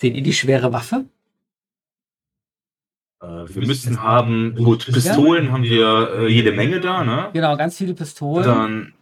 Seht 0.00 0.14
ihr 0.14 0.22
die 0.22 0.32
schwere 0.32 0.72
Waffe? 0.72 1.04
Äh, 3.20 3.26
wir 3.26 3.66
müssten 3.66 4.02
haben, 4.02 4.54
gut, 4.54 4.86
Pistolen 4.86 5.52
haben 5.52 5.64
wir 5.64 6.20
äh, 6.20 6.28
jede 6.28 6.52
Menge 6.52 6.80
da, 6.80 7.04
ne? 7.04 7.28
Genau, 7.34 7.54
ganz 7.58 7.76
viele 7.76 7.92
Pistolen. 7.92 8.46
Dann 8.46 8.94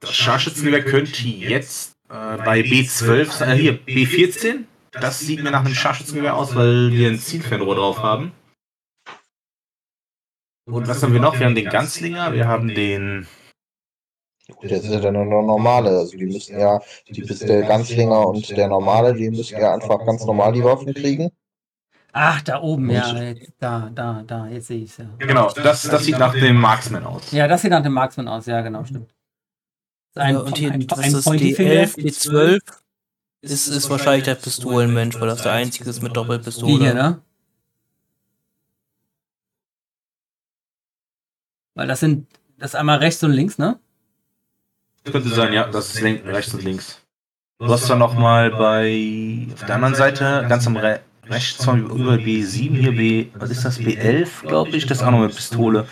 das 0.00 0.14
Scharfschützengewehr 0.14 0.82
könnte 0.82 1.28
jetzt 1.28 1.92
äh, 2.08 2.38
bei 2.38 2.60
B12, 2.60 3.44
äh, 3.44 3.54
hier, 3.54 3.78
B14, 3.86 4.64
das 4.92 5.20
sieht 5.20 5.42
mir 5.42 5.50
nach 5.50 5.64
einem 5.66 5.74
Scharfschützengewehr 5.74 6.34
aus, 6.34 6.54
weil 6.54 6.90
wir 6.90 7.10
ein 7.10 7.18
Zielfernrohr 7.18 7.74
drauf 7.74 8.02
haben. 8.02 8.32
Und 10.66 10.86
was 10.88 11.02
haben 11.02 11.12
wir 11.12 11.20
noch? 11.20 11.38
Wir 11.38 11.46
haben 11.46 11.54
den 11.54 11.68
Ganzlinger, 11.68 12.32
wir 12.32 12.46
haben 12.46 12.68
den. 12.68 13.26
Das 14.62 14.84
ist 14.84 14.90
ja 14.90 15.00
dann 15.00 15.14
nur 15.14 15.24
normale. 15.42 15.90
Also 15.90 16.16
die 16.16 16.26
müssen 16.26 16.58
ja, 16.58 16.80
die 17.08 17.22
bis 17.22 17.40
der 17.40 17.62
Ganzlinger 17.62 18.26
und 18.28 18.48
der 18.50 18.68
normale, 18.68 19.14
die 19.14 19.30
müssen 19.30 19.58
ja 19.58 19.74
einfach 19.74 20.04
ganz 20.04 20.24
normal 20.24 20.52
die 20.52 20.62
Waffen 20.62 20.92
kriegen. 20.94 21.30
Ach, 22.12 22.42
da 22.42 22.60
oben, 22.60 22.90
ja. 22.90 23.08
Und- 23.10 23.16
Jetzt, 23.16 23.52
da, 23.58 23.90
da, 23.94 24.22
da, 24.26 24.46
jetzt 24.48 24.66
sehe 24.66 24.82
ich 24.82 24.90
es 24.90 24.98
ja. 24.98 25.06
Genau, 25.18 25.50
das, 25.50 25.82
das 25.82 26.04
sieht 26.04 26.18
nach 26.18 26.34
dem 26.34 26.56
Marksman 26.56 27.04
aus. 27.04 27.32
Ja, 27.32 27.48
das 27.48 27.62
sieht 27.62 27.70
nach 27.70 27.82
dem 27.82 27.92
Marksman 27.94 28.28
aus, 28.28 28.44
ja, 28.46 28.60
genau, 28.60 28.84
stimmt. 28.84 29.10
Ist 30.14 30.18
Ein, 30.20 30.36
und 30.36 30.58
hier, 30.58 30.72
ein, 30.72 30.86
das 30.86 30.98
ein 30.98 31.14
ist 31.14 31.24
Pointy-Finger. 31.24 31.72
D11, 31.72 31.96
D12 31.98 32.58
ist, 33.40 33.68
ist 33.68 33.88
wahrscheinlich 33.88 34.24
der 34.24 34.34
Pistolenmensch, 34.34 35.18
weil 35.18 35.28
das 35.28 35.42
der 35.42 35.52
einzige 35.52 35.88
ist 35.88 36.02
mit 36.02 36.14
Doppelpistole. 36.14 36.72
Die 36.74 36.78
hier, 36.84 36.94
ne? 36.94 37.22
Weil 41.74 41.86
das 41.88 42.00
sind, 42.00 42.26
das 42.58 42.70
ist 42.70 42.74
einmal 42.74 42.98
rechts 42.98 43.22
und 43.24 43.32
links, 43.32 43.58
ne? 43.58 43.78
Könnte 45.04 45.28
sein, 45.30 45.52
ja, 45.52 45.66
das 45.66 45.94
ist 45.94 46.02
rechts 46.02 46.54
und 46.54 46.62
links. 46.62 47.00
Du 47.58 47.68
hast 47.68 47.88
dann 47.88 47.98
nochmal 47.98 48.50
bei, 48.50 49.46
auf 49.52 49.64
der 49.64 49.74
anderen 49.76 49.94
Seite, 49.94 50.44
ganz 50.48 50.66
am 50.66 50.76
Re 50.76 51.00
rechts 51.26 51.64
von 51.64 51.88
über 51.88 52.14
B7, 52.14 52.74
hier 52.76 52.90
B, 52.92 53.28
was 53.34 53.50
ist 53.50 53.64
das, 53.64 53.78
B11, 53.78 54.42
glaube 54.46 54.70
ich, 54.70 54.86
das 54.86 54.98
ist 54.98 55.04
auch 55.04 55.12
noch 55.12 55.18
eine 55.18 55.28
Pistole. 55.28 55.86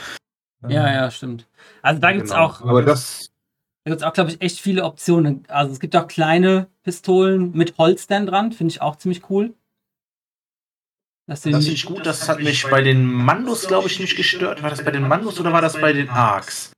Ja, 0.69 0.93
ja, 0.93 1.11
stimmt. 1.11 1.47
Also 1.83 2.01
da 2.01 2.13
gibt's 2.13 2.31
Genau. 2.31 2.47
auch, 2.47 2.61
Aber 2.63 2.83
das, 2.83 3.31
da 3.85 3.91
gibt's 3.93 4.03
auch, 4.03 4.13
glaube 4.13 4.31
ich, 4.31 4.43
echt 4.43 4.61
viele 4.61 4.85
Optionen. 4.85 5.45
Also 5.49 5.73
es 5.73 5.79
gibt 5.79 5.95
auch 5.97 6.09
kleine 6.09 6.67
Pistolen 6.83 7.53
mit 7.53 7.79
Holstern 7.79 8.27
dran, 8.27 8.51
finde 8.53 8.73
ich 8.73 8.83
auch 8.83 8.97
ziemlich 8.97 9.31
cool. 9.31 9.55
Das 11.31 11.43
das 11.43 11.53
finde 11.53 11.61
ich 11.61 11.87
gut, 11.87 12.05
das 12.05 12.29
hat 12.29 12.41
mich 12.41 12.67
bei 12.69 12.83
den 12.83 13.05
Mandos, 13.05 13.69
glaube 13.69 13.87
ich, 13.87 14.01
nicht 14.01 14.17
gestört. 14.17 14.65
War 14.65 14.71
das 14.71 14.85
bei 14.85 14.91
den 14.91 15.07
Mandos 15.07 15.39
oder 15.39 15.53
war 15.53 15.63
das 15.63 15.81
bei 15.81 15.93
den 15.93 16.09
Arcs? 16.11 16.73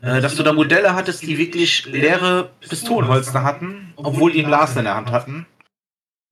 Äh, 0.00 0.22
dass 0.22 0.36
du 0.36 0.42
da 0.42 0.54
Modelle 0.54 0.94
hattest, 0.94 1.20
die 1.20 1.36
wirklich 1.36 1.84
leere 1.84 2.48
Pistolenholster 2.66 3.42
hatten, 3.42 3.92
obwohl 3.96 4.32
die 4.32 4.42
ein 4.42 4.46
Blaster 4.46 4.80
in 4.80 4.86
der 4.86 4.96
Hand 4.96 5.10
hatten. 5.10 5.44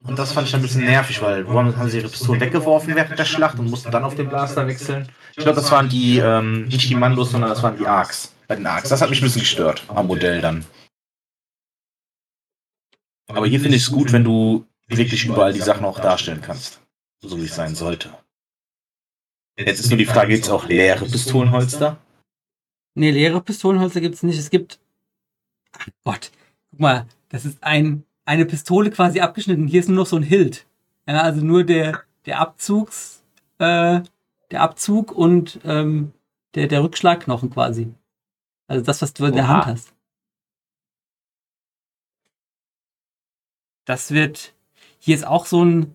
Und 0.02 0.18
das 0.18 0.32
fand 0.32 0.46
ich 0.46 0.52
dann 0.52 0.60
ein 0.60 0.62
bisschen 0.62 0.86
nervig, 0.86 1.20
weil 1.20 1.46
wo 1.46 1.58
haben, 1.58 1.76
haben 1.76 1.90
sie 1.90 1.98
ihre 1.98 2.08
Pistolen 2.08 2.40
weggeworfen 2.40 2.96
während 2.96 3.18
der 3.18 3.26
Schlacht 3.26 3.58
und 3.58 3.68
mussten 3.68 3.90
dann 3.90 4.04
auf 4.04 4.14
den 4.14 4.30
Blaster 4.30 4.66
wechseln. 4.66 5.06
Ich 5.36 5.42
glaube, 5.42 5.56
das 5.56 5.70
waren 5.70 5.90
die, 5.90 6.20
ähm, 6.20 6.68
nicht 6.68 6.88
die 6.88 6.94
Mandos, 6.94 7.32
sondern 7.32 7.50
das 7.50 7.62
waren 7.62 7.76
die 7.76 7.86
Arcs. 7.86 8.32
Bei 8.46 8.56
den 8.56 8.66
Arcs. 8.66 8.88
Das 8.88 9.02
hat 9.02 9.10
mich 9.10 9.20
ein 9.20 9.24
bisschen 9.24 9.42
gestört 9.42 9.82
am 9.88 10.06
Modell 10.06 10.40
dann. 10.40 10.64
Aber 13.26 13.46
hier 13.46 13.60
finde 13.60 13.76
ich 13.76 13.82
es 13.82 13.90
gut, 13.90 14.10
wenn 14.10 14.24
du 14.24 14.64
wirklich 14.86 15.26
überall 15.26 15.52
die 15.52 15.60
Sachen 15.60 15.84
auch 15.84 16.00
darstellen 16.00 16.40
kannst. 16.40 16.80
So 17.20 17.38
wie 17.38 17.44
es 17.44 17.54
sein 17.54 17.74
sollte. 17.74 18.16
Jetzt 19.58 19.80
ist 19.80 19.90
nur 19.90 19.98
die 19.98 20.06
Frage, 20.06 20.32
gibt 20.32 20.44
es 20.44 20.50
auch 20.50 20.66
leere 20.68 21.04
Pistolenholster? 21.04 21.98
Nee, 22.94 23.10
leere 23.10 23.40
Pistolenholster 23.40 24.00
gibt's 24.00 24.22
nicht. 24.22 24.38
Es 24.38 24.50
gibt. 24.50 24.78
Ach 25.72 25.88
Gott, 26.04 26.30
guck 26.70 26.80
mal, 26.80 27.06
das 27.28 27.44
ist 27.44 27.62
ein, 27.62 28.04
eine 28.24 28.46
Pistole 28.46 28.90
quasi 28.90 29.20
abgeschnitten. 29.20 29.66
Hier 29.66 29.80
ist 29.80 29.88
nur 29.88 29.98
noch 29.98 30.06
so 30.06 30.16
ein 30.16 30.22
Hilt. 30.22 30.66
Ja, 31.06 31.22
also 31.22 31.44
nur 31.44 31.64
der, 31.64 32.04
der 32.26 32.38
Abzugs, 32.38 33.22
äh, 33.58 34.00
der 34.50 34.62
Abzug 34.62 35.12
und 35.12 35.60
ähm, 35.64 36.12
der, 36.54 36.68
der 36.68 36.82
Rückschlagknochen 36.82 37.50
quasi. 37.50 37.92
Also 38.68 38.84
das, 38.84 39.02
was 39.02 39.14
du 39.14 39.24
in 39.26 39.34
der. 39.34 39.48
Hand 39.48 39.66
hast. 39.66 39.94
Das 43.84 44.12
wird. 44.12 44.54
Hier 44.98 45.14
ist 45.14 45.26
auch 45.26 45.46
so 45.46 45.64
ein, 45.64 45.94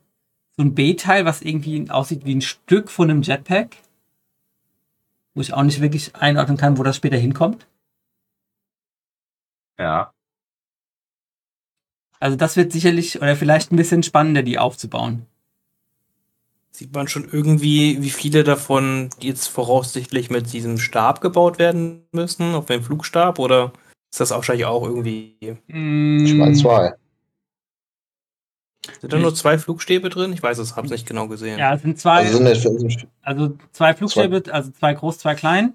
so 0.56 0.64
ein 0.64 0.76
B-Teil, 0.76 1.26
was 1.26 1.41
irgendwie 1.41 1.89
aussieht 1.89 2.26
wie 2.26 2.36
ein 2.36 2.41
Stück 2.41 2.89
von 2.89 3.10
einem 3.10 3.22
Jetpack 3.22 3.78
wo 5.34 5.41
ich 5.41 5.54
auch 5.54 5.64
nicht 5.64 5.82
wirklich 5.82 6.16
einordnen 6.16 6.58
kann, 6.58 6.78
wo 6.78 6.84
das 6.84 6.95
später 6.95 7.18
hinkommt. 7.18 7.66
Ja. 9.80 10.14
Also 12.20 12.38
das 12.38 12.56
wird 12.56 12.72
sicherlich 12.72 13.22
oder 13.22 13.36
vielleicht 13.36 13.72
ein 13.72 13.76
bisschen 13.76 14.04
spannender, 14.04 14.43
die 14.43 14.60
aufzubauen. 14.60 15.26
Sieht 16.72 16.93
man 16.93 17.08
schon 17.08 17.28
irgendwie, 17.30 18.01
wie 18.01 18.10
viele 18.10 18.43
davon 18.43 19.10
jetzt 19.20 19.47
voraussichtlich 19.47 20.30
mit 20.30 20.54
diesem 20.54 20.78
Stab 20.80 21.22
gebaut 21.22 21.60
werden 21.60 22.06
müssen, 22.12 22.56
auf 22.56 22.66
dem 22.66 22.84
Flugstab, 22.84 23.38
oder 23.39 23.74
ist 24.10 24.20
das 24.20 24.32
wahrscheinlich 24.32 24.66
auch 24.66 24.84
irgendwie. 24.84 25.36
Ich 25.68 26.34
meine 26.34 26.54
zwei. 26.54 26.93
Sind 29.00 29.14
da 29.14 29.18
nur 29.18 29.34
zwei 29.34 29.58
Flugstäbe 29.58 30.10
drin? 30.10 30.34
Ich 30.34 30.44
weiß 30.44 30.58
es, 30.58 30.76
hab's 30.76 30.90
nicht 30.90 31.08
genau 31.08 31.28
gesehen. 31.28 31.58
Ja, 31.58 31.74
es 31.74 31.82
sind 31.82 32.00
zwei, 32.00 32.18
Also 32.18 32.38
sind 32.38 32.48
es 32.48 33.06
also 33.22 33.58
zwei 33.72 33.94
Flugstäbe, 33.94 34.44
also 34.52 34.72
zwei 34.72 34.94
groß, 34.94 35.20
zwei 35.20 35.36
klein. 35.36 35.74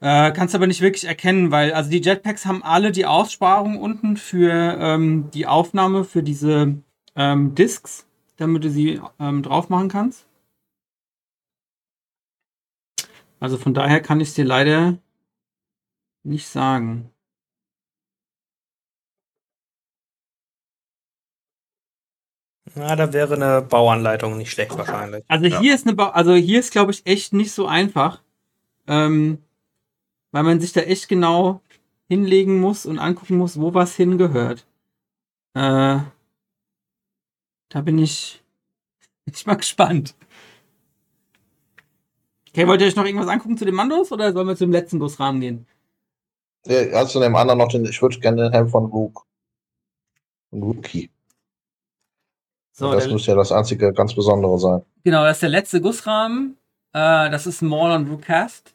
Äh, 0.00 0.32
kannst 0.32 0.56
aber 0.56 0.66
nicht 0.66 0.80
wirklich 0.80 1.04
erkennen, 1.04 1.52
weil 1.52 1.72
also 1.72 1.88
die 1.88 2.02
Jetpacks 2.02 2.44
haben 2.44 2.64
alle 2.64 2.90
die 2.90 3.06
Aussparung 3.06 3.80
unten 3.80 4.16
für 4.16 4.50
ähm, 4.52 5.30
die 5.30 5.46
Aufnahme 5.46 6.02
für 6.02 6.24
diese 6.24 6.74
ähm, 7.14 7.54
Discs, 7.54 8.04
damit 8.36 8.64
du 8.64 8.70
sie 8.70 9.00
ähm, 9.20 9.44
drauf 9.44 9.68
machen 9.68 9.88
kannst. 9.88 10.26
Also 13.38 13.58
von 13.58 13.74
daher 13.74 14.00
kann 14.00 14.20
ich 14.20 14.28
es 14.28 14.34
dir 14.34 14.44
leider 14.44 14.98
nicht 16.24 16.48
sagen. 16.48 17.11
Na, 22.74 22.96
da 22.96 23.12
wäre 23.12 23.34
eine 23.34 23.62
Bauanleitung 23.62 24.38
nicht 24.38 24.50
schlecht 24.50 24.76
wahrscheinlich. 24.76 25.24
Also 25.28 25.46
Ja. 25.46 25.60
hier 25.60 25.74
ist 25.74 25.86
eine, 25.86 25.94
ba 25.94 26.10
also 26.10 26.34
hier 26.34 26.60
ist 26.60 26.72
glaube 26.72 26.92
ich 26.92 27.06
echt 27.06 27.32
nicht 27.32 27.52
so 27.52 27.66
einfach, 27.66 28.22
ähm, 28.86 29.38
weil 30.30 30.42
man 30.42 30.60
sich 30.60 30.72
da 30.72 30.80
echt 30.80 31.08
genau 31.08 31.60
hinlegen 32.08 32.60
muss 32.60 32.86
und 32.86 32.98
angucken 32.98 33.36
muss, 33.36 33.60
wo 33.60 33.74
was 33.74 33.94
hingehört. 33.96 34.66
Äh, 35.54 35.98
da 37.68 37.80
bin 37.82 37.98
ich, 37.98 38.42
ich 39.26 39.46
mal 39.46 39.54
gespannt. 39.56 40.14
Okay, 42.48 42.66
wollt 42.66 42.80
ihr 42.82 42.86
euch 42.86 42.96
noch 42.96 43.04
irgendwas 43.06 43.28
angucken 43.28 43.56
zu 43.56 43.64
den 43.64 43.74
Mandos 43.74 44.12
oder 44.12 44.32
sollen 44.32 44.48
wir 44.48 44.56
zum 44.56 44.72
letzten 44.72 44.98
Busrahmen 44.98 45.40
gehen? 45.40 45.66
Ja, 46.66 46.80
hast 47.00 47.14
du 47.14 47.20
dem 47.20 47.34
anderen 47.34 47.58
noch 47.58 47.68
den, 47.68 47.84
ich 47.84 48.00
würde 48.00 48.18
gerne 48.20 48.44
den 48.44 48.52
Helm 48.52 48.68
von 48.68 48.90
Luke. 48.90 49.22
Von 50.50 50.62
Rookie. 50.62 51.10
So, 52.72 52.90
das 52.92 53.08
müsste 53.08 53.32
ja 53.32 53.36
das 53.36 53.52
einzige 53.52 53.92
ganz 53.92 54.14
Besondere 54.14 54.58
sein. 54.58 54.82
genau, 55.04 55.24
das 55.24 55.36
ist 55.36 55.42
der 55.42 55.48
letzte 55.50 55.80
Gussrahmen. 55.80 56.56
Äh, 56.94 57.30
das 57.30 57.46
ist 57.46 57.62
Maul 57.62 57.90
und 57.92 58.08
Rookcast. 58.10 58.74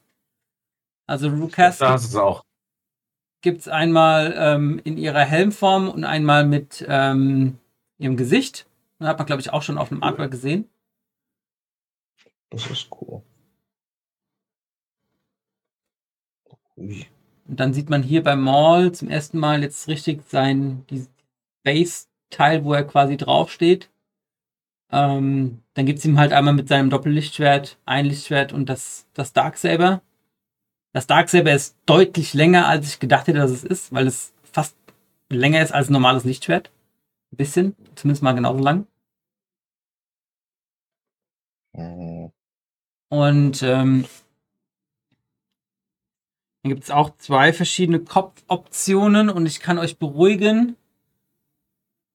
Also 1.08 1.30
Rookcast 1.30 1.82
Da 1.82 1.95
ist 1.95 2.06
es 2.06 2.16
auch. 2.16 2.43
gibt 3.41 3.62
es 3.62 3.68
einmal 3.68 4.34
ähm, 4.38 4.80
in 4.84 4.98
ihrer 4.98 5.22
Helmform 5.22 5.89
und 5.89 6.04
einmal 6.04 6.45
mit 6.45 6.86
ähm, 6.88 7.58
ihrem 7.98 8.18
Gesicht. 8.18 8.68
Das 9.00 9.08
hat 9.10 9.18
man, 9.18 9.26
glaube 9.28 9.41
ich, 9.41 9.52
auch 9.54 9.62
schon 9.64 9.78
auf 9.78 9.89
dem 9.89 10.04
Artwork 10.04 10.32
gesehen. 10.32 10.70
Das 12.50 12.66
ist 12.68 12.89
cool. 13.02 13.22
Ui. 16.78 17.06
Und 17.48 17.60
dann 17.60 17.74
sieht 17.74 17.89
man 17.89 18.04
hier 18.04 18.24
beim 18.24 18.41
Maul 18.41 18.91
zum 18.91 19.10
ersten 19.10 19.39
Mal 19.39 19.62
jetzt 19.64 19.88
richtig 19.88 20.22
sein 20.30 20.86
dieses 20.89 21.10
Base-Teil, 22.30 22.63
wo 22.63 22.73
er 22.73 22.84
quasi 22.84 23.17
draufsteht. 23.17 23.89
Ähm, 24.91 25.61
dann 25.73 25.86
gibt 25.86 25.99
es 25.99 26.05
ihm 26.05 26.17
halt 26.17 26.32
einmal 26.32 26.53
mit 26.53 26.69
seinem 26.69 26.89
Doppellichtschwert 26.89 27.78
ein 27.86 28.05
Lichtschwert 28.05 28.53
und 28.53 28.69
das, 28.69 29.05
das 29.13 29.34
Darksaber. 29.34 30.01
Das 30.93 31.07
Darksaber 31.07 31.51
ist 31.51 31.75
deutlich 31.86 32.34
länger, 32.34 32.67
als 32.67 32.88
ich 32.88 32.99
gedacht 32.99 33.28
hätte, 33.28 33.39
dass 33.39 33.51
es 33.51 33.63
ist, 33.63 33.93
weil 33.93 34.07
es 34.07 34.34
fast 34.43 34.75
länger 35.30 35.61
ist 35.61 35.73
als 35.73 35.89
ein 35.89 35.93
normales 35.93 36.23
Lichtschwert. 36.23 36.71
Ein 37.34 37.38
bisschen, 37.38 37.75
zumindest 37.95 38.23
mal 38.23 38.34
genauso 38.34 38.63
lang. 38.63 38.88
Und 43.09 43.61
ähm, 43.61 44.05
dann 46.63 46.69
gibt 46.69 46.84
es 46.84 46.91
auch 46.91 47.15
zwei 47.17 47.53
verschiedene 47.53 47.99
Kopfoptionen 47.99 49.30
und 49.30 49.45
ich 49.45 49.59
kann 49.59 49.78
euch 49.78 49.99
beruhigen, 49.99 50.75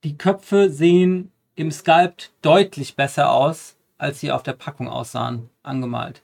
die 0.05 0.18
Köpfe 0.18 0.70
sehen 0.70 1.30
im 1.55 1.70
Sculpt 1.70 2.32
deutlich 2.42 2.96
besser 2.96 3.30
aus, 3.30 3.76
als 3.98 4.20
sie 4.20 4.32
auf 4.32 4.42
der 4.42 4.55
Packung 4.55 4.88
aussahen, 4.88 5.48
angemalt. 5.62 6.22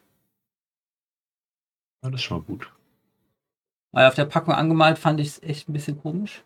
Ja, 2.03 2.11
das 2.11 2.21
ist 2.21 2.25
schon 2.25 2.39
mal 2.39 2.45
gut. 2.45 2.73
Weil 3.93 4.09
auf 4.09 4.15
der 4.15 4.25
Packung 4.27 4.55
angemalt 4.55 4.99
fand 4.99 5.21
ich 5.21 5.29
es 5.29 5.43
echt 5.43 5.69
ein 5.69 5.73
bisschen 5.73 6.01
komisch. 6.01 6.45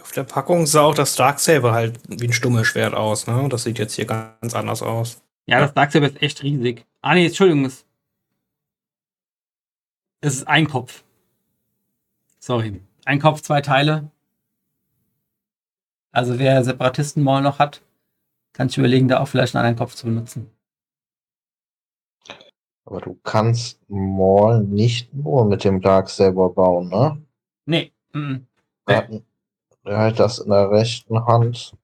Auf 0.00 0.12
der 0.12 0.24
Packung 0.24 0.66
sah 0.66 0.82
auch 0.82 0.94
das 0.94 1.14
Darksaber 1.14 1.72
halt 1.72 2.00
wie 2.08 2.26
ein 2.26 2.32
stummes 2.32 2.66
Schwert 2.66 2.94
aus, 2.94 3.26
ne? 3.26 3.48
Das 3.48 3.62
sieht 3.62 3.78
jetzt 3.78 3.94
hier 3.94 4.06
ganz 4.06 4.54
anders 4.54 4.82
aus. 4.82 5.22
Ja, 5.46 5.60
das 5.60 5.72
Darksaber 5.72 6.06
ist 6.06 6.20
echt 6.20 6.42
riesig. 6.42 6.84
Ah 7.00 7.14
nee, 7.14 7.26
Entschuldigung, 7.26 7.64
es, 7.64 7.86
es 10.20 10.34
ist 10.34 10.48
ein 10.48 10.66
Kopf. 10.68 11.04
Sorry. 12.40 12.80
Ein 13.04 13.20
Kopf, 13.20 13.42
zwei 13.42 13.60
Teile. 13.60 14.10
Also 16.14 16.38
wer 16.38 16.62
Separatisten-Maul 16.62 17.42
noch 17.42 17.58
hat, 17.58 17.82
kann 18.52 18.68
sich 18.68 18.78
überlegen, 18.78 19.08
da 19.08 19.18
auch 19.18 19.26
vielleicht 19.26 19.56
einen 19.56 19.66
anderen 19.66 19.78
Kopf 19.78 19.96
zu 19.96 20.06
benutzen. 20.06 20.48
Aber 22.84 23.00
du 23.00 23.18
kannst 23.24 23.80
Maul 23.88 24.62
nicht 24.62 25.12
nur 25.12 25.44
mit 25.44 25.64
dem 25.64 25.80
Darksaber 25.80 26.50
bauen, 26.50 26.88
ne? 26.88 27.20
Nee. 27.66 27.92
Er 28.86 28.96
hat, 28.96 29.10
er 29.82 29.98
hat 29.98 30.20
das 30.20 30.38
in 30.38 30.50
der 30.50 30.70
rechten 30.70 31.26
Hand 31.26 31.74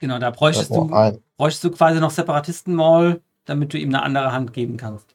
genau, 0.00 0.18
da 0.18 0.30
bräuchtest 0.30 0.70
du, 0.70 0.92
ein. 0.92 1.22
bräuchtest 1.36 1.62
du 1.62 1.70
quasi 1.70 2.00
noch 2.00 2.10
Separatisten-Maul, 2.10 3.22
damit 3.44 3.72
du 3.72 3.78
ihm 3.78 3.90
eine 3.90 4.02
andere 4.02 4.32
Hand 4.32 4.52
geben 4.52 4.76
kannst. 4.76 5.14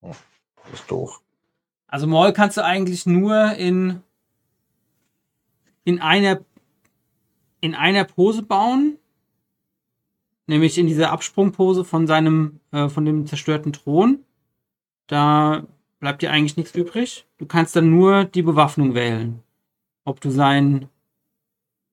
Das 0.00 0.16
ist 0.72 0.90
doof. 0.90 1.21
Also 1.92 2.06
Maul 2.06 2.32
kannst 2.32 2.56
du 2.56 2.64
eigentlich 2.64 3.04
nur 3.04 3.52
in, 3.52 4.00
in 5.84 6.00
einer 6.00 6.40
in 7.60 7.74
einer 7.74 8.04
Pose 8.04 8.42
bauen, 8.42 8.96
nämlich 10.46 10.78
in 10.78 10.86
dieser 10.86 11.12
Absprungpose 11.12 11.84
von 11.84 12.06
seinem 12.06 12.60
äh, 12.70 12.88
von 12.88 13.04
dem 13.04 13.26
zerstörten 13.26 13.74
Thron. 13.74 14.24
Da 15.06 15.66
bleibt 16.00 16.22
dir 16.22 16.30
eigentlich 16.30 16.56
nichts 16.56 16.74
übrig. 16.74 17.26
Du 17.36 17.44
kannst 17.44 17.76
dann 17.76 17.90
nur 17.90 18.24
die 18.24 18.42
Bewaffnung 18.42 18.94
wählen, 18.94 19.42
ob 20.06 20.18
du 20.22 20.30
sein 20.30 20.88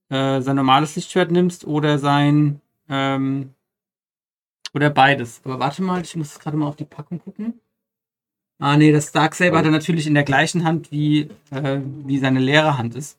äh, 0.07 0.39
sein 0.39 0.55
normales 0.55 0.95
Lichtschwert 0.95 1.29
nimmst 1.29 1.67
oder 1.67 1.99
sein 1.99 2.61
ähm, 2.87 3.53
oder 4.73 4.91
beides. 4.91 5.41
Aber 5.43 5.59
warte 5.59 5.83
mal, 5.83 6.01
ich 6.01 6.15
muss 6.15 6.39
gerade 6.39 6.55
mal 6.55 6.67
auf 6.67 6.77
die 6.77 6.85
Packung 6.85 7.19
gucken. 7.19 7.59
Ah, 8.59 8.75
nee, 8.75 8.91
das 8.91 9.13
Darksaber 9.13 9.57
hat 9.57 9.65
er 9.65 9.71
natürlich 9.71 10.05
in 10.05 10.13
der 10.13 10.23
gleichen 10.23 10.65
Hand, 10.65 10.91
wie, 10.91 11.29
äh, 11.49 11.79
wie 12.05 12.19
seine 12.19 12.39
leere 12.39 12.77
Hand 12.77 12.93
ist. 12.93 13.17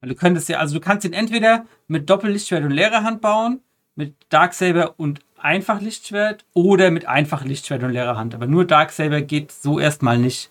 Weil 0.00 0.10
du 0.10 0.14
könntest 0.14 0.48
ja, 0.50 0.58
also 0.58 0.74
du 0.74 0.80
kannst 0.80 1.06
ihn 1.06 1.14
entweder 1.14 1.64
mit 1.88 2.10
Doppellichtschwert 2.10 2.62
und 2.62 2.72
leerer 2.72 3.02
Hand 3.02 3.22
bauen, 3.22 3.60
mit 3.94 4.14
Darksaber 4.28 4.94
und 4.98 5.20
Einfachlichtschwert 5.38 6.44
oder 6.52 6.90
mit 6.90 7.06
Einfachlichtschwert 7.06 7.82
und 7.82 7.90
leerer 7.92 8.16
Hand. 8.16 8.34
Aber 8.34 8.46
nur 8.46 8.66
Darksaber 8.66 9.22
geht 9.22 9.50
so 9.50 9.78
erstmal 9.78 10.18
nicht. 10.18 10.50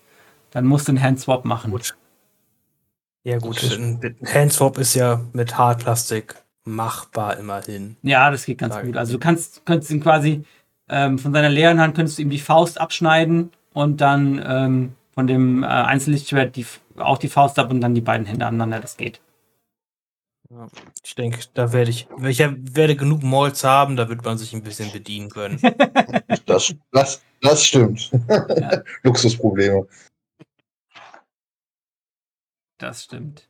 Dann 0.49 0.65
musst 0.65 0.87
du 0.87 0.93
einen 0.93 1.01
Handswap 1.01 1.45
machen. 1.45 1.71
Gut. 1.71 1.95
Ja, 3.23 3.37
gut. 3.37 3.61
Ein 3.63 4.15
Handswap 4.25 4.79
ist 4.79 4.95
ja 4.95 5.21
mit 5.33 5.57
Hartplastik 5.57 6.35
machbar 6.63 7.37
immerhin. 7.37 7.95
Ja, 8.01 8.31
das 8.31 8.45
geht 8.45 8.57
ganz 8.57 8.73
Sag- 8.73 8.85
gut. 8.85 8.97
Also 8.97 9.13
du 9.13 9.19
kannst, 9.19 9.65
könntest 9.65 9.91
ihm 9.91 10.01
quasi 10.01 10.43
ähm, 10.89 11.19
von 11.19 11.31
seiner 11.31 11.49
leeren 11.49 11.79
Hand 11.79 11.95
könntest 11.95 12.17
du 12.17 12.23
ihm 12.23 12.29
die 12.29 12.39
Faust 12.39 12.81
abschneiden 12.81 13.51
und 13.73 14.01
dann 14.01 14.41
ähm, 14.45 14.95
von 15.13 15.27
dem 15.27 15.63
äh, 15.63 15.67
Einzellichtschwert 15.67 16.55
die, 16.55 16.65
auch 16.97 17.17
die 17.17 17.29
Faust 17.29 17.59
ab 17.59 17.71
und 17.71 17.81
dann 17.81 17.95
die 17.95 18.01
beiden 18.01 18.25
Hände 18.25 18.45
aneinander. 18.45 18.79
Das 18.79 18.97
geht. 18.97 19.21
Ich 21.03 21.15
denke, 21.15 21.39
da 21.53 21.71
werde 21.71 21.91
ich, 21.91 22.07
ich 22.23 22.39
werde 22.39 22.95
genug 22.97 23.23
Malls 23.23 23.63
haben, 23.63 23.95
da 23.95 24.09
wird 24.09 24.23
man 24.25 24.37
sich 24.37 24.53
ein 24.53 24.63
bisschen 24.63 24.91
bedienen 24.91 25.29
können. 25.29 25.59
Das, 26.45 26.73
das, 26.91 27.21
das 27.41 27.63
stimmt. 27.63 28.11
Ja. 28.27 28.81
Luxusprobleme. 29.03 29.87
Das 32.77 33.03
stimmt. 33.03 33.47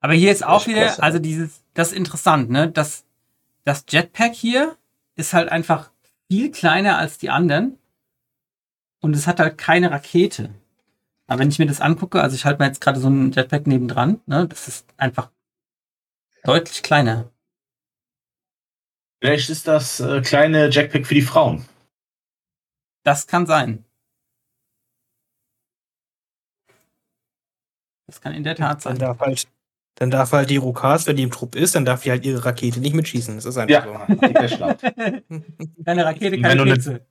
Aber 0.00 0.12
hier 0.12 0.30
ist 0.30 0.44
auch 0.44 0.66
wieder, 0.66 1.02
also 1.02 1.18
dieses, 1.18 1.64
das 1.74 1.88
ist 1.88 1.96
interessant, 1.96 2.50
ne? 2.50 2.70
Das, 2.70 3.04
das 3.64 3.84
Jetpack 3.88 4.34
hier 4.34 4.76
ist 5.16 5.32
halt 5.32 5.48
einfach 5.48 5.90
viel 6.30 6.50
kleiner 6.50 6.98
als 6.98 7.18
die 7.18 7.30
anderen. 7.30 7.78
Und 9.02 9.14
es 9.14 9.26
hat 9.26 9.40
halt 9.40 9.58
keine 9.58 9.90
Rakete. 9.90 10.50
Aber 11.26 11.40
wenn 11.40 11.48
ich 11.50 11.58
mir 11.58 11.66
das 11.66 11.80
angucke, 11.80 12.22
also 12.22 12.34
ich 12.36 12.44
halte 12.44 12.62
mir 12.62 12.66
jetzt 12.68 12.80
gerade 12.80 13.00
so 13.00 13.08
ein 13.08 13.32
Jetpack 13.32 13.66
nebendran, 13.66 14.20
ne? 14.26 14.46
Das 14.48 14.68
ist 14.68 14.86
einfach 14.96 15.30
deutlich 16.44 16.82
kleiner. 16.82 17.30
Vielleicht 19.20 19.50
ist 19.50 19.68
das 19.68 20.00
äh, 20.00 20.20
kleine 20.20 20.68
Jackpack 20.70 21.06
für 21.06 21.14
die 21.14 21.22
Frauen. 21.22 21.64
Das 23.04 23.26
kann 23.26 23.46
sein. 23.46 23.84
Das 28.06 28.20
kann 28.20 28.34
in 28.34 28.44
der 28.44 28.56
Tat 28.56 28.84
Dann 28.84 28.96
sein. 28.96 28.98
darf 28.98 29.20
halt, 29.20 29.48
dann 29.96 30.10
darf 30.10 30.32
halt 30.32 30.50
die 30.50 30.56
Rokas, 30.56 31.06
wenn 31.06 31.16
die 31.16 31.22
im 31.22 31.30
Trupp 31.30 31.54
ist, 31.54 31.74
dann 31.74 31.84
darf 31.84 32.02
die 32.02 32.10
halt 32.10 32.24
ihre 32.24 32.44
Rakete 32.44 32.80
nicht 32.80 32.94
mitschießen. 32.94 33.36
Das 33.36 33.44
ist 33.44 33.56
einfach 33.56 33.86
Ja, 33.86 34.48
schlau. 34.48 34.74
Keine 35.84 36.04
Rakete, 36.04 36.40
keine 36.40 36.64
ne- 36.64 36.72
Pilze. 36.72 37.06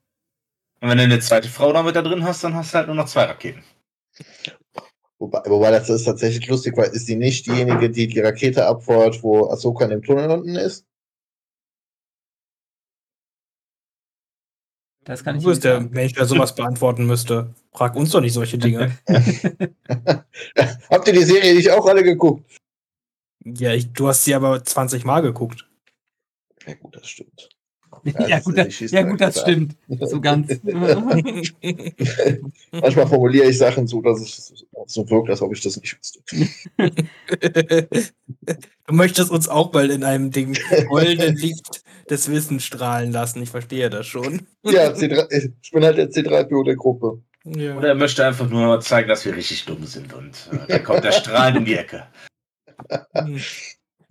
Und 0.82 0.90
wenn 0.90 0.98
du 0.98 1.04
eine 1.04 1.20
zweite 1.20 1.48
Frau 1.48 1.72
noch 1.72 1.84
mit 1.84 1.96
da 1.96 2.02
drin 2.02 2.24
hast, 2.24 2.44
dann 2.44 2.56
hast 2.56 2.74
du 2.74 2.78
halt 2.78 2.88
nur 2.88 2.96
noch 2.96 3.06
zwei 3.06 3.26
Raketen. 3.26 3.64
Wobei, 5.20 5.42
wobei 5.46 5.70
das 5.70 5.90
ist 5.90 6.06
tatsächlich 6.06 6.48
lustig, 6.48 6.76
weil 6.76 6.90
ist 6.90 7.06
sie 7.06 7.16
nicht 7.16 7.46
diejenige, 7.46 7.92
die 7.92 8.08
die 8.08 8.20
Rakete 8.20 8.66
abfeuert, 8.66 9.22
wo 9.22 9.48
Ahsoka 9.52 9.84
in 9.86 9.92
dem 9.92 10.02
Tunnel 10.02 10.32
unten 10.32 10.56
ist? 10.56 10.88
Das 15.04 15.24
kann 15.24 15.36
ich 15.36 15.44
Du 15.44 15.50
bist 15.50 15.64
nicht 15.64 15.72
der. 15.72 15.82
Mensch, 15.82 16.14
der 16.14 16.26
sowas 16.26 16.56
beantworten 16.56 17.06
müsste. 17.06 17.54
Frag 17.72 17.96
uns 17.96 18.10
doch 18.12 18.22
nicht 18.22 18.34
solche 18.34 18.58
Dinge. 18.58 18.98
Habt 20.90 21.08
ihr 21.08 21.14
die 21.14 21.24
Serie 21.24 21.56
nicht 21.56 21.70
auch 21.70 21.86
alle 21.86 22.04
geguckt? 22.04 22.44
ja, 23.44 23.74
ich, 23.74 23.92
du 23.94 24.08
hast 24.08 24.24
sie 24.24 24.34
aber 24.36 24.64
20 24.64 25.06
Mal 25.06 25.22
geguckt. 25.22 25.68
Ja 26.66 26.74
gut, 26.76 26.96
das 26.96 27.08
stimmt. 27.08 27.50
Ja, 28.04 28.40
gut, 28.40 28.58
das, 28.58 28.80
ja, 28.80 29.04
gut, 29.04 29.22
das 29.22 29.42
stimmt. 29.42 29.76
So 29.88 30.20
ganz. 30.20 30.50
Manchmal 32.72 33.08
formuliere 33.08 33.50
ich 33.50 33.58
Sachen 33.58 33.88
so, 33.88 34.02
dass 34.02 34.20
es 34.22 34.66
so 34.88 35.10
wirkt, 35.10 35.30
als 35.30 35.42
ob 35.42 35.54
ich 35.54 35.62
das 35.62 35.80
nicht 35.80 35.98
wüsste. 35.98 36.20
du 38.88 38.94
möchtest 38.94 39.32
uns 39.32 39.48
auch 39.48 39.72
mal 39.74 39.90
in 39.92 40.04
einem 40.04 40.32
Ding 40.32 40.58
goldenen 40.90 41.36
Licht 41.36 41.84
des 42.10 42.30
Wissens 42.30 42.64
strahlen 42.64 43.12
lassen. 43.12 43.42
Ich 43.42 43.50
verstehe 43.50 43.90
das 43.90 44.08
schon. 44.08 44.48
Ja, 44.64 44.92
C3, 44.92 45.52
ich 45.62 45.72
bin 45.72 45.84
halt 45.84 45.98
der 45.98 46.10
C3PO 46.10 46.66
der 46.66 46.76
Gruppe. 46.76 47.22
Ja. 47.44 47.76
Oder 47.78 47.90
er 47.90 47.96
möchte 47.96 48.26
einfach 48.26 48.50
nur 48.50 48.80
zeigen, 48.82 49.10
dass 49.10 49.26
wir 49.26 49.36
richtig 49.36 49.66
dumm 49.66 49.86
sind. 49.86 50.14
Und 50.14 50.50
äh, 50.52 50.68
dann 50.68 50.84
kommt 50.84 51.04
der 51.04 51.12
strahlend 51.12 51.60
um 51.60 51.66
die 51.66 51.76
Ecke. 51.76 52.06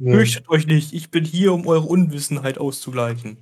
Fürchtet 0.01 0.49
euch 0.49 0.67
nicht, 0.67 0.93
ich 0.93 1.11
bin 1.11 1.25
hier, 1.25 1.53
um 1.53 1.67
eure 1.67 1.87
Unwissenheit 1.87 2.59
auszugleichen. 2.59 3.39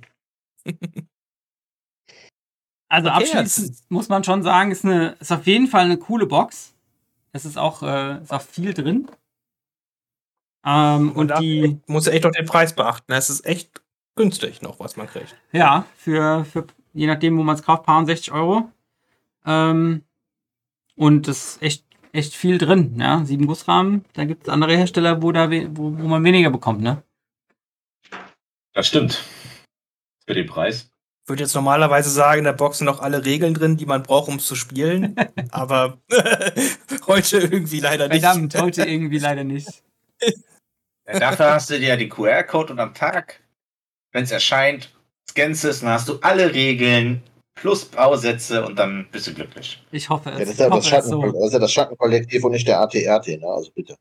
Also 2.91 3.09
Okay, 3.09 3.17
abschließend 3.31 3.77
muss 3.89 4.09
man 4.09 4.23
schon 4.23 4.41
sagen, 4.43 4.71
ist, 4.71 4.83
eine, 4.83 5.09
ist 5.19 5.31
auf 5.31 5.45
jeden 5.45 5.67
Fall 5.67 5.85
eine 5.85 5.97
coole 5.97 6.25
Box. 6.25 6.73
Es 7.31 7.45
ist 7.45 7.57
auch, 7.57 7.83
äh, 7.83 8.21
ist 8.21 8.33
auch 8.33 8.41
viel 8.41 8.73
drin. 8.73 9.07
Ähm, 10.65 11.11
und 11.11 11.27
da 11.29 11.39
die, 11.39 11.79
muss 11.87 12.07
echt 12.07 12.23
noch 12.23 12.31
den 12.31 12.45
Preis 12.47 12.73
beachten. 12.75 13.11
Es 13.11 13.29
ist 13.29 13.45
echt 13.45 13.81
günstig 14.15 14.61
noch, 14.61 14.79
was 14.79 14.97
man 14.97 15.07
kriegt. 15.07 15.35
ja, 15.51 15.85
für, 15.95 16.43
für 16.45 16.65
je 16.93 17.05
nachdem, 17.07 17.37
wo 17.37 17.43
man 17.43 17.55
es 17.55 17.63
kauft, 17.63 17.83
paar 17.83 17.99
und 17.99 18.07
60 18.07 18.31
Euro. 18.33 18.71
Ähm, 19.45 20.03
und 20.95 21.27
das 21.27 21.37
ist 21.57 21.61
echt, 21.61 21.85
echt 22.11 22.33
viel 22.35 22.57
drin, 22.57 22.95
ja. 22.99 23.23
Sieben 23.23 23.45
Gussrahmen. 23.45 24.03
Da 24.13 24.25
gibt 24.25 24.43
es 24.43 24.49
andere 24.49 24.75
Hersteller, 24.75 25.21
wo, 25.21 25.31
da 25.31 25.51
we- 25.51 25.69
wo, 25.71 25.95
wo 25.97 26.07
man 26.07 26.23
weniger 26.23 26.49
bekommt, 26.49 26.81
ne? 26.81 27.03
Das 28.73 28.87
stimmt. 28.87 29.23
Für 30.29 30.35
den 30.35 30.45
Preis. 30.45 30.91
Ich 31.23 31.29
würde 31.29 31.41
jetzt 31.41 31.55
normalerweise 31.55 32.11
sagen, 32.11 32.37
in 32.39 32.43
der 32.43 32.53
Box 32.53 32.77
sind 32.77 32.85
noch 32.85 33.01
alle 33.01 33.25
Regeln 33.25 33.55
drin, 33.55 33.77
die 33.77 33.87
man 33.87 34.03
braucht, 34.03 34.27
um 34.27 34.35
es 34.35 34.45
zu 34.45 34.53
spielen. 34.53 35.15
aber 35.49 35.97
heute 37.07 37.39
irgendwie 37.39 37.79
leider 37.79 38.07
nicht. 38.07 38.21
Verdammt, 38.21 38.53
heute 38.61 38.83
irgendwie 38.85 39.17
leider 39.17 39.43
nicht. 39.43 39.67
Dafür 41.05 41.53
hast 41.53 41.71
du 41.71 41.79
dir 41.79 41.97
den 41.97 42.09
QR-Code 42.09 42.73
und 42.73 42.79
am 42.79 42.93
Tag, 42.93 43.41
wenn 44.11 44.23
es 44.23 44.29
erscheint, 44.29 44.93
scannst 45.27 45.65
es, 45.65 45.79
dann 45.79 45.89
hast 45.89 46.07
du 46.09 46.19
alle 46.21 46.53
Regeln 46.53 47.23
plus 47.55 47.85
Bausätze 47.85 48.63
und 48.63 48.77
dann 48.77 49.07
bist 49.11 49.25
du 49.25 49.33
glücklich. 49.33 49.83
Ich 49.89 50.09
hoffe 50.09 50.29
Ja, 50.29 50.37
es. 50.37 50.57
das, 50.57 50.77
ist 50.77 50.85
ich 50.85 50.91
ja 50.91 50.97
das, 50.97 51.07
so. 51.07 51.23
ist 51.25 51.53
ja 51.53 51.57
das 51.59 51.73
Schattenkollektiv 51.73 52.43
und 52.43 52.51
nicht 52.51 52.67
der 52.67 52.81
ATRT, 52.81 53.29
ne? 53.29 53.47
Also 53.47 53.71
bitte. 53.71 53.95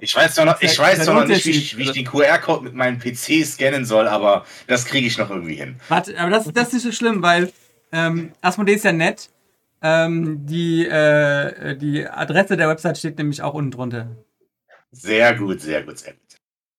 Ich 0.00 0.14
weiß 0.14 0.34
doch 0.34 0.44
noch, 0.44 0.60
ich 0.60 0.78
weiß 0.78 1.06
noch 1.06 1.24
nicht, 1.26 1.46
wie 1.46 1.50
ich, 1.50 1.76
wie 1.78 1.82
ich 1.84 1.92
den 1.92 2.04
QR-Code 2.04 2.64
mit 2.64 2.74
meinem 2.74 2.98
PC 2.98 3.44
scannen 3.46 3.84
soll, 3.84 4.06
aber 4.08 4.44
das 4.66 4.84
kriege 4.84 5.06
ich 5.06 5.16
noch 5.18 5.30
irgendwie 5.30 5.54
hin. 5.54 5.76
Warte, 5.88 6.18
aber 6.18 6.30
das, 6.30 6.52
das 6.52 6.68
ist 6.68 6.74
nicht 6.74 6.82
so 6.82 6.92
schlimm, 6.92 7.22
weil 7.22 7.50
ähm, 7.92 8.32
Asmodee 8.42 8.74
ist 8.74 8.84
ja 8.84 8.92
nett. 8.92 9.30
Ähm, 9.82 10.44
die, 10.46 10.86
äh, 10.86 11.76
die 11.76 12.06
Adresse 12.06 12.56
der 12.56 12.68
Website 12.68 12.98
steht 12.98 13.18
nämlich 13.18 13.42
auch 13.42 13.54
unten 13.54 13.70
drunter. 13.72 14.16
Sehr 14.92 15.34
gut, 15.34 15.60
sehr 15.60 15.82
gut, 15.82 15.98
sehr 15.98 16.12
gut. 16.12 16.20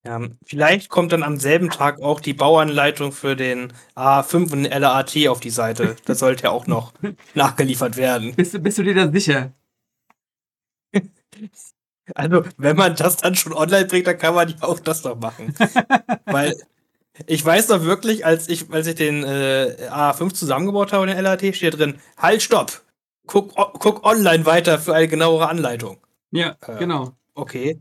Ja, 0.05 0.19
vielleicht 0.45 0.89
kommt 0.89 1.11
dann 1.13 1.23
am 1.23 1.37
selben 1.39 1.69
Tag 1.69 2.01
auch 2.01 2.19
die 2.19 2.33
Bauanleitung 2.33 3.11
für 3.13 3.35
den 3.35 3.71
A5 3.95 4.51
und 4.53 4.63
den 4.63 4.65
LAT 4.65 5.15
auf 5.29 5.39
die 5.39 5.49
Seite. 5.49 5.95
Das 6.05 6.19
sollte 6.19 6.43
ja 6.43 6.49
auch 6.51 6.67
noch 6.67 6.93
nachgeliefert 7.33 7.97
werden. 7.97 8.35
Bist, 8.35 8.53
du- 8.53 8.59
bist 8.59 8.77
du 8.77 8.83
dir 8.83 8.93
da 8.95 9.11
sicher? 9.11 9.53
Also, 12.15 12.43
wenn 12.57 12.75
man 12.75 12.95
das 12.95 13.17
dann 13.17 13.35
schon 13.35 13.53
online 13.53 13.85
bringt, 13.85 14.07
dann 14.07 14.17
kann 14.17 14.35
man 14.35 14.49
ja 14.49 14.55
auch 14.61 14.79
das 14.79 15.03
noch 15.03 15.15
machen. 15.19 15.53
Weil 16.25 16.55
ich 17.27 17.43
weiß 17.45 17.67
doch 17.67 17.83
wirklich, 17.83 18.25
als 18.25 18.49
ich, 18.49 18.69
als 18.71 18.87
ich 18.87 18.95
den 18.95 19.23
äh, 19.23 19.87
A5 19.89 20.33
zusammengebaut 20.33 20.91
habe, 20.93 21.05
den 21.07 21.17
LAT, 21.17 21.55
steht 21.55 21.77
drin, 21.77 21.99
halt, 22.17 22.41
stopp! 22.41 22.81
Guck, 23.25 23.57
o- 23.57 23.71
guck 23.79 24.03
online 24.05 24.45
weiter 24.45 24.79
für 24.79 24.93
eine 24.93 25.07
genauere 25.07 25.47
Anleitung. 25.47 25.97
Ja, 26.31 26.57
Äh. 26.67 26.77
genau. 26.77 27.13
Okay. 27.35 27.79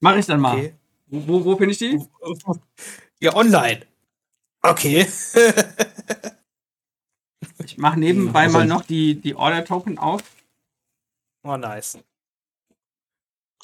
Mach 0.00 0.16
ich 0.16 0.26
dann 0.26 0.40
mal. 0.40 0.56
okay. 0.56 0.74
Wo, 1.06 1.44
wo, 1.44 1.56
finde 1.56 1.72
ich 1.72 1.78
die? 1.78 2.00
Ja, 3.20 3.34
online. 3.36 3.82
Okay. 4.62 5.06
Ich 7.64 7.78
mache 7.78 8.00
nebenbei 8.00 8.42
Also- 8.44 8.58
mal 8.58 8.66
noch 8.66 8.82
die, 8.84 9.14
die 9.20 9.34
Order-Token 9.34 9.98
auf. 9.98 10.22
Oh, 11.44 11.56
nice. 11.56 11.98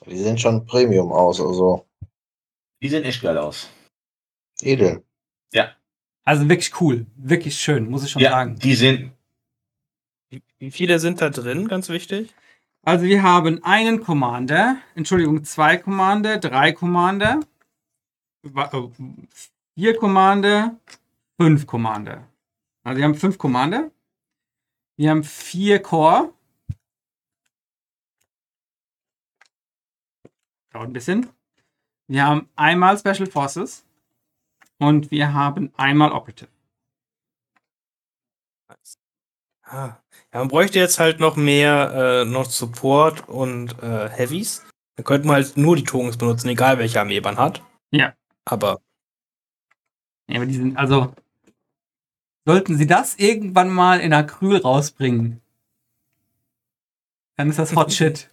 Die 0.04 0.18
sehen 0.18 0.36
schon 0.38 0.66
Premium 0.66 1.10
aus, 1.12 1.40
also 1.40 1.86
Die 2.82 2.88
sehen 2.88 3.04
echt 3.04 3.22
geil 3.22 3.38
aus. 3.38 3.68
edel. 4.60 5.02
Also 6.28 6.48
wirklich 6.48 6.80
cool. 6.80 7.06
Wirklich 7.14 7.54
schön, 7.56 7.88
muss 7.88 8.02
ich 8.04 8.10
schon 8.10 8.20
Ja, 8.20 8.30
sagen. 8.30 8.58
die 8.58 8.74
sind. 8.74 9.12
Wie, 10.58 10.72
viele 10.72 10.98
sind 10.98 11.20
da 11.20 11.30
drin, 11.30 11.68
ganz 11.68 11.88
wichtig? 11.88 12.34
Also 12.82 13.04
wir 13.04 13.22
haben 13.22 13.62
einen 13.62 14.02
Commander, 14.02 14.78
Entschuldigung, 14.96 15.44
zwei 15.44 15.76
Commander, 15.76 16.38
drei 16.38 16.72
Commander, 16.72 17.38
äh, 18.44 18.80
vier 19.76 19.96
Commander, 19.96 20.76
fünf 21.40 21.64
Commander. 21.64 22.26
Also 22.82 22.98
wir 22.98 23.04
haben 23.04 23.14
fünf 23.14 23.38
Commander. 23.38 23.92
Wir 24.96 25.10
haben 25.10 25.22
vier 25.22 25.80
Core. 25.80 26.32
Dauert 30.76 30.90
ein 30.90 30.92
bisschen. 30.92 31.30
Wir 32.06 32.26
haben 32.26 32.50
einmal 32.54 32.98
Special 32.98 33.26
Forces 33.26 33.86
und 34.78 35.10
wir 35.10 35.32
haben 35.32 35.72
einmal 35.78 36.12
Operative. 36.12 36.50
Ah. 39.62 39.96
Ja, 40.34 40.40
man 40.40 40.48
bräuchte 40.48 40.78
jetzt 40.78 40.98
halt 40.98 41.18
noch 41.18 41.36
mehr 41.36 42.24
äh, 42.24 42.24
noch 42.26 42.44
Support 42.44 43.26
und 43.26 43.82
äh, 43.82 44.10
Heavies. 44.10 44.66
Dann 44.96 45.06
könnte 45.06 45.26
man 45.26 45.36
halt 45.36 45.56
nur 45.56 45.76
die 45.76 45.84
Tokens 45.84 46.18
benutzen, 46.18 46.50
egal 46.50 46.76
welche 46.76 47.00
Armee 47.00 47.22
man 47.22 47.38
hat. 47.38 47.62
Ja. 47.90 48.12
Aber 48.44 48.82
Ja, 50.28 50.36
aber 50.36 50.44
die 50.44 50.56
sind, 50.56 50.76
also, 50.76 51.14
sollten 52.44 52.76
sie 52.76 52.86
das 52.86 53.14
irgendwann 53.14 53.70
mal 53.70 54.00
in 54.00 54.12
Acryl 54.12 54.58
rausbringen, 54.58 55.40
dann 57.36 57.48
ist 57.48 57.58
das 57.58 57.74
Hot 57.74 57.90
Shit. 57.94 58.28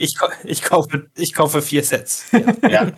Ich, 0.00 0.16
ich, 0.44 0.62
kaufe, 0.62 1.10
ich 1.14 1.34
kaufe 1.34 1.60
vier 1.60 1.84
Sets. 1.84 2.30
Ja. 2.32 2.68
Ja, 2.68 2.92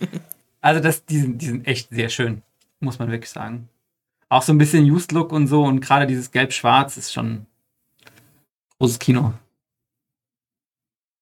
Also, 0.61 0.79
das, 0.79 1.05
die, 1.05 1.19
sind, 1.19 1.41
die 1.41 1.47
sind 1.47 1.67
echt 1.67 1.89
sehr 1.89 2.07
schön, 2.07 2.41
muss 2.79 2.97
man 2.97 3.11
wirklich 3.11 3.29
sagen. 3.29 3.67
Auch 4.29 4.41
so 4.41 4.53
ein 4.53 4.57
bisschen 4.57 4.89
Used 4.89 5.11
Look 5.11 5.31
und 5.33 5.47
so 5.47 5.63
und 5.63 5.81
gerade 5.81 6.07
dieses 6.07 6.31
Gelb-Schwarz 6.31 6.95
ist 6.95 7.11
schon 7.11 7.45
großes 8.79 8.99
Kino. 8.99 9.33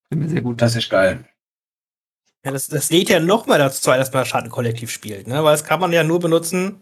Finde 0.08 0.26
mir 0.26 0.30
sehr 0.30 0.42
gut. 0.42 0.62
das 0.62 0.72
ist 0.72 0.78
echt 0.78 0.92
geil. 0.92 1.26
Ja, 2.46 2.52
das, 2.52 2.68
das 2.68 2.90
lädt 2.92 3.10
ja 3.10 3.20
noch 3.20 3.48
mal 3.48 3.58
dazu 3.58 3.90
ein, 3.92 4.00
dass 4.00 4.14
man 4.14 4.26
Schattenkollektiv 4.26 4.92
spielt, 4.92 5.28
ne? 5.28 5.44
Weil 5.44 5.54
das 5.54 5.64
kann 5.64 5.80
man 5.80 5.92
ja 5.92 6.04
nur 6.04 6.20
benutzen, 6.20 6.82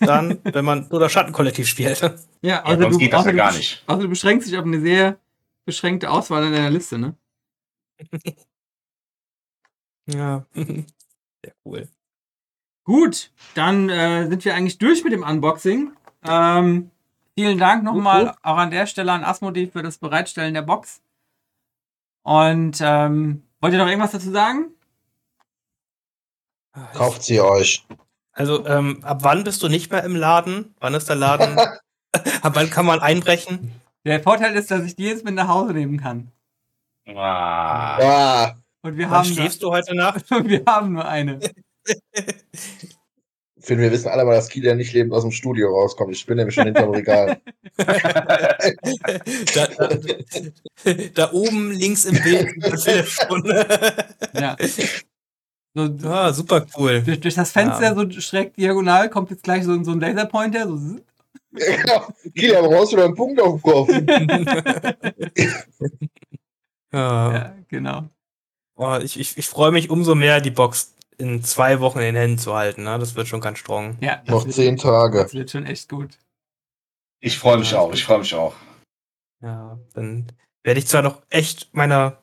dann, 0.00 0.38
wenn 0.44 0.64
man 0.64 0.86
nur 0.90 1.00
das 1.00 1.12
Schattenkollektiv 1.12 1.66
spielt. 1.66 2.00
ja, 2.00 2.14
Ja, 2.42 2.62
also 2.64 2.82
sonst 2.82 2.98
geht 2.98 3.12
das 3.12 3.24
ja 3.24 3.30
du, 3.32 3.36
gar 3.36 3.52
nicht. 3.52 3.82
Also 3.86 4.02
du 4.02 4.08
beschränkst 4.08 4.48
dich 4.48 4.56
auf 4.58 4.64
eine 4.64 4.80
sehr 4.80 5.18
beschränkte 5.64 6.10
Auswahl 6.10 6.44
in 6.46 6.52
deiner 6.52 6.70
Liste, 6.70 6.98
ne? 6.98 7.14
Ja. 10.10 10.46
Sehr 10.54 11.52
cool. 11.64 11.88
Gut, 12.84 13.30
dann 13.54 13.90
äh, 13.90 14.26
sind 14.28 14.44
wir 14.44 14.54
eigentlich 14.54 14.78
durch 14.78 15.04
mit 15.04 15.12
dem 15.12 15.22
Unboxing. 15.22 15.92
Ähm, 16.24 16.90
vielen 17.34 17.58
Dank 17.58 17.84
nochmal 17.84 18.34
auch 18.42 18.56
an 18.56 18.70
der 18.70 18.86
Stelle 18.86 19.12
an 19.12 19.24
Asmodee 19.24 19.66
für 19.66 19.82
das 19.82 19.98
Bereitstellen 19.98 20.54
der 20.54 20.62
Box. 20.62 21.02
Und 22.22 22.78
ähm, 22.80 23.42
wollt 23.60 23.74
ihr 23.74 23.78
noch 23.78 23.88
irgendwas 23.88 24.12
dazu 24.12 24.30
sagen? 24.30 24.70
Kauft 26.94 27.22
sie 27.22 27.40
euch. 27.40 27.86
Also, 28.32 28.64
ähm, 28.66 29.00
ab 29.02 29.18
wann 29.22 29.44
bist 29.44 29.62
du 29.62 29.68
nicht 29.68 29.90
mehr 29.90 30.04
im 30.04 30.16
Laden? 30.16 30.74
Wann 30.80 30.94
ist 30.94 31.08
der 31.08 31.16
Laden? 31.16 31.58
ab 32.42 32.52
wann 32.54 32.70
kann 32.70 32.86
man 32.86 33.00
einbrechen? 33.00 33.72
Der 34.04 34.22
Vorteil 34.22 34.54
ist, 34.54 34.70
dass 34.70 34.84
ich 34.84 34.96
die 34.96 35.04
jetzt 35.04 35.24
mit 35.24 35.34
nach 35.34 35.48
Hause 35.48 35.72
nehmen 35.72 36.00
kann. 36.00 36.32
Ah, 37.16 37.98
Ah, 38.00 38.54
Und 38.82 38.96
wir 38.96 39.06
Wann 39.10 39.18
haben, 39.18 39.24
schläfst 39.32 39.62
du 39.62 39.70
heute 39.70 39.94
Nacht? 39.94 40.30
nur, 40.30 40.44
wir 40.48 40.62
haben 40.66 40.92
nur 40.92 41.06
eine. 41.06 41.38
Finn, 43.60 43.78
wir 43.80 43.90
wissen 43.90 44.08
alle 44.08 44.24
mal, 44.24 44.34
dass 44.34 44.48
Kilian 44.48 44.76
nicht 44.76 44.92
lebend 44.92 45.12
aus 45.14 45.22
dem 45.22 45.32
Studio 45.32 45.68
rauskommt. 45.70 46.14
Ich 46.14 46.24
bin 46.26 46.36
nämlich 46.36 46.54
schon 46.54 46.66
hinterm 46.66 46.90
Regal. 46.90 47.40
da, 47.76 47.86
da, 49.54 49.68
da 51.14 51.32
oben 51.32 51.72
links 51.72 52.04
im 52.04 52.22
Bild. 52.22 52.48
Ja. 54.34 54.56
So, 55.74 56.08
ah, 56.08 56.32
super 56.32 56.66
cool. 56.78 57.02
durch, 57.02 57.20
durch 57.20 57.34
das 57.34 57.52
Fenster 57.52 57.82
Ja. 57.82 57.94
so 57.94 58.10
schräg 58.20 58.54
diagonal 58.54 59.10
kommt 59.10 59.30
jetzt 59.30 59.42
gleich 59.44 59.64
so, 59.64 59.82
so 59.84 59.92
ein 59.92 60.00
Laserpointer. 60.00 60.66
So, 60.66 60.76
zzz. 60.76 61.02
Genau. 61.52 62.06
Kilian, 62.34 62.64
brauchst 62.64 62.92
du 62.92 62.96
wieder 62.96 63.06
einen 63.06 63.14
Punkt 63.14 63.40
auf 63.40 63.60
dem 63.60 63.62
Kopf? 63.62 63.88
ja. 66.92 67.32
ja, 67.32 67.54
genau. 67.68 68.08
Oh, 68.76 68.96
ich 69.02 69.18
ich, 69.18 69.36
ich 69.36 69.46
freue 69.48 69.72
mich 69.72 69.90
umso 69.90 70.14
mehr, 70.14 70.40
die 70.40 70.50
Box 70.52 70.94
in 71.16 71.42
zwei 71.42 71.80
Wochen 71.80 71.98
in 71.98 72.04
den 72.04 72.16
Händen 72.16 72.38
zu 72.38 72.54
halten. 72.54 72.84
Ne? 72.84 72.96
Das 72.98 73.16
wird 73.16 73.26
schon 73.26 73.40
ganz 73.40 73.58
strong. 73.58 73.96
Ja, 74.00 74.16
das 74.24 74.28
Noch 74.28 74.44
wird- 74.44 74.54
zehn 74.54 74.76
Tage. 74.76 75.22
Das 75.22 75.34
wird 75.34 75.50
schon 75.50 75.66
echt 75.66 75.88
gut. 75.88 76.16
ich 77.20 77.38
freue 77.38 77.58
mich 77.58 77.74
auch, 77.74 77.92
ich 77.92 78.04
freue 78.04 78.20
mich 78.20 78.34
auch. 78.34 78.54
Ja, 79.42 79.78
dann 79.94 80.30
werde 80.62 80.78
ich 80.80 80.86
zwar 80.86 81.02
noch 81.02 81.22
echt 81.30 81.74
meiner 81.74 82.22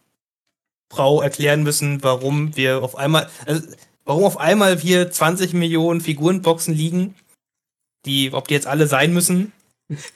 Frau 0.91 1.21
erklären 1.21 1.63
müssen, 1.63 2.03
warum 2.03 2.55
wir 2.55 2.83
auf 2.83 2.95
einmal, 2.95 3.29
also 3.45 3.67
warum 4.05 4.23
auf 4.23 4.37
einmal 4.37 4.77
hier 4.77 5.11
20 5.11 5.53
Millionen 5.53 5.99
Figurenboxen 5.99 6.73
liegen, 6.73 7.15
die, 8.05 8.31
ob 8.33 8.47
die 8.47 8.53
jetzt 8.53 8.67
alle 8.67 8.87
sein 8.87 9.13
müssen. 9.13 9.51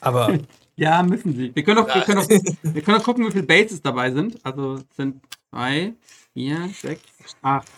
Aber 0.00 0.38
Ja, 0.80 1.02
müssen 1.02 1.36
sie. 1.36 1.54
Wir 1.54 1.62
können 1.62 1.76
doch, 1.76 1.94
wir 1.94 2.00
können 2.00 2.26
doch, 2.26 2.28
wir 2.62 2.80
können 2.80 2.96
doch 2.96 3.04
gucken, 3.04 3.26
wie 3.26 3.30
viele 3.30 3.42
Bases 3.42 3.82
dabei 3.82 4.12
sind. 4.12 4.38
Also 4.42 4.76
es 4.76 4.96
sind 4.96 5.20
2, 5.50 5.92
4, 6.32 6.70
6, 6.72 7.02
8, 7.42 7.68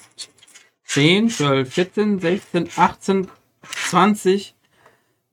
10, 0.84 1.28
12, 1.28 1.74
14, 1.74 2.20
16, 2.20 2.68
18, 2.76 3.28
20, 3.88 4.55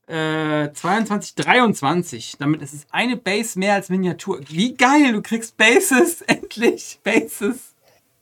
äh, 0.08 0.72
22, 0.74 1.36
23. 1.36 2.38
Damit 2.40 2.64
ist 2.64 2.74
es 2.74 2.88
eine 2.90 3.18
Base 3.18 3.60
mehr 3.60 3.76
als 3.76 3.90
Miniatur. 3.90 4.40
Wie 4.50 4.74
geil, 4.74 5.14
du 5.14 5.22
kriegst 5.22 5.56
Bases, 5.56 6.22
endlich 6.28 7.00
Bases. 7.04 7.76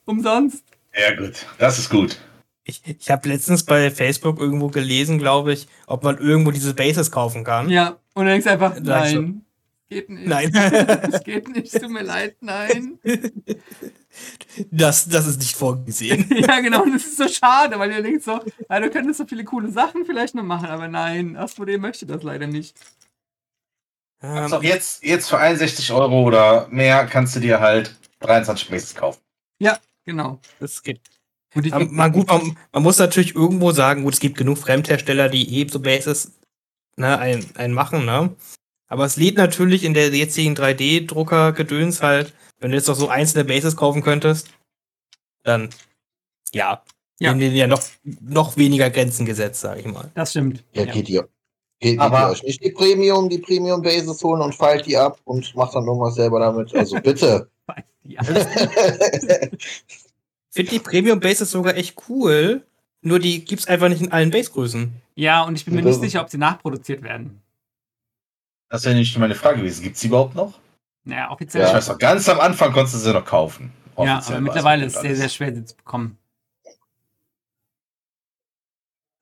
Umsonst. 0.04 0.66
Ja, 0.94 1.16
gut, 1.16 1.46
das 1.58 1.80
ist 1.80 1.90
gut. 1.90 2.20
Ich, 2.68 2.82
ich 2.86 3.10
habe 3.10 3.28
letztens 3.30 3.64
bei 3.64 3.90
Facebook 3.92 4.40
irgendwo 4.40 4.68
gelesen, 4.68 5.18
glaube 5.18 5.54
ich, 5.54 5.68
ob 5.88 6.04
man 6.04 6.18
irgendwo 6.18 6.52
diese 6.52 6.74
Bases 6.74 7.12
kaufen 7.12 7.44
kann. 7.44 7.70
Ja, 7.70 7.98
und 8.14 8.26
dann 8.26 8.28
denkst 8.28 8.48
einfach, 8.48 8.72
ich 8.78 8.84
so- 8.84 8.90
nein. 8.92 9.42
Geht 9.90 10.10
nicht. 10.10 10.28
Nein. 10.28 10.52
Es 11.14 11.24
geht 11.24 11.48
nicht, 11.48 11.72
tut 11.72 11.90
mir 11.90 12.04
leid, 12.04 12.36
nein. 12.42 13.00
Das, 14.70 15.08
das 15.08 15.28
ist 15.28 15.40
nicht 15.40 15.56
vorgesehen. 15.56 16.26
Ja, 16.36 16.60
genau, 16.60 16.84
und 16.84 16.94
das 16.94 17.06
ist 17.06 17.18
so 17.18 17.28
schade, 17.28 17.80
weil 17.80 17.92
ihr 17.92 18.02
denkt 18.02 18.24
so, 18.24 18.40
ja, 18.70 18.80
du 18.82 18.90
könntest 18.90 19.20
so 19.20 19.26
viele 19.26 19.46
coole 19.46 19.72
Sachen 19.72 20.06
vielleicht 20.06 20.36
noch 20.36 20.44
machen, 20.44 20.68
aber 20.68 20.88
nein, 20.90 21.38
Asmodee 21.38 21.78
möchte 21.78 22.06
das 22.06 22.24
leider 22.24 22.48
nicht. 22.48 22.76
Auch 24.22 24.64
jetzt, 24.64 25.04
jetzt 25.04 25.30
für 25.30 25.38
61 25.38 25.92
Euro 25.94 26.24
oder 26.24 26.68
mehr 26.70 27.06
kannst 27.06 27.36
du 27.36 27.40
dir 27.40 27.60
halt 27.60 27.96
23 28.22 28.70
Bases 28.70 28.96
kaufen. 28.96 29.22
Ja, 29.60 29.78
genau. 30.06 30.40
Das 30.60 30.82
geht. 30.82 31.00
Und 31.56 31.66
ich, 31.66 31.74
Aber 31.74 31.86
man, 31.86 32.12
gut, 32.12 32.28
man, 32.28 32.58
man 32.72 32.84
muss 32.84 32.98
natürlich 33.00 33.36
irgendwo 33.36 33.72
sagen, 33.72 34.04
gut, 34.04 34.14
es 34.14 34.20
gibt 34.20 34.38
genug 34.38 34.58
Fremdhersteller, 34.58 35.30
die 35.30 35.62
eh 35.62 35.68
so 35.68 35.80
Bases 35.80 36.34
ne, 36.98 37.18
ein, 37.18 37.46
ein 37.56 37.72
machen, 37.74 38.06
ne? 38.06 38.36
Aber 38.90 39.06
es 39.06 39.18
lädt 39.18 39.38
natürlich 39.38 39.84
in 39.84 39.94
der 39.94 40.10
jetzigen 40.10 40.56
3D-Drucker-Gedöns 40.56 42.02
halt, 42.02 42.34
wenn 42.60 42.72
du 42.72 42.78
jetzt 42.78 42.88
noch 42.88 42.96
so 42.96 43.10
einzelne 43.10 43.44
Bases 43.46 43.76
kaufen 43.76 44.02
könntest, 44.02 44.50
dann 45.44 45.70
ja, 46.54 46.82
Ja. 47.20 47.34
ja. 47.34 47.48
ja 47.48 47.68
noch, 47.68 47.82
noch 48.04 48.56
weniger 48.58 48.90
Grenzen 48.90 49.26
gesetzt, 49.26 49.62
sag 49.62 49.80
ich 49.80 49.86
mal. 49.86 50.10
das 50.16 50.32
stimmt. 50.32 50.64
Ja, 50.74 50.84
Ja. 50.84 50.92
geht 50.94 51.10
ihr. 51.10 51.28
Geht, 51.80 52.00
Aber- 52.00 52.18
geht 52.18 52.28
ihr 52.28 52.32
euch 52.32 52.44
nicht 52.44 52.64
die 52.64 52.72
Premium, 52.72 53.30
die 53.30 53.38
Premium 53.40 53.82
Bases 53.82 54.24
holen 54.24 54.42
und 54.42 54.56
feilt 54.56 54.86
die 54.86 54.98
ab 54.98 55.20
und 55.26 55.54
macht 55.56 55.76
dann 55.76 55.86
irgendwas 55.86 56.16
selber 56.16 56.40
damit. 56.40 56.74
Also 56.76 56.96
bitte. 57.04 57.50
Ja. 58.04 58.22
Finde 60.58 60.72
die 60.72 60.80
Premium 60.80 61.20
Bases 61.20 61.52
sogar 61.52 61.76
echt 61.76 62.10
cool, 62.10 62.66
nur 63.04 63.20
die 63.20 63.46
gibt's 63.46 63.68
einfach 63.68 63.90
nicht 63.90 64.02
in 64.02 64.12
allen 64.12 64.32
Basegrößen. 64.32 64.92
ja, 65.14 65.44
und 65.44 65.56
ich 65.56 65.66
bin 65.66 65.76
mir 65.76 65.84
nicht 65.84 66.00
sicher, 66.00 66.20
ob 66.20 66.32
sie 66.32 66.40
nachproduziert 66.40 67.04
werden. 67.04 67.44
Das 68.68 68.84
wäre 68.84 68.96
nicht 68.96 69.16
meine 69.20 69.36
Frage 69.36 69.60
gewesen. 69.60 69.84
Gibt 69.84 69.98
es 69.98 70.02
die 70.02 70.08
überhaupt 70.08 70.34
noch? 70.34 70.58
Naja, 71.04 71.30
offiziell. 71.30 71.62
Ja. 71.62 71.70
Ich 71.70 71.76
weiß 71.76 71.90
noch, 71.90 72.00
ganz 72.00 72.28
am 72.28 72.40
Anfang 72.40 72.74
konntest 72.74 72.96
du 72.96 73.00
sie 73.00 73.14
noch 73.14 73.24
kaufen. 73.24 73.72
Ja, 74.00 74.20
aber 74.26 74.42
mittlerweile 74.42 74.82
mit 74.82 74.88
ist 74.88 74.96
es 74.96 75.02
sehr, 75.04 75.16
sehr 75.16 75.30
schwer, 75.30 75.54
sie 75.54 75.64
zu 75.64 75.76
bekommen. 75.76 76.18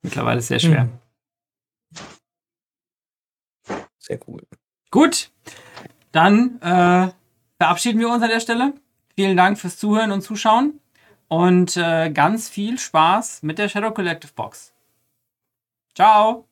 Mittlerweile 0.03 0.38
ist 0.38 0.45
es 0.45 0.47
sehr 0.47 0.59
schwer. 0.59 0.89
Hm. 3.67 3.75
Sehr 3.99 4.19
cool. 4.25 4.41
Gut, 4.89 5.31
dann 6.13 6.61
äh, 6.61 7.11
verabschieden 7.57 7.99
wir 7.99 8.07
uns 8.07 8.23
an 8.23 8.29
der 8.29 8.39
Stelle. 8.39 8.73
Vielen 9.15 9.36
Dank 9.36 9.59
fürs 9.59 9.77
Zuhören 9.77 10.13
und 10.13 10.21
Zuschauen 10.21 10.79
und 11.36 11.75
äh, 11.75 12.09
ganz 12.11 12.47
viel 12.47 12.79
Spaß 12.79 13.43
mit 13.43 13.57
der 13.59 13.67
Shadow 13.67 13.91
Collective 13.91 14.31
Box. 14.33 14.73
Ciao! 15.93 16.47